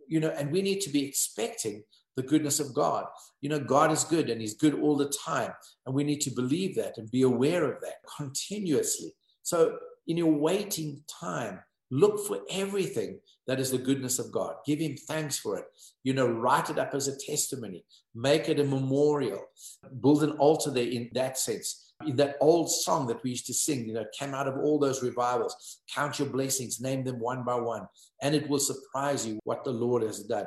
You 0.07 0.21
know, 0.21 0.29
and 0.31 0.53
we 0.53 0.63
need 0.63 0.81
to 0.83 0.91
be 0.91 1.05
expecting 1.05 1.83
the 2.15 2.23
goodness 2.23 2.61
of 2.61 2.73
God. 2.73 3.07
You 3.41 3.49
know, 3.49 3.59
God 3.59 3.91
is 3.91 4.05
good 4.05 4.31
and 4.31 4.41
He's 4.41 4.55
good 4.55 4.81
all 4.81 4.97
the 4.97 5.13
time. 5.27 5.53
And 5.85 5.95
we 5.95 6.05
need 6.05 6.21
to 6.21 6.31
believe 6.31 6.77
that 6.77 6.97
and 6.97 7.11
be 7.11 7.23
aware 7.23 7.65
of 7.65 7.81
that 7.81 7.97
continuously. 8.17 9.13
So, 9.43 9.77
in 10.07 10.17
your 10.17 10.33
waiting 10.33 11.03
time, 11.21 11.61
look 11.91 12.27
for 12.27 12.41
everything 12.51 13.21
that 13.47 13.61
is 13.61 13.71
the 13.71 13.79
goodness 13.79 14.19
of 14.19 14.33
God. 14.33 14.55
Give 14.67 14.79
Him 14.79 14.97
thanks 15.09 15.39
for 15.39 15.59
it. 15.59 15.65
You 16.03 16.15
know, 16.15 16.27
write 16.27 16.71
it 16.71 16.79
up 16.79 16.95
as 16.95 17.09
a 17.09 17.17
testimony, 17.17 17.85
make 18.15 18.49
it 18.49 18.61
a 18.61 18.65
memorial, 18.65 19.45
build 20.01 20.23
an 20.23 20.33
altar 20.33 20.71
there 20.71 20.87
in 20.87 21.11
that 21.15 21.39
sense. 21.39 21.93
In 22.07 22.17
that 22.17 22.37
old 22.43 22.71
song 22.71 23.07
that 23.07 23.23
we 23.23 23.31
used 23.31 23.47
to 23.47 23.55
sing, 23.55 23.87
you 23.89 23.95
know, 23.95 24.05
came 24.19 24.35
out 24.35 24.47
of 24.47 24.59
all 24.59 24.79
those 24.79 25.03
revivals. 25.03 25.81
Count 25.95 26.19
your 26.19 26.29
blessings, 26.29 26.79
name 26.79 27.05
them 27.05 27.19
one 27.19 27.43
by 27.43 27.55
one, 27.55 27.87
and 28.21 28.35
it 28.35 28.49
will 28.51 28.59
surprise 28.59 29.27
you 29.27 29.39
what 29.45 29.65
the 29.65 29.71
Lord 29.71 30.03
has 30.03 30.23
done. 30.25 30.47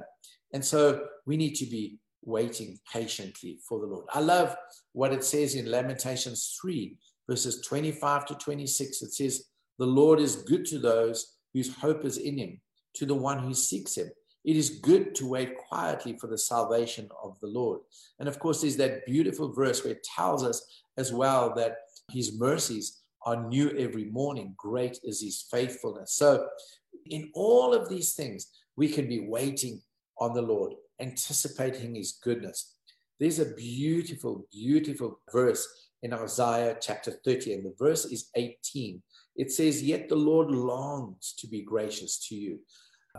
And 0.53 0.63
so 0.63 1.07
we 1.25 1.37
need 1.37 1.55
to 1.55 1.65
be 1.65 1.97
waiting 2.23 2.77
patiently 2.91 3.59
for 3.67 3.79
the 3.79 3.87
Lord. 3.87 4.05
I 4.13 4.19
love 4.19 4.55
what 4.93 5.13
it 5.13 5.23
says 5.23 5.55
in 5.55 5.71
Lamentations 5.71 6.55
3, 6.61 6.95
verses 7.27 7.61
25 7.65 8.27
to 8.27 8.35
26. 8.35 9.01
It 9.01 9.13
says, 9.13 9.45
The 9.79 9.87
Lord 9.87 10.19
is 10.19 10.35
good 10.35 10.65
to 10.65 10.77
those 10.77 11.37
whose 11.53 11.73
hope 11.73 12.03
is 12.03 12.17
in 12.17 12.37
him, 12.37 12.59
to 12.95 13.05
the 13.05 13.15
one 13.15 13.39
who 13.39 13.53
seeks 13.53 13.95
him. 13.95 14.09
It 14.43 14.57
is 14.57 14.79
good 14.81 15.15
to 15.15 15.27
wait 15.27 15.57
quietly 15.57 16.17
for 16.19 16.27
the 16.27 16.37
salvation 16.37 17.09
of 17.23 17.39
the 17.39 17.47
Lord. 17.47 17.79
And 18.19 18.27
of 18.27 18.39
course, 18.39 18.61
there's 18.61 18.77
that 18.77 19.05
beautiful 19.05 19.53
verse 19.53 19.83
where 19.83 19.93
it 19.93 20.03
tells 20.03 20.43
us 20.43 20.83
as 20.97 21.13
well 21.13 21.53
that 21.55 21.77
his 22.11 22.37
mercies 22.37 23.01
are 23.25 23.47
new 23.47 23.69
every 23.71 24.05
morning. 24.05 24.53
Great 24.57 24.99
is 25.03 25.21
his 25.21 25.45
faithfulness. 25.49 26.13
So, 26.13 26.47
in 27.05 27.31
all 27.33 27.73
of 27.73 27.89
these 27.89 28.13
things, 28.13 28.47
we 28.75 28.89
can 28.89 29.07
be 29.07 29.27
waiting 29.27 29.81
on 30.19 30.33
the 30.33 30.41
Lord, 30.41 30.73
anticipating 30.99 31.95
his 31.95 32.19
goodness. 32.23 32.75
There's 33.19 33.39
a 33.39 33.53
beautiful, 33.53 34.45
beautiful 34.51 35.19
verse 35.31 35.67
in 36.01 36.13
Isaiah 36.13 36.77
chapter 36.79 37.11
30, 37.25 37.53
and 37.53 37.65
the 37.65 37.75
verse 37.77 38.05
is 38.05 38.29
18. 38.35 39.01
It 39.39 39.53
says, 39.53 39.81
Yet 39.81 40.09
the 40.09 40.17
Lord 40.17 40.51
longs 40.51 41.33
to 41.39 41.47
be 41.47 41.61
gracious 41.61 42.27
to 42.27 42.35
you. 42.35 42.59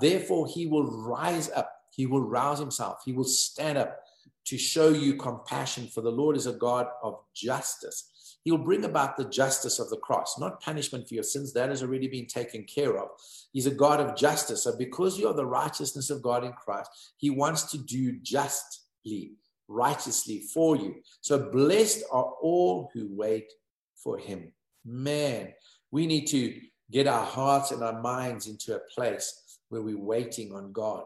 Therefore, 0.00 0.46
he 0.46 0.66
will 0.66 0.84
rise 0.84 1.50
up, 1.50 1.72
he 1.90 2.04
will 2.04 2.20
rouse 2.20 2.58
himself, 2.58 3.00
he 3.06 3.12
will 3.12 3.24
stand 3.24 3.78
up 3.78 3.98
to 4.44 4.58
show 4.58 4.90
you 4.90 5.14
compassion, 5.14 5.86
for 5.86 6.02
the 6.02 6.12
Lord 6.12 6.36
is 6.36 6.46
a 6.46 6.52
God 6.52 6.86
of 7.02 7.20
justice. 7.34 8.36
He'll 8.44 8.58
bring 8.58 8.84
about 8.84 9.16
the 9.16 9.24
justice 9.24 9.78
of 9.78 9.88
the 9.88 9.96
cross, 9.96 10.38
not 10.38 10.60
punishment 10.60 11.08
for 11.08 11.14
your 11.14 11.22
sins. 11.22 11.54
That 11.54 11.70
has 11.70 11.82
already 11.82 12.08
been 12.08 12.26
taken 12.26 12.64
care 12.64 12.98
of. 12.98 13.08
He's 13.52 13.66
a 13.66 13.74
God 13.74 14.00
of 14.00 14.16
justice. 14.16 14.64
So, 14.64 14.76
because 14.76 15.18
you 15.18 15.28
are 15.28 15.34
the 15.34 15.46
righteousness 15.46 16.10
of 16.10 16.22
God 16.22 16.44
in 16.44 16.52
Christ, 16.52 16.90
He 17.16 17.30
wants 17.30 17.70
to 17.70 17.78
do 17.78 18.18
justly, 18.20 19.32
righteously 19.68 20.42
for 20.52 20.76
you. 20.76 20.96
So, 21.22 21.50
blessed 21.50 22.04
are 22.10 22.32
all 22.42 22.90
who 22.92 23.08
wait 23.10 23.50
for 23.94 24.18
Him. 24.18 24.52
Man, 24.84 25.52
we 25.90 26.06
need 26.06 26.26
to 26.26 26.60
get 26.90 27.06
our 27.06 27.24
hearts 27.24 27.70
and 27.70 27.82
our 27.82 28.00
minds 28.00 28.46
into 28.46 28.74
a 28.74 28.80
place 28.94 29.58
where 29.68 29.82
we're 29.82 29.98
waiting 29.98 30.52
on 30.52 30.72
God 30.72 31.04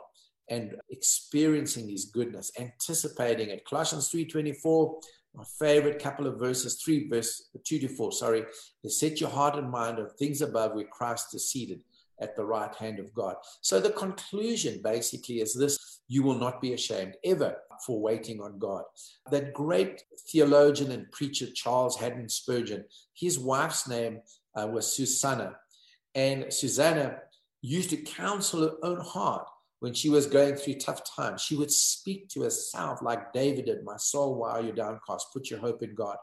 and 0.49 0.77
experiencing 0.91 1.89
his 1.89 2.07
goodness, 2.07 2.51
anticipating 2.59 3.51
it. 3.51 3.65
Colossians 3.65 4.09
3:24, 4.11 5.01
my 5.35 5.45
favorite 5.59 6.03
couple 6.03 6.27
of 6.27 6.39
verses, 6.39 6.81
3 6.83 7.09
verse 7.09 7.49
2 7.65 7.79
to 7.81 7.89
4, 7.89 8.13
sorry, 8.13 8.45
is 8.83 8.99
set 8.99 9.21
your 9.21 9.31
heart 9.31 9.57
and 9.57 9.71
mind 9.71 9.99
on 9.99 10.09
things 10.11 10.43
above 10.43 10.75
where 10.75 10.85
Christ 10.85 11.35
is 11.35 11.51
seated 11.51 11.83
at 12.21 12.37
the 12.37 12.45
right 12.45 12.75
hand 12.77 12.99
of 12.99 13.13
God. 13.13 13.37
So 13.61 13.81
the 13.81 13.91
conclusion 13.91 14.81
basically 14.83 15.41
is 15.41 15.55
this 15.55 16.01
you 16.07 16.23
will 16.23 16.39
not 16.39 16.61
be 16.61 16.75
ashamed 16.75 17.17
ever 17.25 17.57
for 17.85 18.01
waiting 18.01 18.41
on 18.41 18.59
God. 18.59 18.85
That 19.31 19.55
great 19.55 20.05
theologian 20.31 20.93
and 20.93 21.11
preacher 21.11 21.47
Charles 21.53 21.97
Haddon 21.97 22.29
Spurgeon, 22.29 22.85
his 23.15 23.39
wife's 23.39 23.89
name 23.89 24.21
uh, 24.55 24.67
was 24.67 24.93
Susanna. 24.93 25.57
And 26.15 26.53
Susanna 26.53 27.19
used 27.61 27.91
to 27.91 27.97
counsel 27.97 28.63
her 28.63 28.77
own 28.83 29.01
heart 29.01 29.47
when 29.81 29.95
she 29.95 30.09
was 30.09 30.27
going 30.27 30.55
through 30.55 30.75
tough 30.75 31.03
times. 31.05 31.43
She 31.43 31.57
would 31.57 31.71
speak 31.71 32.29
to 32.31 32.43
herself 32.43 33.03
like 33.03 33.33
David 33.33 33.67
did 33.67 33.85
My 33.85 33.97
soul, 33.97 34.37
why 34.37 34.51
are 34.51 34.63
you 34.63 34.73
downcast? 34.73 35.33
Put 35.33 35.51
your 35.51 35.61
hope 35.61 35.83
in 35.83 35.95
God. 35.95 36.17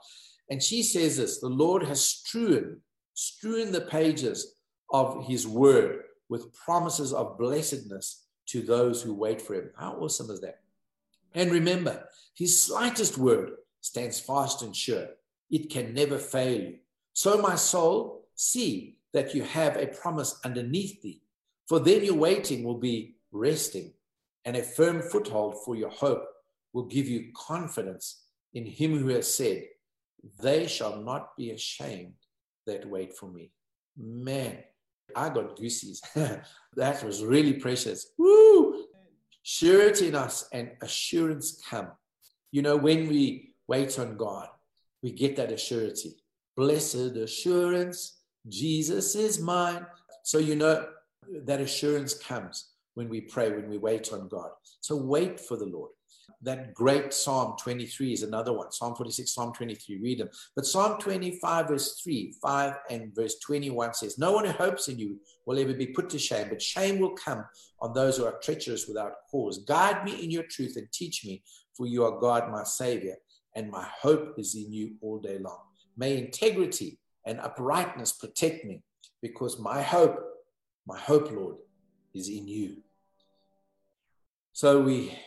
And 0.49 0.61
she 0.61 0.83
says 0.83 1.17
this 1.17 1.39
the 1.39 1.47
Lord 1.47 1.83
has 1.83 2.05
strewn, 2.05 2.81
strewn 3.13 3.71
the 3.71 3.81
pages 3.81 4.55
of 4.91 5.25
his 5.27 5.47
word 5.47 6.03
with 6.29 6.53
promises 6.53 7.13
of 7.13 7.37
blessedness 7.37 8.25
to 8.47 8.61
those 8.61 9.01
who 9.01 9.13
wait 9.13 9.41
for 9.41 9.53
him. 9.53 9.69
How 9.77 9.93
awesome 9.93 10.29
is 10.29 10.41
that? 10.41 10.59
And 11.33 11.51
remember, 11.51 12.05
his 12.33 12.61
slightest 12.61 13.17
word 13.17 13.51
stands 13.79 14.19
fast 14.19 14.61
and 14.61 14.75
sure. 14.75 15.07
It 15.49 15.69
can 15.69 15.93
never 15.93 16.17
fail 16.17 16.61
you. 16.61 16.75
So, 17.13 17.41
my 17.41 17.55
soul, 17.55 18.20
see 18.35 18.97
that 19.13 19.33
you 19.35 19.43
have 19.43 19.77
a 19.77 19.87
promise 19.87 20.39
underneath 20.45 21.01
thee, 21.01 21.21
for 21.67 21.79
then 21.79 22.03
your 22.03 22.15
waiting 22.15 22.63
will 22.63 22.77
be 22.77 23.15
resting, 23.31 23.93
and 24.45 24.55
a 24.55 24.63
firm 24.63 25.01
foothold 25.01 25.63
for 25.63 25.75
your 25.75 25.89
hope 25.89 26.25
will 26.73 26.85
give 26.85 27.07
you 27.07 27.31
confidence 27.35 28.23
in 28.53 28.65
him 28.65 28.97
who 28.97 29.09
has 29.09 29.31
said, 29.31 29.65
They 30.41 30.67
shall 30.67 31.01
not 31.01 31.35
be 31.37 31.51
ashamed 31.51 32.13
that 32.65 32.87
wait 32.87 33.15
for 33.15 33.27
me. 33.27 33.51
Man, 33.97 34.57
I 35.15 35.29
got 35.29 35.57
goosies. 35.57 36.01
that 36.15 37.03
was 37.03 37.23
really 37.23 37.53
precious. 37.53 38.07
Woo! 38.17 38.85
Surety 39.43 40.09
in 40.09 40.15
us 40.15 40.47
and 40.53 40.71
assurance 40.81 41.61
come. 41.69 41.87
You 42.51 42.61
know, 42.61 42.77
when 42.77 43.07
we 43.09 43.53
wait 43.67 43.97
on 43.97 44.17
God, 44.17 44.47
we 45.01 45.11
get 45.11 45.35
that 45.37 45.51
assurance. 45.51 46.05
Blessed 46.55 47.15
assurance, 47.15 48.20
Jesus 48.47 49.15
is 49.15 49.39
mine. 49.39 49.85
So, 50.23 50.37
you 50.37 50.55
know, 50.55 50.87
that 51.45 51.61
assurance 51.61 52.13
comes 52.13 52.71
when 52.95 53.09
we 53.09 53.21
pray, 53.21 53.51
when 53.51 53.69
we 53.69 53.77
wait 53.77 54.11
on 54.11 54.27
God. 54.27 54.49
So, 54.81 54.95
wait 54.95 55.39
for 55.39 55.57
the 55.57 55.65
Lord 55.65 55.91
that 56.43 56.73
great 56.73 57.13
Psalm 57.13 57.55
23 57.61 58.13
is 58.13 58.23
another 58.23 58.53
one. 58.53 58.71
Psalm 58.71 58.95
46, 58.95 59.33
Psalm 59.33 59.53
23, 59.53 59.99
read 59.99 60.19
them. 60.19 60.29
But 60.55 60.65
Psalm 60.65 60.99
25, 60.99 61.67
verse 61.67 62.01
3, 62.03 62.35
5, 62.41 62.73
and 62.89 63.15
verse 63.15 63.37
21 63.39 63.93
says, 63.93 64.17
No 64.17 64.31
one 64.33 64.45
who 64.45 64.51
hopes 64.51 64.87
in 64.87 64.97
you 64.97 65.19
will 65.45 65.59
ever 65.59 65.73
be 65.73 65.87
put 65.87 66.09
to 66.09 66.19
shame, 66.19 66.47
but 66.49 66.61
shame 66.61 66.99
will 66.99 67.11
come 67.11 67.45
on 67.79 67.93
those 67.93 68.17
who 68.17 68.25
are 68.25 68.39
treacherous 68.41 68.87
without 68.87 69.13
cause. 69.29 69.59
Guide 69.59 70.03
me 70.03 70.23
in 70.23 70.31
your 70.31 70.43
truth 70.43 70.77
and 70.77 70.91
teach 70.91 71.25
me, 71.25 71.43
for 71.75 71.85
you 71.85 72.03
are 72.03 72.19
God, 72.19 72.51
my 72.51 72.63
Savior, 72.63 73.15
and 73.55 73.69
my 73.69 73.85
hope 74.01 74.35
is 74.37 74.55
in 74.55 74.71
you 74.71 74.95
all 75.01 75.19
day 75.19 75.37
long. 75.37 75.59
May 75.97 76.17
integrity 76.17 76.99
and 77.25 77.39
uprightness 77.39 78.11
protect 78.11 78.65
me, 78.65 78.81
because 79.21 79.59
my 79.59 79.81
hope, 79.81 80.19
my 80.87 80.97
hope, 80.97 81.31
Lord, 81.31 81.55
is 82.13 82.29
in 82.29 82.47
you. 82.47 82.77
So 84.53 84.81
we 84.81 85.17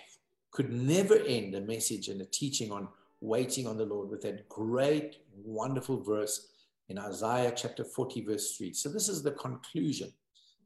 could 0.51 0.72
never 0.72 1.16
end 1.16 1.55
a 1.55 1.61
message 1.61 2.09
and 2.09 2.20
a 2.20 2.26
teaching 2.26 2.70
on 2.70 2.88
waiting 3.20 3.66
on 3.66 3.78
the 3.78 3.86
Lord 3.86 4.11
with 4.11 4.22
that 4.22 4.49
great, 4.49 5.16
wonderful 5.45 6.03
verse 6.03 6.49
in 6.88 6.99
Isaiah 6.99 7.53
chapter 7.57 7.84
40, 7.84 8.24
verse 8.24 8.57
3. 8.57 8.72
So, 8.72 8.90
this 8.90 9.09
is 9.09 9.22
the 9.22 9.32
conclusion. 9.32 10.12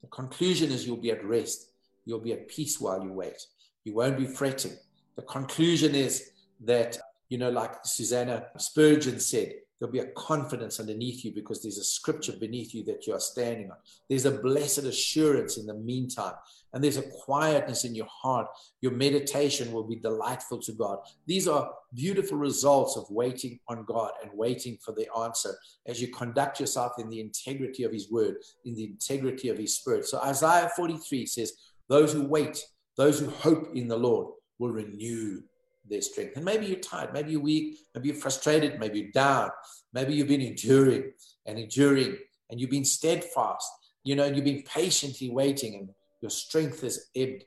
The 0.02 0.08
conclusion 0.08 0.70
is 0.70 0.86
you'll 0.86 0.96
be 0.96 1.12
at 1.12 1.24
rest, 1.24 1.70
you'll 2.04 2.20
be 2.20 2.32
at 2.32 2.48
peace 2.48 2.80
while 2.80 3.02
you 3.02 3.12
wait, 3.12 3.40
you 3.84 3.94
won't 3.94 4.18
be 4.18 4.26
fretting. 4.26 4.76
The 5.16 5.22
conclusion 5.22 5.94
is 5.94 6.30
that, 6.64 6.98
you 7.28 7.38
know, 7.38 7.50
like 7.50 7.74
Susanna 7.84 8.46
Spurgeon 8.56 9.20
said, 9.20 9.54
There'll 9.78 9.92
be 9.92 10.00
a 10.00 10.12
confidence 10.12 10.80
underneath 10.80 11.24
you 11.24 11.32
because 11.32 11.62
there's 11.62 11.78
a 11.78 11.84
scripture 11.84 12.32
beneath 12.32 12.74
you 12.74 12.84
that 12.84 13.06
you 13.06 13.14
are 13.14 13.20
standing 13.20 13.70
on. 13.70 13.76
There's 14.08 14.24
a 14.24 14.32
blessed 14.32 14.78
assurance 14.78 15.56
in 15.56 15.66
the 15.66 15.74
meantime, 15.74 16.34
and 16.72 16.82
there's 16.82 16.96
a 16.96 17.08
quietness 17.24 17.84
in 17.84 17.94
your 17.94 18.08
heart. 18.10 18.48
Your 18.80 18.92
meditation 18.92 19.70
will 19.70 19.84
be 19.84 19.96
delightful 19.96 20.58
to 20.62 20.72
God. 20.72 20.98
These 21.26 21.46
are 21.46 21.72
beautiful 21.94 22.38
results 22.38 22.96
of 22.96 23.04
waiting 23.08 23.60
on 23.68 23.84
God 23.84 24.10
and 24.22 24.32
waiting 24.34 24.78
for 24.84 24.92
the 24.92 25.06
answer 25.16 25.54
as 25.86 26.00
you 26.00 26.08
conduct 26.08 26.58
yourself 26.58 26.92
in 26.98 27.08
the 27.08 27.20
integrity 27.20 27.84
of 27.84 27.92
His 27.92 28.10
word, 28.10 28.36
in 28.64 28.74
the 28.74 28.84
integrity 28.84 29.48
of 29.48 29.58
His 29.58 29.76
spirit. 29.76 30.06
So 30.06 30.20
Isaiah 30.20 30.70
43 30.74 31.26
says, 31.26 31.52
Those 31.88 32.12
who 32.12 32.24
wait, 32.24 32.64
those 32.96 33.20
who 33.20 33.30
hope 33.30 33.76
in 33.76 33.86
the 33.86 33.96
Lord 33.96 34.34
will 34.58 34.70
renew 34.70 35.42
their 35.89 36.03
strength. 36.03 36.36
And 36.36 36.45
maybe 36.45 36.66
you're 36.66 36.76
tired, 36.76 37.12
maybe 37.12 37.32
you're 37.32 37.41
weak, 37.41 37.78
maybe 37.95 38.09
you're 38.09 38.16
frustrated, 38.16 38.78
maybe 38.78 39.01
you're 39.01 39.12
down, 39.12 39.51
maybe 39.93 40.14
you've 40.14 40.28
been 40.28 40.41
enduring 40.41 41.12
and 41.47 41.59
enduring 41.59 42.16
and 42.51 42.61
you've 42.61 42.70
been 42.70 42.84
steadfast, 42.84 43.70
you 44.05 44.16
know, 44.16 44.24
and 44.24 44.36
you've 44.36 44.45
been 44.45 44.62
patiently 44.62 45.30
waiting 45.30 45.74
and 45.74 45.91
your 46.20 46.30
strength 46.30 46.82
has 46.82 47.07
ebbed. 47.14 47.45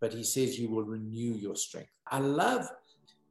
But 0.00 0.12
he 0.12 0.22
says 0.22 0.58
you 0.58 0.68
will 0.70 0.84
renew 0.84 1.34
your 1.34 1.56
strength. 1.56 1.90
I 2.10 2.18
love 2.18 2.68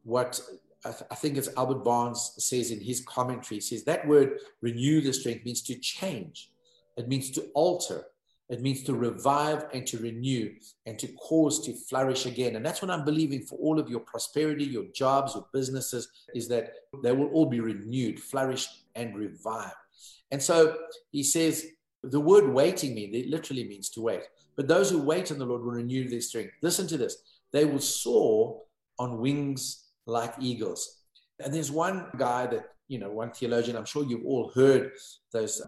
what 0.04 0.42
I, 0.86 0.90
th- 0.90 1.10
I 1.12 1.16
think 1.16 1.38
it's 1.38 1.50
Albert 1.56 1.84
Barnes 1.84 2.34
says 2.40 2.72
in 2.72 2.82
his 2.82 3.02
commentary. 3.02 3.58
He 3.58 3.62
says 3.62 3.84
that 3.86 4.08
word 4.08 4.40
renew 4.62 5.02
the 5.02 5.14
strength 5.14 5.46
means 5.46 5.62
to 5.64 5.76
change, 5.76 6.50
it 6.98 7.08
means 7.08 7.32
to 7.32 7.48
alter, 7.54 8.06
it 8.54 8.62
means 8.62 8.84
to 8.84 8.94
revive 8.94 9.66
and 9.74 9.86
to 9.88 9.98
renew 9.98 10.52
and 10.86 11.00
to 11.00 11.08
cause 11.14 11.66
to 11.66 11.74
flourish 11.74 12.26
again. 12.26 12.56
And 12.56 12.66
that's 12.66 12.82
what 12.82 12.92
I'm 12.92 13.04
believing 13.04 13.42
for 13.42 13.58
all 13.58 13.80
of 13.80 13.90
your 13.90 14.02
prosperity, 14.02 14.64
your 14.66 14.86
jobs, 14.94 15.34
your 15.34 15.48
businesses, 15.52 16.08
is 16.36 16.48
that 16.50 16.74
they 17.02 17.12
will 17.12 17.30
all 17.30 17.48
be 17.48 17.60
renewed, 17.60 18.20
flourished, 18.20 18.84
and 18.96 19.18
revived. 19.18 19.74
And 20.32 20.42
so 20.42 20.78
he 21.12 21.24
says, 21.24 21.66
the 22.04 22.20
word 22.20 22.54
waiting 22.54 22.94
means, 22.94 23.16
it 23.16 23.30
literally 23.30 23.68
means 23.68 23.90
to 23.92 24.02
wait. 24.02 24.24
But 24.56 24.68
those 24.68 24.92
who 24.92 25.02
wait 25.02 25.32
on 25.32 25.40
the 25.40 25.46
Lord 25.46 25.64
will 25.64 25.72
renew 25.72 26.08
their 26.08 26.22
strength. 26.22 26.54
Listen 26.62 26.86
to 26.88 26.98
this. 26.98 27.18
They 27.52 27.66
will 27.66 27.80
soar 27.80 28.62
on 29.00 29.20
wings 29.20 29.86
like 30.06 30.34
eagles. 30.40 31.02
And 31.44 31.54
there's 31.54 31.72
one 31.72 32.08
guy 32.18 32.46
that, 32.48 32.66
you 32.88 33.00
know, 33.00 33.10
one 33.10 33.32
theologian, 33.32 33.78
I'm 33.78 33.86
sure 33.86 34.04
you've 34.04 34.26
all 34.26 34.52
heard 34.54 34.92
those 35.32 35.62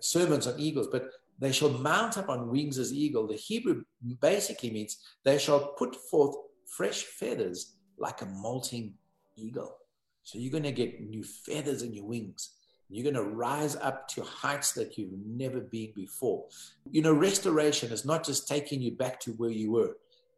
sermons 0.00 0.46
on 0.46 0.58
eagles, 0.58 0.88
but 0.90 1.10
they 1.38 1.52
shall 1.52 1.70
mount 1.70 2.16
up 2.18 2.28
on 2.28 2.50
wings 2.50 2.78
as 2.78 2.92
eagle. 2.92 3.26
The 3.26 3.34
Hebrew 3.34 3.82
basically 4.20 4.70
means 4.70 4.98
they 5.24 5.38
shall 5.38 5.74
put 5.78 5.96
forth 5.96 6.36
fresh 6.66 7.02
feathers 7.02 7.76
like 7.98 8.22
a 8.22 8.26
molting 8.26 8.94
eagle. 9.36 9.76
So 10.22 10.38
you're 10.38 10.52
going 10.52 10.64
to 10.64 10.72
get 10.72 11.00
new 11.00 11.22
feathers 11.22 11.82
in 11.82 11.92
your 11.92 12.06
wings. 12.06 12.50
You're 12.88 13.10
going 13.10 13.24
to 13.24 13.34
rise 13.34 13.76
up 13.76 14.08
to 14.08 14.22
heights 14.22 14.72
that 14.72 14.96
you've 14.96 15.12
never 15.26 15.60
been 15.60 15.92
before. 15.94 16.46
You 16.90 17.02
know, 17.02 17.12
restoration 17.12 17.92
is 17.92 18.04
not 18.04 18.24
just 18.24 18.46
taking 18.46 18.80
you 18.80 18.92
back 18.92 19.20
to 19.20 19.32
where 19.32 19.50
you 19.50 19.72
were. 19.72 19.96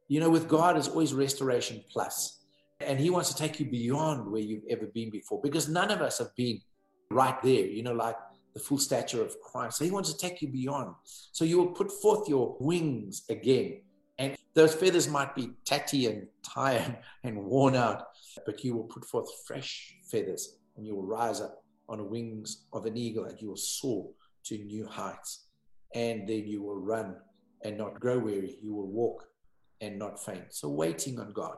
You 0.08 0.20
know, 0.20 0.30
with 0.30 0.48
God, 0.48 0.76
is 0.76 0.88
always 0.88 1.12
restoration 1.12 1.84
plus. 1.90 2.40
And 2.80 2.98
He 2.98 3.10
wants 3.10 3.32
to 3.32 3.36
take 3.36 3.58
you 3.58 3.66
beyond 3.66 4.30
where 4.30 4.40
you've 4.40 4.64
ever 4.70 4.86
been 4.86 5.10
before 5.10 5.40
because 5.42 5.68
none 5.68 5.90
of 5.90 6.00
us 6.00 6.18
have 6.18 6.34
been 6.36 6.60
right 7.10 7.40
there. 7.42 7.66
You 7.66 7.82
know, 7.82 7.92
like 7.92 8.16
the 8.56 8.62
full 8.62 8.78
stature 8.78 9.22
of 9.22 9.38
Christ. 9.42 9.76
So 9.76 9.84
he 9.84 9.90
wants 9.90 10.10
to 10.10 10.16
take 10.16 10.40
you 10.40 10.48
beyond. 10.48 10.94
So 11.04 11.44
you 11.44 11.58
will 11.58 11.72
put 11.72 11.92
forth 11.92 12.26
your 12.26 12.56
wings 12.58 13.24
again. 13.28 13.82
And 14.16 14.34
those 14.54 14.74
feathers 14.74 15.06
might 15.08 15.34
be 15.34 15.50
tatty 15.66 16.06
and 16.06 16.26
tired 16.42 16.96
and 17.22 17.44
worn 17.44 17.76
out, 17.76 18.04
but 18.46 18.64
you 18.64 18.74
will 18.74 18.84
put 18.84 19.04
forth 19.04 19.28
fresh 19.46 19.94
feathers 20.10 20.56
and 20.74 20.86
you 20.86 20.96
will 20.96 21.06
rise 21.06 21.42
up 21.42 21.62
on 21.90 21.98
the 21.98 22.04
wings 22.04 22.64
of 22.72 22.86
an 22.86 22.96
eagle 22.96 23.26
and 23.26 23.38
you 23.42 23.48
will 23.48 23.56
soar 23.56 24.08
to 24.44 24.56
new 24.56 24.86
heights. 24.86 25.48
And 25.94 26.26
then 26.26 26.46
you 26.46 26.62
will 26.62 26.80
run 26.80 27.16
and 27.62 27.76
not 27.76 28.00
grow 28.00 28.18
weary. 28.18 28.56
You 28.62 28.74
will 28.74 28.88
walk 28.88 29.22
and 29.82 29.98
not 29.98 30.24
faint. 30.24 30.54
So 30.54 30.70
waiting 30.70 31.20
on 31.20 31.34
God. 31.34 31.56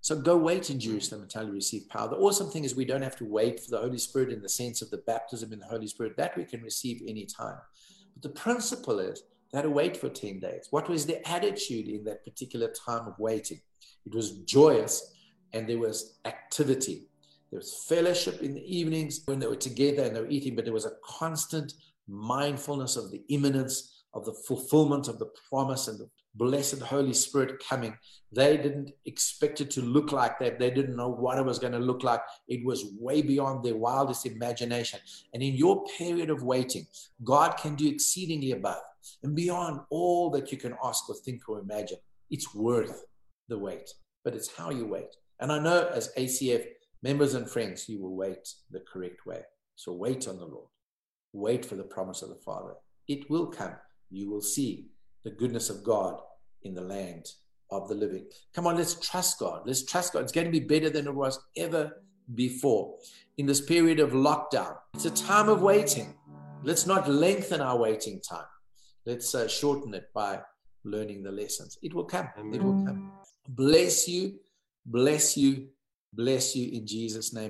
So 0.00 0.16
go 0.16 0.36
wait 0.36 0.70
in 0.70 0.78
mm. 0.78 0.80
Jerusalem 0.80 1.22
until 1.22 1.44
you 1.44 1.52
receive 1.52 1.88
power. 1.88 2.08
The 2.08 2.16
awesome 2.16 2.50
thing 2.50 2.64
is 2.64 2.74
we 2.74 2.84
don't 2.84 3.02
have 3.02 3.16
to 3.16 3.24
wait 3.24 3.60
for 3.60 3.70
the 3.70 3.78
Holy 3.78 3.98
Spirit 3.98 4.32
in 4.32 4.40
the 4.40 4.48
sense 4.48 4.80
of 4.82 4.90
the 4.90 4.98
baptism 4.98 5.52
in 5.52 5.58
the 5.58 5.66
Holy 5.66 5.86
Spirit. 5.86 6.16
That 6.16 6.36
we 6.36 6.44
can 6.44 6.62
receive 6.62 7.02
anytime. 7.06 7.58
But 8.14 8.22
the 8.22 8.38
principle 8.40 9.00
is 9.00 9.22
that 9.52 9.62
to 9.62 9.70
wait 9.70 9.96
for 9.96 10.08
10 10.08 10.40
days. 10.40 10.68
What 10.70 10.88
was 10.88 11.06
the 11.06 11.26
attitude 11.28 11.88
in 11.88 12.04
that 12.04 12.24
particular 12.24 12.72
time 12.86 13.06
of 13.06 13.18
waiting? 13.18 13.60
It 14.04 14.14
was 14.14 14.38
joyous 14.40 15.14
and 15.52 15.68
there 15.68 15.78
was 15.78 16.18
activity. 16.24 17.08
There 17.50 17.58
was 17.58 17.84
fellowship 17.88 18.42
in 18.42 18.54
the 18.54 18.76
evenings 18.76 19.22
when 19.24 19.38
they 19.38 19.46
were 19.46 19.56
together 19.56 20.02
and 20.02 20.14
they 20.14 20.20
were 20.20 20.28
eating, 20.28 20.54
but 20.54 20.64
there 20.64 20.74
was 20.74 20.84
a 20.84 20.92
constant 21.06 21.72
mindfulness 22.06 22.96
of 22.96 23.10
the 23.10 23.22
imminence 23.28 24.04
of 24.14 24.24
the 24.24 24.34
fulfillment 24.46 25.08
of 25.08 25.18
the 25.18 25.30
promise 25.48 25.88
and 25.88 25.98
the 25.98 26.10
blessed 26.34 26.80
Holy 26.80 27.12
Spirit 27.12 27.62
coming. 27.66 27.96
They 28.32 28.56
didn't 28.56 28.92
expect 29.06 29.60
it 29.60 29.70
to 29.72 29.82
look 29.82 30.12
like 30.12 30.38
that. 30.38 30.58
They 30.58 30.70
didn't 30.70 30.96
know 30.96 31.10
what 31.10 31.38
it 31.38 31.44
was 31.44 31.58
going 31.58 31.72
to 31.72 31.78
look 31.78 32.02
like. 32.02 32.20
It 32.46 32.64
was 32.64 32.92
way 32.98 33.22
beyond 33.22 33.64
their 33.64 33.76
wildest 33.76 34.26
imagination. 34.26 35.00
And 35.34 35.42
in 35.42 35.54
your 35.54 35.84
period 35.98 36.30
of 36.30 36.42
waiting, 36.42 36.86
God 37.24 37.56
can 37.56 37.74
do 37.74 37.88
exceedingly 37.88 38.52
above 38.52 38.82
and 39.22 39.34
beyond 39.34 39.80
all 39.90 40.30
that 40.30 40.52
you 40.52 40.58
can 40.58 40.74
ask 40.84 41.08
or 41.08 41.16
think 41.16 41.48
or 41.48 41.60
imagine. 41.60 41.98
It's 42.30 42.54
worth 42.54 43.04
the 43.48 43.58
wait, 43.58 43.90
but 44.24 44.34
it's 44.34 44.54
how 44.54 44.70
you 44.70 44.86
wait. 44.86 45.16
And 45.40 45.50
I 45.50 45.58
know 45.58 45.88
as 45.94 46.12
ACF 46.18 46.64
members 47.02 47.34
and 47.34 47.48
friends, 47.48 47.88
you 47.88 48.02
will 48.02 48.16
wait 48.16 48.48
the 48.70 48.82
correct 48.92 49.24
way. 49.26 49.42
So 49.76 49.92
wait 49.92 50.28
on 50.28 50.38
the 50.38 50.44
Lord. 50.44 50.68
Wait 51.32 51.64
for 51.64 51.76
the 51.76 51.84
promise 51.84 52.22
of 52.22 52.28
the 52.28 52.40
Father. 52.44 52.74
It 53.06 53.30
will 53.30 53.46
come. 53.46 53.74
You 54.10 54.30
will 54.30 54.40
see 54.40 54.88
the 55.24 55.30
goodness 55.30 55.70
of 55.70 55.84
God 55.84 56.20
in 56.62 56.74
the 56.74 56.82
land 56.82 57.26
of 57.70 57.88
the 57.88 57.94
living. 57.94 58.26
Come 58.54 58.66
on, 58.66 58.76
let's 58.76 58.94
trust 58.94 59.38
God. 59.38 59.62
Let's 59.66 59.84
trust 59.84 60.12
God. 60.12 60.22
It's 60.22 60.32
going 60.32 60.46
to 60.46 60.50
be 60.50 60.60
better 60.60 60.90
than 60.90 61.06
it 61.06 61.14
was 61.14 61.38
ever 61.56 62.02
before 62.34 62.96
in 63.36 63.46
this 63.46 63.60
period 63.60 64.00
of 64.00 64.10
lockdown. 64.10 64.76
It's 64.94 65.04
a 65.04 65.10
time 65.10 65.48
of 65.48 65.62
waiting. 65.62 66.14
Let's 66.62 66.86
not 66.86 67.08
lengthen 67.08 67.60
our 67.60 67.78
waiting 67.78 68.20
time. 68.20 68.46
Let's 69.06 69.34
uh, 69.34 69.48
shorten 69.48 69.94
it 69.94 70.10
by 70.14 70.40
learning 70.84 71.22
the 71.22 71.32
lessons. 71.32 71.78
It 71.82 71.94
will 71.94 72.04
come. 72.04 72.28
It 72.36 72.62
will 72.62 72.84
come. 72.84 73.12
Bless 73.48 74.08
you, 74.08 74.34
bless 74.84 75.36
you, 75.36 75.68
bless 76.12 76.54
you 76.56 76.70
in 76.72 76.86
Jesus' 76.86 77.32
name. 77.32 77.46